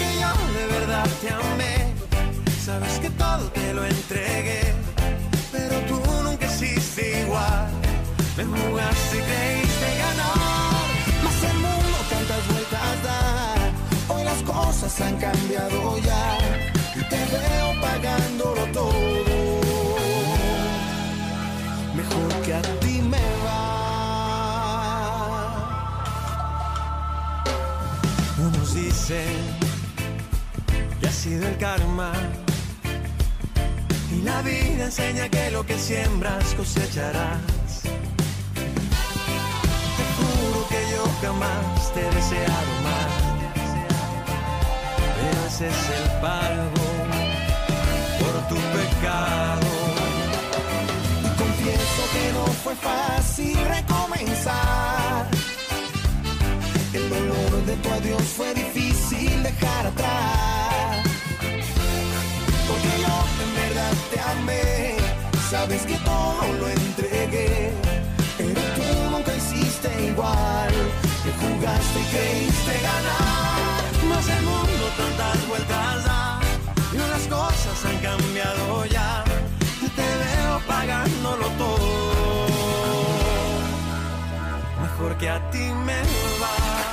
Porque 0.00 0.18
yo 0.18 0.32
de 0.58 0.66
verdad 0.78 1.08
te 1.20 1.28
amé. 1.28 1.92
Sabes 2.64 2.98
que 3.00 3.10
todo 3.10 3.50
te 3.50 3.74
lo 3.74 3.84
entregué. 3.84 4.72
Pero 5.52 5.78
tú 5.88 6.00
nunca 6.22 6.46
hiciste 6.46 7.20
igual. 7.22 7.68
Me 8.36 8.44
jugaste 8.44 9.18
y 9.18 9.20
creíste 9.20 9.98
ganar. 9.98 10.86
Más 11.24 11.42
el 11.50 11.58
mundo 11.66 11.98
tantas 12.08 12.46
vueltas 12.48 13.02
da. 13.02 14.14
Hoy 14.14 14.24
las 14.24 14.42
cosas 14.42 15.00
han 15.02 15.16
cambiado 15.18 15.98
ya. 15.98 16.38
Y 16.96 17.02
te 17.10 17.18
veo 17.34 17.80
pagándolo 17.82 18.64
todo. 18.72 19.60
Mejor 21.94 22.42
que 22.44 22.54
a 22.54 22.62
ti 22.80 23.02
me 23.02 23.26
va. 23.44 23.60
Unos 28.38 28.74
dicen 28.74 29.60
que 29.60 29.69
sido 31.20 31.46
el 31.46 31.58
karma. 31.58 32.12
Y 34.10 34.22
la 34.22 34.40
vida 34.40 34.86
enseña 34.86 35.28
que 35.28 35.50
lo 35.50 35.66
que 35.66 35.78
siembras 35.78 36.54
cosecharás. 36.54 37.82
Te 39.98 40.04
juro 40.16 40.66
que 40.70 40.80
yo 40.92 41.04
jamás 41.20 41.92
te 41.92 42.00
he 42.00 42.10
deseado 42.10 42.72
más. 42.86 43.12
Pero 45.16 45.40
ese 45.46 45.68
es 45.68 45.82
el 45.98 46.06
pago 46.22 46.86
por 48.20 48.34
tu 48.48 48.58
pecado. 48.78 49.68
Y 51.26 51.28
confieso 51.42 52.02
que 52.14 52.24
no 52.32 52.46
fue 52.64 52.74
fácil 52.76 53.58
recomenzar. 53.76 55.26
El 56.94 57.10
dolor 57.10 57.66
de 57.66 57.76
tu 57.76 57.88
adiós 57.90 58.22
fue 58.22 58.54
difícil 58.54 59.42
dejar 59.42 59.86
atrás. 59.86 60.69
Sabes 65.50 65.82
que 65.84 65.96
todo 66.04 66.44
lo 66.60 66.68
entregué. 66.68 67.72
Pero 68.38 68.60
tú 68.76 69.10
nunca 69.10 69.34
hiciste 69.34 69.88
igual. 70.06 70.72
Me 71.24 71.32
jugaste 71.40 71.98
y 71.98 72.04
creíste 72.04 72.74
ganar. 72.80 74.08
Más 74.08 74.28
el 74.28 74.42
mundo 74.44 74.84
tantas 74.96 75.48
vueltas 75.48 76.04
da. 76.04 76.40
Y 76.92 76.98
las 76.98 77.26
cosas 77.26 77.84
han 77.84 77.98
cambiado 77.98 78.86
ya. 78.86 79.24
Y 79.82 79.88
te 79.88 80.02
veo 80.22 80.60
pagándolo 80.68 81.48
todo. 81.58 82.46
Mejor 84.82 85.18
que 85.18 85.30
a 85.30 85.50
ti 85.50 85.66
me 85.84 86.00
va. 86.40 86.89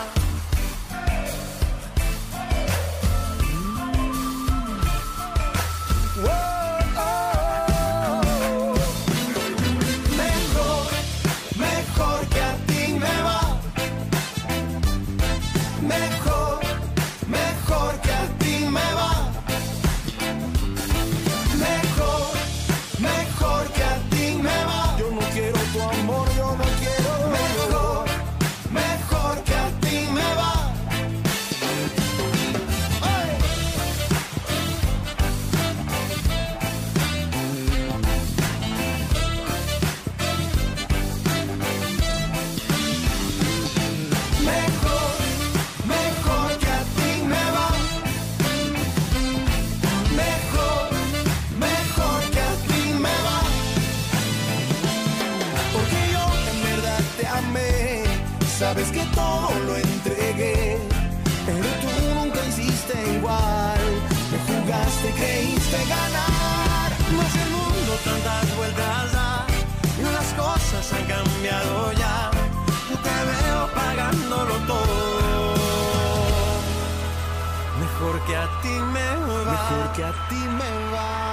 Mejor 77.80 78.26
que 78.26 78.36
a 78.36 78.62
ti 78.62 78.70
me 78.70 79.16
va. 79.18 79.52
Mejor 79.52 79.92
que 79.94 80.04
a 80.04 80.28
ti 80.30 80.36
me 80.36 80.72
va. 80.92 81.28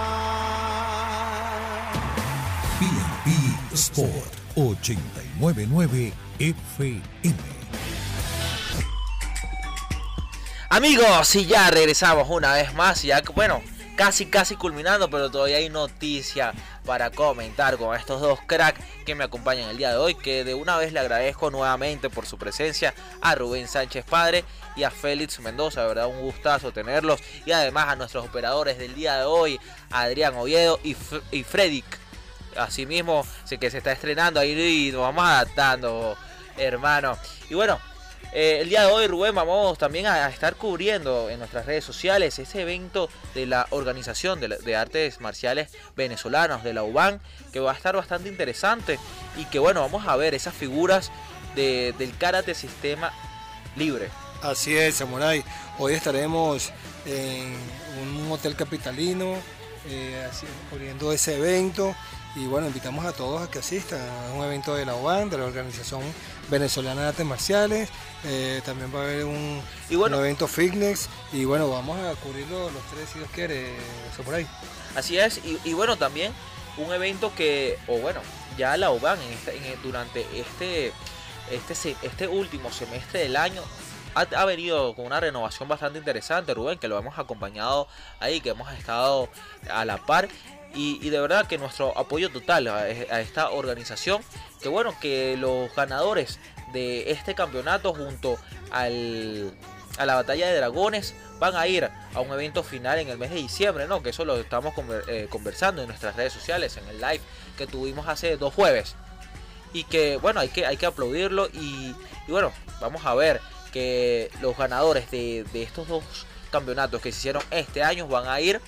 PNP 2.79 3.75
Sport 3.75 4.33
899 4.57 6.13
FM. 6.39 7.03
Amigos, 10.69 11.37
y 11.37 11.47
ya 11.47 11.71
regresamos 11.71 12.29
una 12.29 12.53
vez 12.55 12.75
más, 12.75 13.03
ya 13.03 13.23
que, 13.23 13.33
bueno, 13.33 13.63
casi 13.97 14.27
casi 14.27 14.57
culminando, 14.57 15.09
pero 15.09 15.31
todavía 15.31 15.59
hay 15.59 15.71
noticia 15.71 16.53
para 16.85 17.11
comentar 17.11 17.77
con 17.79 17.97
estos 17.97 18.21
dos 18.21 18.39
cracks 18.47 18.81
que 19.07 19.15
me 19.15 19.25
acompañan 19.25 19.71
el 19.71 19.77
día 19.77 19.91
de 19.91 19.97
hoy, 19.97 20.15
que 20.15 20.45
de 20.45 20.55
una 20.55 20.77
vez 20.77 20.93
le 20.93 21.01
agradezco 21.01 21.51
nuevamente 21.51 22.11
por 22.11 22.27
su 22.27 22.37
presencia 22.39 22.95
a 23.21 23.35
Rubén 23.35 23.69
Sánchez 23.69 24.05
Padre 24.05 24.45
y 24.77 24.83
a 24.83 24.91
Félix 24.91 25.41
Mendoza, 25.41 25.87
verdad 25.87 26.09
un 26.09 26.21
gustazo 26.21 26.73
tenerlos, 26.73 27.21
y 27.47 27.53
además 27.53 27.89
a 27.89 27.97
nuestros 27.97 28.27
operadores 28.27 28.79
del 28.79 28.95
día 28.95 29.17
de 29.19 29.25
hoy, 29.25 29.61
Adrián 29.91 30.35
Oviedo 30.37 30.79
y, 30.83 30.93
F- 30.93 31.23
y 31.31 31.43
Fredic, 31.43 31.87
asimismo, 32.57 33.27
que 33.59 33.71
se 33.71 33.79
está 33.79 33.93
estrenando 33.93 34.41
ahí 34.41 34.53
y 34.89 34.93
nos 34.93 35.01
vamos 35.03 35.25
adaptando, 35.25 36.17
hermano. 36.57 37.17
Y 37.49 37.55
bueno, 37.55 37.81
eh, 38.35 38.59
el 38.61 38.69
día 38.69 38.83
de 38.83 38.93
hoy, 38.93 39.07
Rubén, 39.07 39.35
vamos 39.35 39.79
también 39.79 40.07
a, 40.07 40.29
estar 40.29 40.57
cubriendo 40.57 41.31
en 41.31 41.39
nuestras 41.39 41.67
redes 41.67 41.85
sociales 41.85 42.39
ese 42.39 42.63
evento 42.63 43.09
de 43.35 43.47
la 43.47 43.67
Organización 43.71 44.41
de, 44.41 44.77
Artes 44.77 45.21
Marciales 45.21 45.71
Venezolanos 45.97 46.65
de 46.65 46.75
la 46.75 46.83
UBAN, 46.83 47.21
que 47.53 47.61
va 47.61 47.73
a 47.73 47.75
estar 47.75 47.95
bastante 47.95 48.29
interesante 48.29 48.99
y 49.39 49.45
que 49.47 49.59
bueno, 49.59 49.81
vamos 49.81 50.07
a 50.07 50.17
ver 50.17 50.35
esas 50.35 50.55
figuras 50.55 51.13
de- 51.55 51.95
del 51.97 52.17
karate 52.19 52.55
sistema 52.55 53.13
libre. 53.77 54.09
Así 54.43 54.77
es, 54.77 54.97
Samurai. 54.97 55.43
Hoy 55.79 55.95
estaremos 55.95 56.71
en 57.07 57.57
un 58.03 58.31
hotel 58.31 58.57
capitalino 58.57 59.37
eh, 59.89 60.29
cubriendo 60.71 61.13
ese 61.13 61.37
evento. 61.37 61.95
Y 62.37 62.47
bueno, 62.47 62.67
invitamos 62.67 63.05
a 63.05 63.13
todos 63.13 63.43
a 63.43 63.51
que 63.51 63.61
asistan. 63.61 64.01
Es 64.01 64.35
un 64.37 64.45
evento 64.45 64.75
de 64.75 64.85
la 64.85 64.97
UAN, 64.97 65.31
de 65.31 65.39
la 65.39 65.45
Organización 65.45 66.03
Venezolana 66.51 67.03
de 67.03 67.09
Artes 67.09 67.25
Marciales. 67.27 67.89
Eh, 68.25 68.61
también 68.65 68.93
va 68.93 69.01
a 69.01 69.03
haber 69.05 69.25
un, 69.25 69.63
Y 69.89 69.95
bueno- 69.95 70.17
un 70.19 70.25
evento 70.25 70.49
fitness. 70.49 71.09
Y 71.33 71.45
bueno, 71.45 71.71
vamos 71.71 71.97
a 72.01 72.15
cubrirlo 72.17 72.71
los 72.71 72.83
tres 72.93 73.09
si 73.13 73.19
Dios 73.19 73.31
quiere, 73.33 73.73
Samurai. 74.17 74.47
Así 74.97 75.17
es, 75.17 75.39
y, 75.45 75.59
y 75.65 75.75
bueno, 75.75 75.97
también 75.97 76.33
un 76.77 76.93
evento 76.93 77.33
que, 77.37 77.79
o 77.87 77.99
bueno, 77.99 78.21
ya 78.59 78.77
la 78.77 78.91
UBAN 78.91 79.21
en 79.23 79.33
esta- 79.33 79.53
en- 79.53 79.81
durante 79.83 80.27
este, 80.39 80.93
este, 81.51 81.97
este 82.03 82.27
último 82.29 82.73
semestre 82.73 83.21
del 83.21 83.37
año 83.37 83.63
ha, 84.17 84.21
ha 84.23 84.45
venido 84.45 84.95
con 84.97 85.07
una 85.07 85.21
renovación 85.21 85.69
bastante 85.69 85.99
interesante, 86.01 86.53
Rubén, 86.55 86.79
que 86.81 86.89
lo 86.89 86.99
hemos 86.99 87.17
acompañado 87.19 87.87
ahí, 88.19 88.41
que 88.41 88.51
hemos 88.51 88.73
estado 88.73 89.29
a 89.71 89.85
la 89.85 89.99
par. 89.99 90.29
Y, 90.75 90.99
y 91.03 91.11
de 91.11 91.21
verdad 91.21 91.47
que 91.47 91.57
nuestro 91.57 91.97
apoyo 91.97 92.31
total 92.31 92.67
a, 92.69 92.89
esta 93.21 93.51
organización, 93.51 94.23
que 94.61 94.69
bueno, 94.69 94.95
que 95.01 95.37
los 95.37 95.75
ganadores 95.75 96.39
de 96.73 97.13
este 97.13 97.35
campeonato 97.35 97.95
junto 97.95 98.37
al 98.71 99.55
a 99.99 100.07
la 100.07 100.15
batalla 100.15 100.49
de 100.49 100.57
dragones, 100.57 101.15
van 101.39 101.57
a 101.57 101.67
ir 101.67 101.89
a 102.15 102.21
un 102.21 102.33
evento 102.33 102.63
final 102.63 102.99
en 102.99 103.09
el 103.09 103.19
mes 103.19 103.31
de 103.31 103.37
diciembre, 103.37 103.87
¿no? 103.87 104.03
Que 104.03 104.11
eso 104.11 104.25
lo 104.25 104.37
estamos 104.37 104.75
eh, 105.09 105.27
conversando 105.31 105.83
en 105.83 105.89
nuestras 105.89 106.17
redes 106.17 106.33
sociales, 106.33 106.77
en 106.77 106.89
el 106.89 107.01
live 107.01 107.21
que 107.57 107.67
tuvimos 107.67 108.09
hace 108.09 108.37
dos 108.37 108.55
jueves. 108.55 108.97
Y 109.73 109.85
que, 109.85 110.17
bueno, 110.17 110.41
hay 110.41 110.49
que, 110.49 110.67
hay 110.67 110.77
que 110.77 110.87
aplaudirlo 110.87 111.49
y, 111.53 111.95
bueno, 112.29 112.53
vamos 112.81 113.05
a 113.05 113.15
ver 113.15 113.41
que 113.73 114.31
los 114.41 114.57
ganadores 114.57 115.11
de, 115.11 115.45
de 115.53 115.63
estos 115.63 115.89
dos 115.89 116.05
campeonatos 116.51 117.01
que 117.01 117.11
se 117.11 117.19
hicieron 117.19 117.43
este 117.51 117.83
año 117.83 118.07
van 118.07 118.29
a 118.29 118.41
ir 118.41 118.61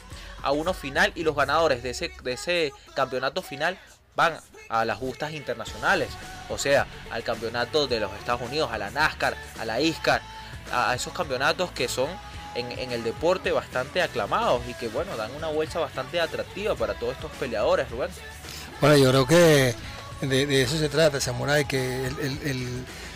a 0.47 0.53
uno 0.53 0.73
final 0.73 1.11
y 1.17 1.25
los 1.25 1.35
ganadores 1.35 1.83
de 1.83 1.91
ese, 1.91 2.13
de 2.23 2.33
ese 2.35 2.73
campeonato 2.95 3.43
final 3.43 3.77
van 4.15 4.39
a 4.69 4.85
las 4.85 4.97
justas 4.97 5.33
internacionales, 5.33 6.09
o 6.49 6.57
sea, 6.57 6.87
al 7.11 7.25
campeonato 7.25 7.89
de 7.89 7.99
los 7.99 8.13
Estados 8.13 8.43
Unidos, 8.43 8.71
a 8.73 8.79
la 8.79 8.91
NASCAR, 8.91 9.37
a 9.59 9.65
la 9.65 9.81
ISCAR, 9.81 10.23
a 10.73 10.95
esos 10.95 11.13
campeonatos 11.13 11.73
que 11.73 11.89
son 11.89 12.09
en, 12.55 12.93
el 12.93 13.03
deporte 13.03 13.51
bastante 13.51 14.01
aclamados 14.01 14.63
y 14.69 14.75
que 14.75 14.87
bueno, 14.87 15.17
dan 15.17 15.35
una 15.35 15.49
vuelta 15.49 15.81
bastante 15.81 16.21
atractiva 16.21 16.77
para 16.77 16.95
todos 16.95 17.15
estos 17.15 17.33
peleadores, 17.33 17.91
Rubén. 17.91 18.11
Bueno, 18.81 18.97
yo 18.97 19.11
creo 19.11 19.27
que 19.27 19.75
de, 20.21 20.63
eso 20.63 20.79
se 20.79 20.89
trata, 20.89 21.21
Samurai, 21.21 21.67
que 21.67 22.09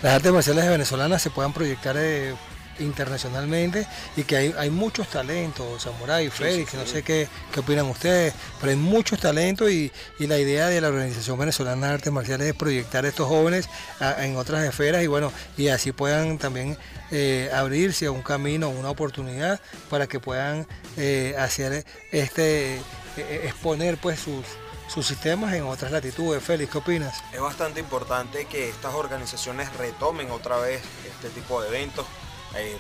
las 0.03 0.15
artes 0.15 0.33
marciales 0.33 0.69
venezolanas 0.69 1.23
se 1.23 1.31
puedan 1.31 1.53
proyectar 1.53 1.95
eh, 1.97 2.35
internacionalmente 2.81 3.87
y 4.17 4.25
que 4.25 4.37
hay, 4.37 4.55
hay 4.59 4.71
muchos 4.71 5.09
talentos, 5.09 5.83
Samurai, 5.83 6.29
Félix, 6.31 6.75
no 6.75 6.87
sé 6.87 7.03
qué, 7.03 7.29
qué 7.53 7.61
opinan 7.61 7.87
ustedes, 7.87 8.35
pero 8.59 8.71
hay 8.71 8.77
muchos 8.77 9.21
talentos 9.21 9.71
y, 9.71 9.91
la 10.19 10.39
idea 10.39 10.69
de 10.69 10.81
la 10.81 10.89
Organización 10.89 11.39
Venezolana 11.39 11.89
de 11.89 11.95
Artes 11.95 12.13
Marciales 12.13 12.47
es 12.47 12.55
proyectar 12.55 13.05
a 13.05 13.09
estos 13.09 13.27
jóvenes 13.27 13.69
en 14.19 14.37
otras 14.37 14.65
esferas 14.65 15.03
y 15.03 15.09
bueno, 15.09 15.33
y 15.57 15.69
así 15.69 15.91
puedan 15.91 16.39
también 16.39 16.79
eh, 17.11 17.51
abrirse 17.53 18.07
a 18.07 18.13
un 18.13 18.23
camino, 18.23 18.69
una 18.69 18.91
oportunidad 18.91 19.61
para 19.89 20.07
que 20.07 20.21
puedan 20.21 20.69
eh, 20.97 21.35
hacer 21.37 21.85
este, 22.13 22.77
eh, 22.77 23.41
exponer 23.45 23.99
pues 23.99 24.21
sus 24.21 24.45
sus 24.93 25.07
sistemas 25.07 25.55
en 25.55 25.63
otras 25.63 25.93
latitudes. 25.93 26.43
Félix, 26.43 26.73
¿qué 26.73 26.79
opinas? 26.79 27.23
Es 27.33 27.41
bastante 27.41 27.79
importante 27.79 28.47
que 28.47 28.69
estas 28.69 28.93
organizaciones 28.95 29.73
retomen 29.77 30.33
otra 30.33 30.57
vez 30.59 30.83
este 31.07 31.29
tipo 31.31 31.63
de 31.63 31.69
eventos. 31.69 32.07
Eh, 32.57 32.77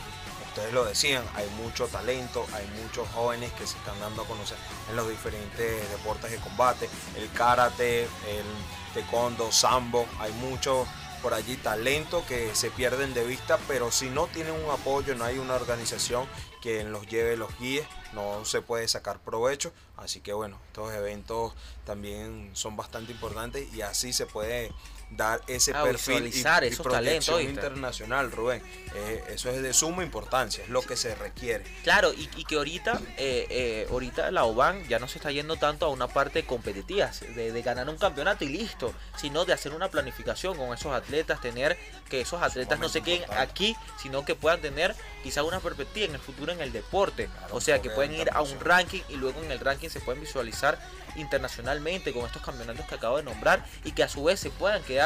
ustedes 0.49 0.73
lo 0.73 0.85
decían, 0.85 1.25
hay 1.35 1.49
mucho 1.63 1.87
talento, 1.87 2.47
hay 2.53 2.67
muchos 2.83 3.09
jóvenes 3.11 3.53
que 3.53 3.67
se 3.67 3.77
están 3.79 3.99
dando 4.01 4.23
a 4.23 4.27
conocer 4.27 4.59
en 4.89 4.97
los 4.97 5.09
diferentes 5.09 5.91
deportes 5.91 6.31
de 6.31 6.39
combate, 6.39 6.89
el 7.17 7.31
karate, 7.33 8.03
el 8.03 8.47
taekwondo, 8.95 9.53
sambo, 9.53 10.07
hay 10.19 10.33
mucho 10.33 10.87
por 11.23 11.35
allí 11.35 11.57
talento 11.57 12.25
que 12.27 12.55
se 12.55 12.71
pierden 12.71 13.13
de 13.15 13.25
vista, 13.25 13.59
pero 13.69 13.91
si 13.91 14.09
no 14.09 14.27
tienen 14.27 14.55
un 14.55 14.71
apoyo, 14.71 15.15
no 15.15 15.25
hay 15.25 15.39
una 15.39 15.55
organización 15.55 16.27
que 16.63 16.85
los 16.85 17.07
lleve, 17.07 17.37
los 17.37 17.57
guíe, 17.59 17.87
no 18.13 18.45
se 18.45 18.63
puede 18.63 18.89
sacar 18.89 19.21
provecho. 19.21 19.73
Así 19.97 20.21
que 20.21 20.33
bueno, 20.33 20.59
estos 20.69 20.93
eventos 20.95 21.53
también 21.85 22.51
son 22.55 22.77
bastante 22.77 23.13
importantes 23.13 23.73
y 23.75 23.83
así 23.83 24.13
se 24.13 24.27
puede 24.27 24.73
dar 25.11 25.41
ese 25.47 25.73
ah, 25.75 25.83
perfil 25.83 26.27
y, 26.27 26.41
esos 26.67 26.87
talentos 26.87 27.43
internacional, 27.43 28.31
Rubén. 28.31 28.63
Eh, 28.95 29.25
eso 29.29 29.51
es 29.51 29.63
de 29.63 29.73
suma 29.73 30.03
importancia, 30.03 30.65
es 30.65 30.71
lo 30.71 30.83
que 30.83 30.97
se 30.97 31.15
requiere. 31.15 31.65
Claro, 31.83 32.13
y, 32.13 32.27
que 32.45 32.57
ahorita, 32.57 33.01
eh, 33.17 33.47
eh, 33.51 33.87
ahorita 33.91 34.31
la 34.31 34.45
OBAN 34.45 34.87
ya 34.89 34.99
no 34.99 35.09
se 35.09 35.19
está 35.19 35.31
yendo 35.31 35.57
tanto 35.57 35.87
a 35.87 35.89
una 35.89 36.09
parte 36.09 36.45
competitiva, 36.45 37.11
de, 37.35 37.63
ganar 37.63 37.89
un 37.89 37.99
campeonato 37.99 38.45
y 38.45 38.49
listo, 38.49 38.95
sino 39.17 39.45
de 39.45 39.53
hacer 39.53 39.73
una 39.75 39.89
planificación 39.89 40.57
con 40.57 40.73
esos 40.73 40.93
atletas, 40.93 41.41
tener 41.41 41.77
que 42.09 42.23
esos 42.23 42.43
atletas 42.43 42.79
no 42.79 42.89
se 42.89 43.03
queden 43.03 43.23
aquí, 43.37 43.77
sino 44.01 44.25
que 44.25 44.35
puedan 44.35 44.61
tener 44.61 44.97
quizá 45.23 45.43
una 45.43 45.61
perspectiva 45.61 46.07
en 46.07 46.15
el 46.15 46.21
futuro 46.21 46.53
en 46.53 46.61
el 46.61 46.73
deporte. 46.73 47.29
o 47.51 47.61
sea, 47.61 47.83
que 47.83 47.91
pueden 47.91 48.15
ir 48.15 48.31
a 48.33 48.43
un 48.43 48.59
ranking 48.61 49.03
y 49.09 49.17
luego 49.17 49.43
en 49.43 49.51
el 49.51 49.61
ranking 49.61 49.89
se 49.89 50.01
pueden 50.01 50.21
visualizar 50.21 50.79
internacionalmente 51.17 52.13
con 52.13 52.25
estos 52.25 52.43
campeonatos 52.43 52.87
que 52.87 52.95
acabo 52.95 53.17
de 53.19 53.23
nombrar 53.25 53.65
y 53.85 53.93
que 53.93 54.03
a 54.03 54.09
su 54.09 54.25
vez 54.25 54.41
se 54.41 54.51
puedan 54.51 54.83
quedar 54.83 55.00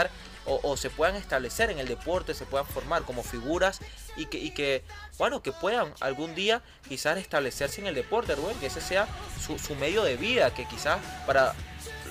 o, 0.47 0.77
se 0.77 0.91
puedan 0.91 1.17
establecer 1.17 1.71
en 1.71 1.79
el 1.79 1.89
deporte, 1.89 2.35
se 2.35 2.45
puedan 2.45 2.67
formar 2.67 3.03
como 3.03 3.23
figuras 3.23 3.81
y 4.17 4.27
que, 4.27 4.39
y 4.39 4.51
que, 4.51 4.83
bueno, 5.19 5.43
que 5.43 5.53
puedan 5.53 5.93
algún 6.01 6.35
día 6.35 6.61
quizás 6.87 7.17
establecerse 7.17 7.81
en 7.81 7.87
el 7.87 7.95
deporte, 7.95 8.35
Rubén, 8.35 8.57
que 8.59 8.67
ese 8.67 8.81
sea 8.81 9.09
su, 9.41 9.75
medio 9.77 10.03
de 10.03 10.17
vida, 10.17 10.53
que 10.53 10.67
quizás 10.67 10.99
para 11.27 11.55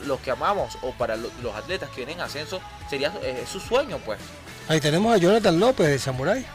los 0.08 0.20
que 0.22 0.32
amamos 0.32 0.78
o 0.82 0.92
para 0.94 1.16
los 1.16 1.56
atletas 1.56 1.90
que 1.90 1.98
vienen 1.98 2.18
en 2.18 2.22
ascenso 2.22 2.60
sería 2.90 3.14
eh, 3.22 3.46
su 3.50 3.60
sueño, 3.60 4.00
pues. 4.04 4.20
Ahí 4.68 4.80
tenemos 4.80 5.14
a 5.14 5.18
Jonathan 5.18 5.60
López 5.60 5.88
de 5.88 6.00
Samurai. 6.00 6.46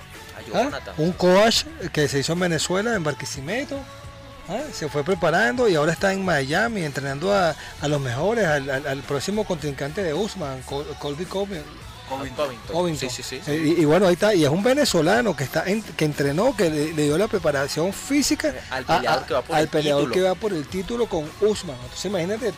¿Ah? 0.55 0.71
Un 0.97 1.13
coach 1.13 1.65
que 1.93 2.09
se 2.09 2.21
hizo 2.21 2.33
en 2.33 2.41
Venezuela, 2.41 2.95
en 2.95 3.05
Barquisimeto. 3.05 3.79
Se 4.73 4.89
fue 4.89 5.05
preparando 5.05 5.69
y 5.69 5.75
ahora 5.75 5.93
está 5.93 6.13
en 6.13 6.25
Miami 6.25 6.83
entrenando 6.83 7.35
a, 7.35 7.55
los 7.87 8.01
mejores, 8.01 8.47
al, 8.47 9.03
próximo 9.03 9.45
contrincante 9.45 10.03
de 10.03 10.15
Usman, 10.15 10.63
Colby 10.99 11.27
Covington. 12.09 12.97
Sí, 12.97 13.09
sí, 13.11 13.23
sí. 13.23 13.41
Eh, 13.47 13.77
y, 13.79 13.85
bueno, 13.85 14.07
ahí 14.07 14.15
está. 14.15 14.35
Y 14.35 14.45
es 14.45 14.51
un 14.51 14.63
venezolano 14.63 15.37
que 15.37 15.45
está 15.45 15.65
que 15.65 16.05
entrenó, 16.05 16.57
que 16.57 16.71
le, 16.71 16.93
dio 16.93 17.19
la 17.19 17.29
preparación 17.29 17.93
física 17.93 18.55
al 18.71 18.85
peleador, 18.85 19.27
que, 19.27 19.35
va 19.35 19.43
por 19.43 19.57
al 19.57 19.63
el 19.63 19.69
peleador 19.69 20.03
título. 20.05 20.15
que 20.15 20.29
va 20.29 20.35
por 20.35 20.53
el 20.53 20.67
título 20.67 21.07
con 21.07 21.31
Usman. 21.41 21.77
Entonces 21.77 22.05
imagínate 22.07 22.53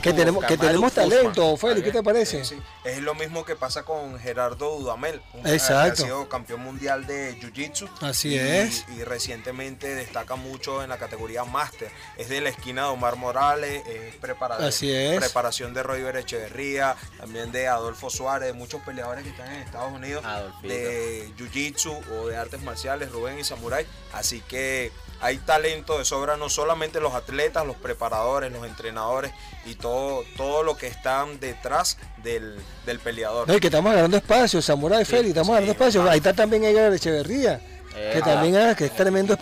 que, 0.00 0.12
tenemos, 0.12 0.44
que 0.44 0.56
tenemos 0.56 0.92
talento, 0.92 1.56
Félix, 1.56 1.84
¿qué 1.84 1.92
te 1.92 2.02
parece? 2.02 2.42
Es 2.84 2.98
lo 3.00 3.14
mismo 3.14 3.44
que 3.44 3.56
pasa 3.56 3.82
con 3.82 4.18
Gerardo 4.18 4.78
Dudamel, 4.78 5.20
un 5.34 5.46
Exacto. 5.46 5.96
que 5.96 6.02
ha 6.02 6.04
sido 6.06 6.28
campeón 6.28 6.62
mundial 6.62 7.06
de 7.06 7.38
Jiu-Jitsu. 7.40 7.88
Así 8.00 8.36
es. 8.36 8.86
Y 8.96 9.04
recientemente 9.04 9.94
destaca 9.94 10.36
mucho 10.36 10.82
en 10.82 10.88
la 10.88 10.98
categoría 10.98 11.44
máster. 11.44 11.90
Es 12.16 12.28
de 12.28 12.40
la 12.40 12.48
esquina 12.48 12.82
de 12.82 12.88
Omar 12.88 13.16
Morales, 13.16 13.82
es, 13.86 14.14
preparador, 14.16 14.66
Así 14.66 14.90
es. 14.92 15.18
preparación 15.18 15.74
de 15.74 15.82
Roy 15.82 16.00
Echeverría, 16.00 16.96
también 17.18 17.52
de 17.52 17.68
Adolfo 17.68 18.10
Suárez 18.10 18.29
de 18.38 18.52
muchos 18.52 18.80
peleadores 18.82 19.24
que 19.24 19.30
están 19.30 19.52
en 19.52 19.62
Estados 19.62 19.92
Unidos 19.92 20.24
de 20.62 21.32
Jiu-Jitsu 21.36 22.00
o 22.12 22.26
de 22.28 22.36
artes 22.36 22.62
marciales, 22.62 23.10
Rubén 23.10 23.38
y 23.38 23.44
Samurai. 23.44 23.86
Así 24.12 24.40
que 24.42 24.92
hay 25.20 25.38
talento 25.38 25.98
de 25.98 26.04
sobra, 26.04 26.36
no 26.36 26.48
solamente 26.48 27.00
los 27.00 27.14
atletas, 27.14 27.66
los 27.66 27.76
preparadores, 27.76 28.50
los 28.52 28.66
entrenadores 28.66 29.32
y 29.66 29.74
todo, 29.74 30.24
todo 30.36 30.62
lo 30.62 30.76
que 30.76 30.86
están 30.86 31.40
detrás 31.40 31.98
del, 32.22 32.60
peleador. 33.02 33.46
que 33.60 33.66
estamos 33.66 33.92
ganando 33.92 34.16
espacio, 34.16 34.62
Samurai 34.62 35.04
Félix, 35.04 35.28
estamos 35.28 35.54
ganando 35.54 35.72
espacio. 35.72 36.08
Ahí 36.08 36.18
está 36.18 36.32
también 36.32 36.64
Edgar 36.64 36.92
Echeverría. 36.92 37.60
que 37.90 38.18
eh, 38.18 38.22
también 38.22 38.56
es, 38.56 38.76
que 38.76 38.86
es 38.86 38.96
tremendo, 38.96 39.36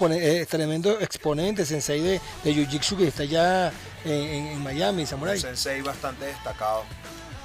tremendo 0.48 1.00
exponente, 1.00 1.64
sensei 1.64 2.00
de, 2.00 2.20
de 2.42 2.54
Jiu-Jitsu 2.54 2.96
que 2.96 3.08
está 3.08 3.24
ya 3.24 3.72
en, 4.04 4.62
Miami, 4.62 5.06
Samurai. 5.06 5.36
Un 5.36 5.42
sensei 5.42 5.80
bastante 5.80 6.26
destacado. 6.26 6.84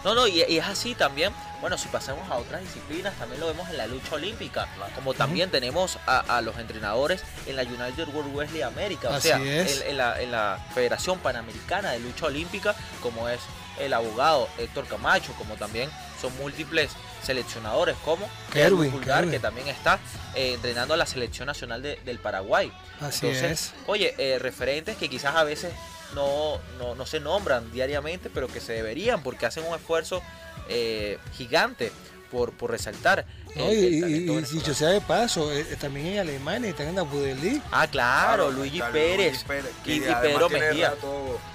No, 0.04 0.14
no, 0.14 0.28
y, 0.28 0.41
es 0.41 0.66
así 0.66 0.95
también. 0.95 1.34
Bueno, 1.62 1.78
si 1.78 1.88
pasamos 1.88 2.30
a 2.30 2.38
otras 2.38 2.62
disciplinas, 2.62 3.14
también 3.18 3.39
lo 3.39 3.47
vemos 3.47 3.70
en 3.70 3.78
la 3.78 3.88
lucha 3.88 4.16
olímpica. 4.16 4.68
Como 4.95 5.14
también 5.14 5.49
tenemos 5.49 5.97
a, 6.06 6.41
los 6.41 6.58
entrenadores 6.58 7.24
en 7.45 7.56
la 7.56 7.64
United 7.64 8.10
World 8.14 8.36
Wrestling 8.36 8.64
America. 8.64 9.10
O 9.10 9.22
sea, 9.22 9.38
en, 9.38 9.97
la, 9.97 10.60
Federación 10.74 11.20
Panamericana 11.20 11.91
de 11.91 11.99
Lucha 11.99 12.26
Olímpica, 12.26 12.76
como 13.01 13.30
es 13.30 13.39
el 13.80 13.93
abogado 13.93 14.49
Héctor 14.58 14.88
Camacho, 14.88 15.34
como 15.38 15.56
también 15.56 15.89
son 16.20 16.36
múltiples 16.38 16.91
seleccionadores, 17.24 17.95
como 18.04 18.30
Kerwin, 18.51 18.91
Pulgar, 18.91 19.30
que 19.30 19.39
también 19.39 19.68
está 19.68 19.99
eh, 20.36 20.54
entrenando 20.54 20.93
a 20.93 20.97
la 20.97 21.06
selección 21.06 21.47
nacional 21.47 21.82
del 21.82 22.20
Paraguay. 22.20 22.72
Así 22.99 23.28
es. 23.28 23.74
Oye, 23.88 24.14
eh, 24.18 24.39
referentes 24.39 24.97
que 24.97 25.10
quizás 25.10 25.36
a 25.36 25.43
veces 25.43 25.74
no, 26.14 26.59
no, 26.95 27.05
se 27.05 27.20
nombran 27.20 27.72
diariamente, 27.72 28.30
pero 28.30 28.47
que 28.47 28.59
se 28.59 28.74
deberían 28.74 29.24
porque 29.24 29.45
hacen 29.45 29.66
un 29.66 29.76
esfuerzo 29.76 30.22
eh, 30.70 31.18
gigante 31.34 31.91
por, 32.34 32.51
por 32.51 32.72
resaltar. 32.72 33.26
y, 33.55 34.26
dicho 34.41 34.74
sea 34.74 34.89
de 34.89 35.01
paso, 35.01 35.53
eh, 35.53 35.64
también 35.80 36.07
en 36.07 36.20
Alemania 36.20 36.72
están 36.72 36.88
en 36.88 36.97
Abu 36.97 37.20
Dhabi. 37.20 37.61
Ah, 37.72 37.88
claro, 37.88 38.49
Luigi 38.49 38.82
Pérez, 38.91 39.45
y, 39.86 39.99
Pedro 39.99 40.49
Mejía. 40.49 40.95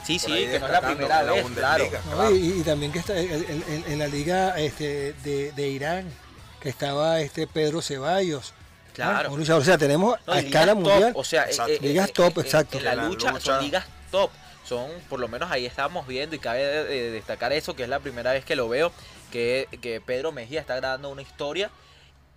Sí, 0.04 0.20
sí, 0.20 0.32
que 0.32 0.61
no 0.61 0.66
es 0.66 0.72
la 0.72 0.80
primera 0.80 1.22
vez, 1.24 1.44
claro. 1.54 1.84
y, 2.32 2.62
también 2.62 2.92
que 2.92 3.00
está 3.00 3.18
en, 3.18 3.98
la 3.98 4.06
liga 4.06 4.59
este, 4.59 5.14
de, 5.24 5.68
Irán, 5.68 6.09
que 6.61 6.68
estaba 6.68 7.20
este 7.20 7.48
Pedro 7.48 7.82
Ceballos. 7.82 8.54
Claro. 8.94 9.32
O 9.32 9.64
sea, 9.64 9.78
tenemos 9.78 10.16
a 10.26 10.38
escala 10.38 10.74
mundial. 10.74 11.12
o 11.14 11.24
sea, 11.24 11.44
eh, 11.44 11.78
ligas 11.80 12.12
top, 12.12 12.38
exacto. 12.38 12.78
En 12.78 12.84
la, 12.84 12.94
lucha, 12.94 13.38
son 13.40 13.62
ligas 13.64 13.84
top 14.11 14.30
son, 14.69 14.91
por 15.09 15.19
lo 15.21 15.29
menos 15.29 15.51
ahí 15.51 15.66
estábamos 15.66 16.07
viendo 16.07 16.37
y 16.37 16.39
cabe 16.39 16.62
destacar 17.11 17.53
eso, 17.53 17.75
que 17.75 17.85
es 17.85 17.89
la 17.89 18.01
primera 18.01 18.33
vez 18.33 18.45
que 18.45 18.57
lo 18.57 18.69
veo, 18.69 18.93
que, 19.33 19.69
que 19.81 20.01
Pedro 20.01 20.33
Mejía 20.33 20.61
está 20.61 20.77
grabando 20.77 21.09
una 21.11 21.23
historia 21.23 21.71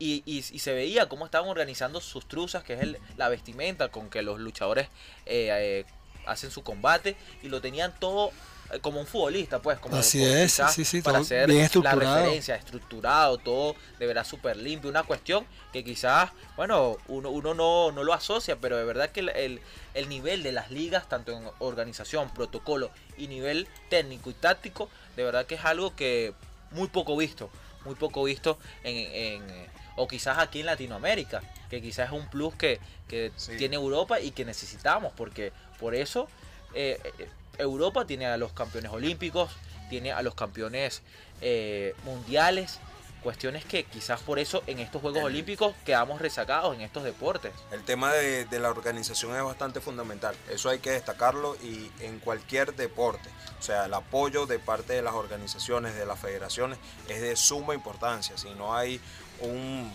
y, 0.02 0.24
y, 0.26 0.42
se 0.42 0.74
veía 0.74 1.08
cómo 1.08 1.26
estaban 1.26 1.48
organizando 1.48 2.02
sus 2.02 2.28
truzas, 2.28 2.64
que 2.64 2.74
es 2.74 2.82
el, 2.82 2.98
la 3.18 3.30
vestimenta 3.30 3.90
con 3.90 4.10
que 4.10 4.24
los 4.24 4.40
luchadores 4.40 4.88
eh, 5.28 5.50
eh, 5.52 5.86
hacen 6.26 6.50
su 6.50 6.64
combate, 6.64 7.16
y 7.44 7.50
lo 7.50 7.62
tenían 7.62 7.94
todo 8.00 8.32
eh, 8.72 8.80
como 8.80 9.00
un 9.00 9.06
futbolista, 9.06 9.62
pues, 9.62 9.78
como 9.78 9.98
Así 9.98 10.24
es, 10.24 10.54
quizás 10.54 10.74
sí, 10.74 10.86
sí, 10.86 11.04
para 11.04 11.20
todo 11.20 11.26
hacer 11.26 11.48
bien 11.48 11.70
la 11.84 11.94
referencia, 11.94 12.56
estructurado, 12.56 13.38
todo 13.38 13.76
de 14.00 14.08
verdad 14.08 14.26
súper 14.26 14.58
limpio, 14.58 14.90
una 14.90 15.04
cuestión 15.04 15.46
que 15.72 15.84
quizás, 15.84 16.32
bueno, 16.56 16.98
uno, 17.08 17.30
uno 17.30 17.54
no, 17.54 17.92
no 17.92 18.04
lo 18.04 18.14
asocia, 18.14 18.56
pero 18.56 18.78
de 18.78 18.86
verdad 18.86 19.12
que 19.12 19.20
el, 19.20 19.30
el, 19.30 19.62
el 19.94 20.08
nivel 20.10 20.44
de 20.44 20.52
las 20.52 20.72
ligas, 20.72 21.08
tanto 21.10 21.32
en 21.32 21.44
organización, 21.60 22.30
protocolo 22.34 22.92
y 23.18 23.28
nivel 23.28 23.68
técnico 23.90 24.30
y 24.30 24.34
táctico, 24.34 24.90
de 25.16 25.24
verdad 25.24 25.46
que 25.46 25.56
es 25.56 25.66
algo 25.66 25.96
que 25.96 26.34
muy 26.72 26.88
poco 26.88 27.18
visto, 27.18 27.50
muy 27.86 27.96
poco 27.96 28.24
visto 28.24 28.58
en, 28.84 28.96
en, 29.44 29.68
o 29.98 30.08
quizás 30.08 30.38
aquí 30.38 30.62
en 30.62 30.68
Latinoamérica, 30.68 31.42
que 31.70 31.82
quizás 31.82 32.08
es 32.08 32.14
un 32.14 32.30
plus 32.30 32.56
que, 32.56 32.80
que 33.08 33.32
Sí. 33.36 33.58
tiene 33.58 33.76
Europa 33.76 34.20
y 34.20 34.32
que 34.32 34.46
necesitamos, 34.46 35.12
porque 35.16 35.52
por 35.80 35.94
eso 35.96 36.28
eh, 36.74 36.98
eh, 37.20 37.28
Europa 37.58 38.06
tiene 38.06 38.26
a 38.28 38.38
los 38.38 38.54
campeones 38.54 38.92
olímpicos, 38.92 39.52
tiene 39.90 40.14
a 40.14 40.22
los 40.22 40.36
campeones 40.36 41.02
eh, 41.42 41.94
mundiales, 42.06 42.80
cuestiones 43.22 43.66
que 43.66 43.84
quizás 43.84 44.22
por 44.22 44.40
eso 44.40 44.64
en 44.68 44.80
estos 44.80 45.02
Juegos 45.02 45.24
Olímpicos 45.24 45.76
quedamos 45.86 46.22
resacados 46.22 46.76
en 46.76 46.82
estos 46.82 47.04
deportes. 47.04 47.54
El 47.72 47.84
tema 47.84 48.12
de, 48.14 48.46
de 48.46 48.60
la 48.60 48.70
organización 48.70 49.36
es 49.36 49.44
bastante 49.44 49.82
fundamental, 49.82 50.36
eso 50.50 50.70
hay 50.70 50.80
que 50.80 50.92
destacarlo 50.92 51.56
y 51.64 51.92
en 52.00 52.20
cualquier 52.20 52.76
deporte, 52.76 53.30
o 53.60 53.62
sea, 53.62 53.86
el 53.86 53.94
apoyo 53.94 54.46
de 54.46 54.60
parte 54.60 54.94
de 54.94 55.02
las 55.02 55.14
organizaciones, 55.14 55.96
de 55.96 56.06
las 56.06 56.20
federaciones, 56.20 56.78
es 57.08 57.22
de 57.22 57.36
suma 57.36 57.74
importancia, 57.74 58.38
si 58.38 58.50
no 58.52 58.76
hay 58.76 59.00
un, 59.42 59.92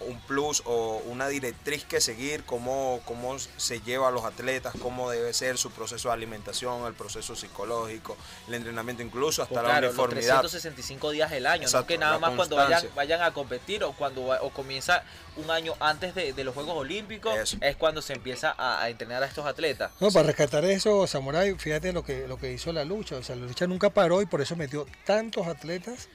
un 0.00 0.20
plus 0.20 0.62
o 0.66 1.02
una 1.06 1.28
directriz 1.28 1.84
que 1.84 2.00
seguir, 2.00 2.44
cómo, 2.44 3.00
cómo 3.04 3.38
se 3.38 3.80
lleva 3.80 4.08
a 4.08 4.10
los 4.10 4.24
atletas, 4.24 4.74
cómo 4.82 5.10
debe 5.10 5.32
ser 5.32 5.58
su 5.58 5.70
proceso 5.70 6.08
de 6.08 6.14
alimentación, 6.14 6.86
el 6.86 6.94
proceso 6.94 7.34
psicológico, 7.34 8.16
el 8.48 8.54
entrenamiento, 8.54 9.02
incluso 9.02 9.42
hasta 9.42 9.54
Pues 9.54 9.62
la 9.64 9.68
claro, 9.70 9.86
los 9.88 9.94
uniformidad. 9.94 10.40
365 10.40 11.10
días 11.10 11.30
del 11.30 11.46
año, 11.46 11.62
no 11.62 11.66
Exacto, 11.68 11.86
que 11.86 11.98
nada 11.98 12.18
más 12.18 12.34
cuando 12.34 12.56
vayan, 12.94 13.22
a 13.22 13.32
competir 13.32 13.84
o 13.84 13.92
cuando 13.92 14.26
o 14.26 14.50
comienza 14.50 15.02
un 15.36 15.50
año 15.50 15.74
antes 15.80 16.14
de, 16.14 16.32
de 16.32 16.44
los 16.44 16.54
Juegos 16.54 16.76
Olímpicos, 16.76 17.36
Eso. 17.36 17.56
es 17.60 17.76
cuando 17.76 18.02
se 18.02 18.12
empieza 18.12 18.54
a, 18.56 18.82
a 18.82 18.88
entrenar 18.90 19.22
a 19.22 19.26
estos 19.26 19.46
atletas. 19.46 19.90
No, 20.00 20.10
para 20.10 20.26
rescatar 20.26 20.64
eso, 20.64 21.06
Samurai, 21.06 21.54
fíjate 21.54 21.92
lo 21.92 22.04
que, 22.04 22.26
lo 22.26 22.38
que 22.38 22.52
hizo 22.52 22.72
la 22.72 22.84
lucha. 22.84 23.16
O 23.16 23.22
sea, 23.22 23.36
la 23.36 23.46
lucha 23.46 23.66
nunca 23.66 23.90
paró 23.90 24.22
y 24.22 24.26
por 24.26 24.40
eso 24.40 24.56
metió 24.56 24.86
tantos 25.04 25.46
atletas 25.46 26.08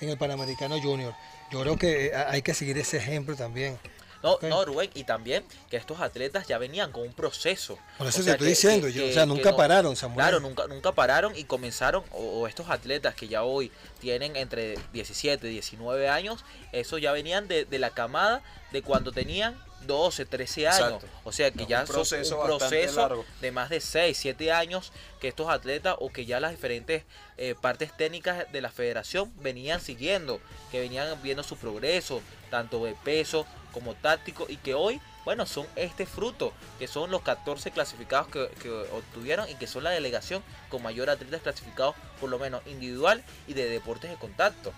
en 0.00 0.08
el 0.10 0.18
Panamericano 0.18 0.80
Junior. 0.80 1.14
Yo 1.50 1.62
creo 1.62 1.76
que 1.76 2.06
eh, 2.06 2.14
hay 2.14 2.42
que 2.42 2.54
seguir 2.54 2.78
ese 2.78 2.98
ejemplo 2.98 3.34
también. 3.36 3.78
No, 4.22 4.32
Ok. 4.32 4.42
no, 4.44 4.64
Rubén, 4.64 4.90
y 4.94 5.04
también 5.04 5.44
que 5.70 5.76
estos 5.76 6.00
atletas 6.00 6.46
ya 6.48 6.58
venían 6.58 6.90
con 6.92 7.02
un 7.04 7.12
proceso. 7.12 7.78
Por 7.98 8.06
eso 8.08 8.18
O 8.18 8.20
te 8.20 8.24
sea, 8.24 8.32
estoy 8.34 8.46
que- 8.46 8.50
diciendo, 8.50 8.86
que- 8.88 8.92
yo, 8.92 9.02
que- 9.04 9.10
o 9.10 9.14
sea, 9.14 9.26
nunca 9.26 9.50
no- 9.52 9.56
pararon, 9.56 9.94
Samurai. 9.96 10.28
Claro, 10.30 10.40
nunca, 10.40 10.66
nunca 10.66 10.92
pararon 10.92 11.36
y 11.36 11.44
comenzaron, 11.44 12.02
o, 12.10 12.40
o 12.40 12.48
estos 12.48 12.68
atletas 12.68 13.14
que 13.14 13.28
ya 13.28 13.44
hoy 13.44 13.70
tienen 14.00 14.34
entre 14.36 14.76
17 14.92 15.46
y 15.48 15.52
19 15.52 16.08
años, 16.08 16.44
esos 16.72 17.00
ya 17.00 17.12
venían 17.12 17.46
de, 17.48 17.64
de 17.64 17.78
la 17.78 17.90
camada 17.90 18.42
de 18.72 18.82
cuando 18.82 19.12
tenían 19.12 19.56
12, 19.86 20.26
13 20.26 20.66
años. 20.66 20.80
Exacto. 21.04 21.06
O 21.22 21.30
sea 21.30 21.52
que 21.52 21.62
Es 21.62 21.68
ya 21.68 21.80
un 21.82 21.86
son 21.86 21.94
proceso 21.94 22.40
un 22.40 22.46
proceso 22.46 23.00
largo. 23.00 23.24
de 23.40 23.52
más 23.52 23.70
de 23.70 23.80
6, 23.80 24.18
7 24.18 24.50
años 24.50 24.92
que 25.20 25.28
estos 25.28 25.48
atletas 25.48 25.94
o 26.00 26.10
que 26.12 26.26
ya 26.26 26.40
las 26.40 26.50
diferentes 26.50 27.04
eh, 27.36 27.54
partes 27.60 27.96
técnicas 27.96 28.50
de 28.50 28.60
la 28.60 28.70
federación 28.72 29.32
venían 29.40 29.80
siguiendo, 29.80 30.40
que 30.72 30.80
venían 30.80 31.22
viendo 31.22 31.44
su 31.44 31.56
progreso, 31.56 32.20
tanto 32.50 32.84
de 32.84 32.94
peso 33.04 33.46
como 33.72 33.94
táctico, 33.94 34.46
y 34.48 34.56
que 34.56 34.74
hoy, 34.74 35.00
bueno, 35.24 35.46
son 35.46 35.66
este 35.76 36.06
fruto, 36.06 36.52
que 36.78 36.88
son 36.88 37.10
los 37.10 37.22
14 37.22 37.70
clasificados 37.70 38.28
que, 38.28 38.70
obtuvieron 38.92 39.48
y 39.48 39.54
que 39.54 39.66
son 39.66 39.84
la 39.84 39.90
delegación 39.90 40.42
con 40.68 40.82
mayor 40.82 41.10
atletas 41.10 41.42
clasificados, 41.42 41.94
por 42.20 42.30
lo 42.30 42.38
menos 42.38 42.62
individual 42.66 43.22
y 43.46 43.54
de 43.54 43.68
deportes 43.68 44.10
de 44.10 44.16
contacto. 44.16 44.72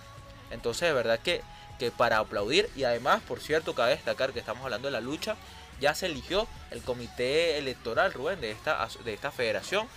Entonces, 0.51 0.89
de 0.89 0.93
verdad 0.93 1.21
que, 1.21 1.43
que 1.79 1.91
para 1.91 2.19
aplaudir, 2.19 2.69
y 2.77 2.85
además, 2.85 3.23
por 3.27 3.41
cierto, 3.41 3.75
cabe 3.75 3.93
destacar 3.93 4.33
que 4.33 4.41
estamos 4.41 4.65
hablando 4.65 4.89
de 4.89 4.93
la 4.93 5.01
lucha, 5.01 5.37
ya 5.81 5.95
se 5.95 6.07
eligió 6.07 6.47
el 6.71 6.83
comité 6.83 7.59
electoral, 7.59 8.13
Rubén, 8.13 8.41
de 8.41 8.51
esta, 8.51 8.87
de 9.05 9.15
esta 9.15 9.31
federación, 9.31 9.89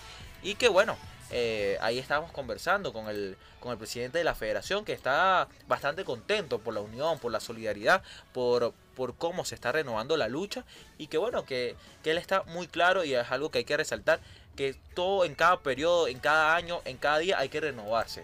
y 0.41 0.55
que 0.55 0.69
bueno, 0.69 0.97
eh, 1.35 1.77
ahí 1.81 1.97
estábamos 1.97 2.31
conversando 2.31 2.93
con 2.93 3.09
el, 3.09 3.35
con 3.59 3.71
el 3.71 3.77
presidente 3.79 4.19
de 4.19 4.23
la 4.23 4.35
federación, 4.35 4.85
que 4.85 4.93
está 4.93 5.47
bastante 5.67 6.05
contento 6.05 6.59
por 6.59 6.75
la 6.75 6.81
unión, 6.81 7.17
por 7.17 7.31
la 7.31 7.39
solidaridad, 7.39 8.03
por, 8.33 8.71
por 8.95 9.15
cómo 9.15 9.43
se 9.43 9.55
está 9.55 9.71
renovando 9.71 10.15
la 10.15 10.27
lucha, 10.27 10.63
y 10.99 11.07
que 11.07 11.17
bueno, 11.17 11.43
que, 11.43 11.75
que 12.03 12.11
él 12.11 12.19
está 12.19 12.43
muy 12.43 12.67
claro, 12.67 13.03
y 13.03 13.15
es 13.15 13.31
algo 13.31 13.49
que 13.49 13.57
hay 13.57 13.65
que 13.65 13.75
resaltar, 13.75 14.19
que 14.55 14.75
todo 14.93 15.25
en 15.25 15.33
cada 15.33 15.59
periodo, 15.61 16.07
en 16.07 16.19
cada 16.19 16.55
año, 16.55 16.81
en 16.85 16.97
cada 16.97 17.17
día 17.17 17.39
hay 17.39 17.49
que 17.49 17.59
renovarse. 17.59 18.23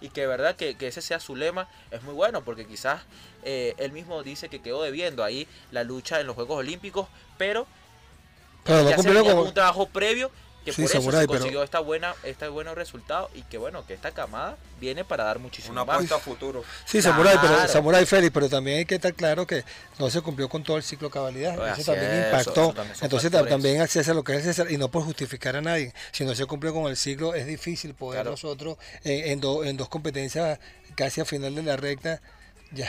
Y 0.00 0.08
que 0.10 0.26
verdad 0.26 0.56
que, 0.56 0.76
que 0.76 0.88
ese 0.88 1.00
sea 1.00 1.20
su 1.20 1.36
lema 1.36 1.68
es 1.92 2.02
muy 2.02 2.14
bueno 2.14 2.42
porque 2.42 2.66
quizás 2.66 3.02
eh, 3.44 3.74
él 3.78 3.92
mismo 3.92 4.22
dice 4.22 4.48
que 4.48 4.60
quedó 4.60 4.82
debiendo 4.82 5.22
ahí 5.22 5.46
la 5.70 5.84
lucha 5.84 6.20
en 6.20 6.26
los 6.26 6.34
Juegos 6.34 6.58
Olímpicos, 6.58 7.08
pero 7.36 7.66
Pero 8.64 8.82
no 8.82 8.90
ya 8.90 8.98
se 8.98 9.12
con 9.12 9.38
un 9.38 9.54
trabajo 9.54 9.86
previo 9.86 10.30
que 10.70 10.76
Sí, 10.76 10.82
por 10.82 10.90
eso 10.90 10.98
Samurai, 11.00 11.20
se 11.22 11.26
pero- 11.28 11.38
consiguió 11.40 11.62
esta 11.62 11.80
buena, 11.80 12.14
este 12.22 12.48
buenos 12.48 12.74
resultados 12.74 13.30
y 13.34 13.42
que 13.42 13.58
bueno, 13.58 13.86
que 13.86 13.94
esta 13.94 14.10
camada 14.12 14.56
viene 14.80 15.04
para 15.04 15.24
dar 15.24 15.38
muchísimo 15.38 15.72
Una 15.72 15.82
apuesta 15.94 16.16
a 16.16 16.18
futuro. 16.18 16.62
Sí, 16.84 17.02
Samurai, 17.02 17.36
pero. 17.40 17.68
Samurai 17.68 18.06
Félix, 18.06 18.32
pero 18.32 18.48
también 18.48 18.78
hay 18.78 18.84
que 18.84 18.94
estar 18.96 19.12
claro 19.14 19.46
que 19.46 19.64
no 19.98 20.08
se 20.10 20.20
cumplió 20.20 20.48
con 20.48 20.62
todo 20.62 20.76
el 20.76 20.82
ciclo 20.82 21.08
de 21.08 21.12
cabalidad. 21.14 21.56
Pues 21.56 21.78
eso 21.78 21.92
también 21.92 22.24
impactó. 22.26 22.50
eso 22.50 22.72
también 22.74 22.96
Entonces 23.02 23.30
factores. 23.30 23.50
también 23.52 23.80
accesa 23.80 24.10
a 24.10 24.14
lo 24.14 24.24
que 24.24 24.36
es 24.36 24.44
César 24.44 24.70
y 24.70 24.76
no 24.78 24.88
por 24.90 25.02
justificar 25.04 25.56
a 25.56 25.60
nadie. 25.60 25.92
Si 26.12 26.24
no 26.24 26.34
se 26.34 26.46
cumplió 26.46 26.72
con 26.72 26.86
el 26.86 26.96
ciclo, 26.96 27.34
es 27.34 27.46
difícil 27.46 27.94
poder 27.94 28.18
Claro. 28.22 28.30
nosotros 28.32 28.76
en, 29.04 29.32
en 29.32 29.40
do- 29.40 29.64
en 29.64 29.76
dos 29.76 29.88
competencias 29.88 30.58
casi 30.94 31.20
a 31.20 31.24
final 31.24 31.54
de 31.54 31.62
la 31.62 31.76
recta 31.76 32.20
ya 32.72 32.86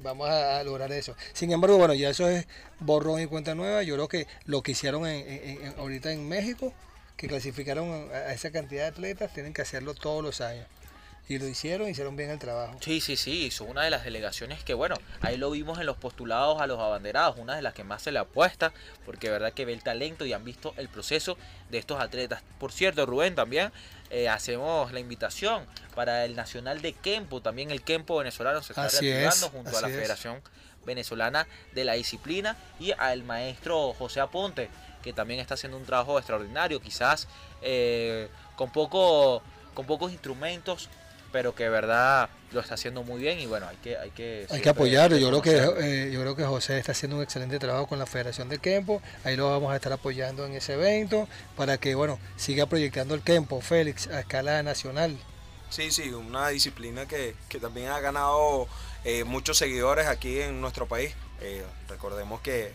vamos 0.00 0.28
a, 0.28 0.58
a 0.58 0.64
lograr 0.64 0.90
eso. 0.92 1.14
Sin 1.34 1.52
embargo, 1.52 1.76
bueno, 1.78 1.94
ya 1.94 2.10
eso 2.10 2.28
es 2.28 2.46
borrón 2.80 3.20
y 3.20 3.26
cuenta 3.26 3.54
nueva. 3.54 3.82
Yo 3.84 3.94
creo 3.94 4.08
que 4.08 4.26
lo 4.46 4.60
que 4.62 4.72
hicieron 4.72 5.06
en- 5.06 5.24
en- 5.28 5.64
en- 5.66 5.74
ahorita 5.78 6.10
en 6.10 6.28
México, 6.28 6.74
que 7.20 7.28
clasificaron 7.28 8.08
a, 8.14 8.32
esa 8.32 8.50
cantidad 8.50 8.84
de 8.84 8.88
atletas, 8.88 9.34
tienen 9.34 9.52
que 9.52 9.60
hacerlo 9.60 9.92
todos 9.92 10.24
los 10.24 10.40
años. 10.40 10.66
Y 11.28 11.38
lo 11.38 11.46
hicieron, 11.46 11.88
hicieron 11.88 12.16
bien 12.16 12.30
el 12.30 12.38
trabajo. 12.38 12.78
Sí, 12.80 13.02
sí, 13.02 13.14
sí, 13.16 13.50
son 13.50 13.68
una 13.68 13.82
de 13.82 13.90
las 13.90 14.04
delegaciones 14.04 14.64
que, 14.64 14.72
bueno, 14.72 14.96
ahí 15.20 15.36
lo 15.36 15.50
vimos 15.50 15.78
en 15.78 15.84
los 15.84 15.98
postulados 15.98 16.62
a 16.62 16.66
los 16.66 16.80
abanderados, 16.80 17.36
una 17.36 17.54
de 17.54 17.62
las 17.62 17.74
que 17.74 17.84
más 17.84 18.00
se 18.02 18.10
le 18.10 18.18
apuesta, 18.18 18.72
porque 19.04 19.26
de 19.26 19.34
verdad 19.34 19.52
que 19.52 19.66
ve 19.66 19.74
el 19.74 19.82
talento 19.82 20.24
y 20.24 20.32
han 20.32 20.44
visto 20.44 20.72
el 20.78 20.88
proceso 20.88 21.36
de 21.68 21.76
estos 21.76 22.00
atletas. 22.00 22.42
Por 22.58 22.72
cierto, 22.72 23.04
Rubén, 23.04 23.34
también 23.34 23.70
eh, 24.08 24.30
hacemos 24.30 24.90
la 24.90 24.98
invitación 24.98 25.66
para 25.94 26.24
el 26.24 26.34
Nacional 26.34 26.80
de 26.80 26.94
Kempo, 26.94 27.42
también 27.42 27.70
el 27.70 27.82
Kempo 27.82 28.16
venezolano 28.16 28.62
se 28.62 28.72
está 28.72 28.84
Así 28.84 29.10
reactivando 29.10 29.46
es, 29.46 29.52
junto 29.52 29.76
a 29.76 29.82
la 29.82 29.88
es. 29.88 29.94
Federación 29.94 30.40
Venezolana 30.86 31.46
de 31.74 31.84
la 31.84 31.92
Disciplina 31.92 32.56
y 32.80 32.92
al 32.92 33.22
maestro 33.22 33.92
José 33.92 34.20
Aponte, 34.20 34.70
que 35.02 35.12
también 35.12 35.40
está 35.40 35.54
haciendo 35.54 35.76
un 35.76 35.84
trabajo 35.84 36.18
extraordinario, 36.18 36.80
quizás 36.80 37.28
eh, 37.62 38.28
con, 38.56 38.70
poco, 38.70 39.42
con 39.74 39.86
pocos 39.86 40.12
instrumentos, 40.12 40.88
pero 41.32 41.54
que 41.54 41.64
de 41.64 41.70
verdad 41.70 42.28
lo 42.52 42.60
está 42.60 42.74
haciendo 42.74 43.04
muy 43.04 43.20
bien 43.20 43.38
y 43.38 43.46
bueno, 43.46 43.68
hay 43.68 43.76
que 43.76 43.96
hay 43.96 44.10
que, 44.10 44.46
Hay 44.50 44.60
que 44.60 44.68
apoyarlo. 44.68 45.16
Yo 45.16 45.28
creo 45.28 45.42
que 45.42 46.08
eh, 46.08 46.10
yo 46.12 46.20
creo 46.20 46.34
que 46.34 46.44
José 46.44 46.78
está 46.78 46.92
haciendo 46.92 47.16
un 47.16 47.22
excelente 47.22 47.58
trabajo 47.58 47.86
con 47.86 47.98
la 47.98 48.06
Federación 48.06 48.48
del 48.48 48.60
Kempo. 48.60 49.00
Ahí 49.24 49.36
lo 49.36 49.48
vamos 49.48 49.72
a 49.72 49.76
estar 49.76 49.92
apoyando 49.92 50.44
en 50.44 50.54
ese 50.54 50.74
evento 50.74 51.28
para 51.56 51.78
que 51.78 51.94
bueno 51.94 52.18
siga 52.36 52.66
proyectando 52.66 53.14
el 53.14 53.22
Kempo, 53.22 53.60
Félix, 53.60 54.08
a 54.08 54.20
escala 54.20 54.62
nacional. 54.62 55.16
Sí, 55.70 55.92
sí, 55.92 56.10
una 56.10 56.48
disciplina 56.48 57.06
que, 57.06 57.36
que 57.48 57.60
también 57.60 57.88
ha 57.90 58.00
ganado 58.00 58.66
eh, 59.04 59.22
muchos 59.22 59.56
seguidores 59.56 60.08
aquí 60.08 60.40
en 60.40 60.60
nuestro 60.60 60.86
país. 60.86 61.14
Eh, 61.40 61.64
recordemos 61.88 62.40
que, 62.40 62.72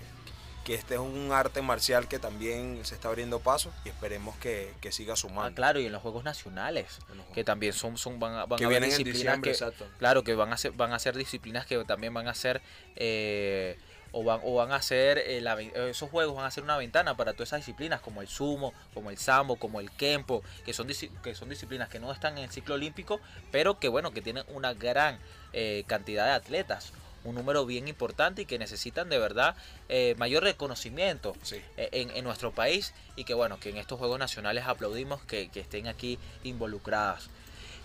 que 0.65 0.73
este 0.73 0.95
es 0.95 0.99
un 0.99 1.31
arte 1.31 1.61
marcial 1.61 2.07
que 2.09 2.19
también 2.19 2.83
se 2.83 2.95
está 2.95 3.07
abriendo 3.07 3.39
paso 3.39 3.71
y 3.85 3.89
esperemos 3.89 4.35
que, 4.37 4.73
que 4.81 4.91
siga 4.91 5.13
Ah, 5.13 5.15
sumando. 5.15 5.55
claro, 5.55 5.79
y 5.79 5.85
en 5.85 5.91
los 5.93 6.01
juegos 6.01 6.23
nacionales, 6.25 6.97
que 7.33 7.43
también 7.45 7.71
son, 7.71 7.97
son 7.97 8.19
van 8.19 8.33
a, 8.33 8.45
van 8.45 8.57
Que 8.57 8.65
a 8.65 8.67
vienen 8.67 8.89
disciplinas 8.89 9.39
que, 9.41 9.51
exacto. 9.51 9.87
claro, 9.99 10.23
que 10.23 10.35
van 10.35 10.51
a 10.51 10.57
ser, 10.57 10.71
van 10.73 10.91
a 10.91 10.99
ser 10.99 11.15
disciplinas 11.15 11.65
que 11.65 11.81
también 11.85 12.13
van 12.13 12.27
a 12.27 12.33
ser 12.33 12.61
eh, 12.95 13.77
o 14.11 14.23
van, 14.23 14.39
o 14.43 14.55
van 14.55 14.71
a 14.71 14.81
ser 14.81 15.17
eh, 15.19 15.41
la 15.41 15.55
ven- 15.55 15.71
esos 15.75 16.09
juegos 16.09 16.35
van 16.35 16.45
a 16.45 16.51
ser 16.51 16.63
una 16.63 16.77
ventana 16.77 17.15
para 17.17 17.33
todas 17.33 17.49
esas 17.49 17.59
disciplinas 17.59 17.99
como 18.01 18.21
el 18.21 18.27
sumo, 18.27 18.73
como 18.93 19.09
el 19.09 19.17
sambo, 19.17 19.57
como 19.57 19.79
el 19.79 19.91
kempo, 19.91 20.41
que 20.65 20.73
son 20.73 20.87
que 21.21 21.35
son 21.35 21.49
disciplinas 21.49 21.89
que 21.89 21.99
no 21.99 22.11
están 22.11 22.37
en 22.37 22.45
el 22.45 22.49
ciclo 22.49 22.75
olímpico, 22.75 23.19
pero 23.51 23.77
que 23.77 23.87
bueno, 23.89 24.11
que 24.11 24.21
tienen 24.21 24.45
una 24.49 24.73
gran 24.73 25.19
eh, 25.53 25.83
cantidad 25.87 26.25
de 26.25 26.31
atletas, 26.31 26.91
un 27.25 27.35
número 27.35 27.65
bien 27.65 27.87
importante 27.87 28.43
y 28.43 28.45
que 28.45 28.57
necesitan 28.59 29.09
de 29.09 29.17
verdad 29.19 29.55
eh, 29.89 30.15
mayor 30.17 30.43
reconocimiento 30.43 31.35
Sí. 31.41 31.61
eh, 31.77 31.89
en, 31.91 32.11
en 32.11 32.23
nuestro 32.23 32.51
país 32.51 32.93
y 33.15 33.23
que 33.25 33.33
bueno, 33.33 33.59
que 33.59 33.69
en 33.69 33.77
estos 33.77 33.99
Juegos 33.99 34.19
Nacionales 34.19 34.65
aplaudimos 34.65 35.21
que, 35.23 35.49
que 35.49 35.59
estén 35.59 35.87
aquí 35.87 36.17
involucradas. 36.43 37.29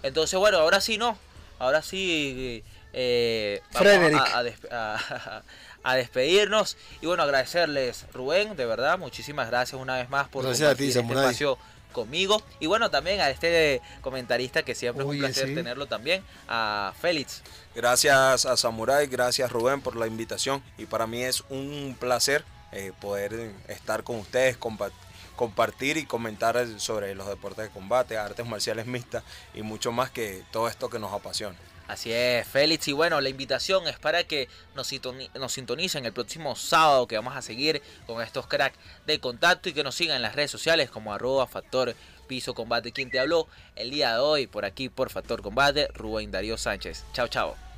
Entonces 0.03 0.39
bueno, 0.39 0.59
ahora 0.59 0.81
sí 0.81 0.99
no, 0.99 1.19
ahora 1.59 1.83
sí 1.83 2.63
eh, 2.93 3.61
vamos 3.73 4.21
a, 4.21 4.39
a 4.39 4.43
des- 4.43 4.65
a- 4.71 5.43
a 5.83 5.95
despedirnos 5.95 6.77
y 7.01 7.07
bueno, 7.07 7.23
agradecerles 7.23 8.05
Rubén, 8.13 8.55
de 8.57 8.67
verdad, 8.67 8.99
muchísimas 8.99 9.49
gracias 9.49 9.81
una 9.81 9.97
vez 9.97 10.11
más 10.11 10.29
por 10.29 10.45
Gracias 10.45 10.71
a 10.71 10.75
ti, 10.75 10.93
compartir 10.93 11.01
este 11.11 11.15
espacio 11.21 11.59
conmigo. 11.91 12.43
Y 12.59 12.67
bueno, 12.67 12.91
también 12.91 13.21
a 13.21 13.31
este 13.31 13.83
comentarista 14.01 14.63
que 14.63 14.75
siempre 14.75 15.05
es 15.05 15.11
un 15.11 15.19
placer 15.19 15.49
sí. 15.49 15.55
tenerlo 15.55 15.87
también, 15.87 16.23
a 16.49 16.93
Félix. 17.01 17.43
Gracias 17.75 18.47
a 18.47 18.57
Samurai, 18.57 19.07
gracias 19.07 19.51
Rubén 19.53 19.81
por 19.81 19.97
la 19.97 20.07
invitación 20.07 20.63
y 20.79 20.87
para 20.87 21.07
mí 21.07 21.23
es 21.23 21.43
un 21.51 21.97
placer 21.99 22.45
eh, 22.73 22.93
poder 23.01 23.53
estar 23.69 24.03
con 24.03 24.17
ustedes, 24.17 24.59
compa- 24.59 24.91
compartir 25.37 25.97
y 25.97 26.05
comentar 26.05 26.67
sobre 26.79 27.15
los 27.15 27.27
deportes 27.29 27.65
de 27.65 27.71
combate, 27.71 28.19
artes 28.19 28.45
marciales 28.47 28.87
mixtas 28.87 29.23
y 29.55 29.63
mucho 29.63 29.91
más 29.93 30.11
que 30.11 30.43
todo 30.51 30.69
esto 30.69 30.91
que 30.91 30.99
nos 30.99 31.13
apasiona. 31.13 31.57
Así 31.91 32.13
es, 32.13 32.47
Félix. 32.47 32.87
Y 32.87 32.93
bueno, 32.93 33.21
la 33.21 33.31
invitación 33.31 33.89
es 33.89 33.99
para 33.99 34.23
que 34.23 34.49
nos, 34.77 34.93
sintoni- 34.93 35.29
nos 35.35 35.53
sintonicen 35.53 36.05
el 36.07 36.13
próximo 36.13 36.55
sábado 36.55 37.09
que 37.09 37.17
vamos 37.17 37.35
a 37.37 37.43
seguir 37.43 37.83
con 38.07 38.23
estos 38.23 38.47
cracks 38.47 38.79
de 39.07 39.19
contacto 39.19 39.69
y 39.69 39.73
que 39.73 39.83
nos 39.83 39.97
sigan 39.97 40.15
en 40.15 40.23
las 40.23 40.37
redes 40.37 40.53
sociales 40.53 40.89
como 40.89 41.13
arroba 41.13 41.49
factor 41.49 41.97
piso 42.29 42.55
combate. 42.55 42.93
Quien 42.93 43.11
te 43.11 43.19
habló 43.19 43.49
el 43.75 43.91
día 43.91 44.13
de 44.15 44.21
hoy 44.21 44.47
por 44.47 44.65
aquí 44.65 44.89
por 44.89 45.11
Factor 45.11 45.43
Combate, 45.43 45.89
Rubén 45.93 46.31
Darío 46.31 46.57
Sánchez. 46.57 47.05
Chao, 47.13 47.27
chao. 47.27 47.70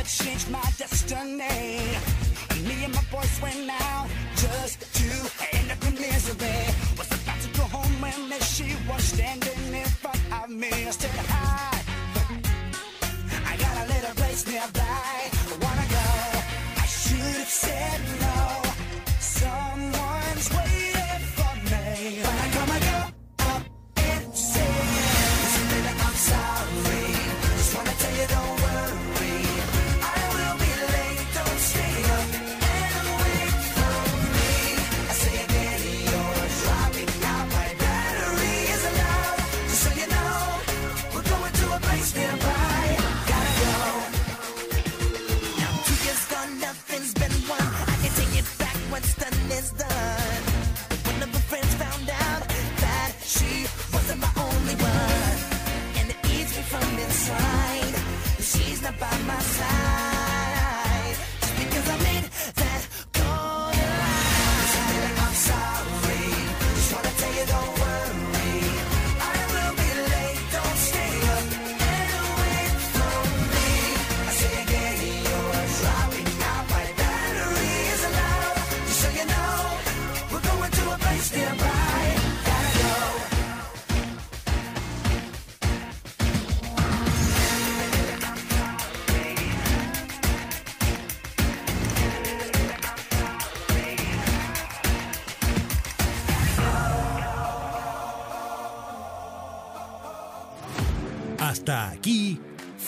That 0.00 0.08
changed 0.08 0.50
my 0.50 0.64
destiny. 0.78 1.80
Me 2.66 2.84
and 2.84 2.94
my 2.94 3.04
boys 3.12 3.36
went 3.42 3.70
out 3.70 4.08
just 4.36 4.78
to 4.98 5.08
end 5.56 5.70
up 5.70 5.82
in 5.88 5.94
misery. 5.94 6.60
Was 6.96 7.10
about 7.12 7.40
to 7.44 7.48
go 7.58 7.64
home 7.76 8.00
when 8.00 8.28
there 8.30 8.40
she 8.40 8.76
was 8.88 9.02
standing 9.04 9.74
in 9.74 9.90
front 10.02 10.20
of 10.32 10.48
me. 10.48 10.70
I 10.72 10.90
said, 10.90 11.10
Hi, 11.32 11.82
I 13.50 13.56
got 13.64 13.74
a 13.84 13.86
little 13.92 14.14
place 14.20 14.46
nearby. 14.46 15.16
Wanna 15.62 15.79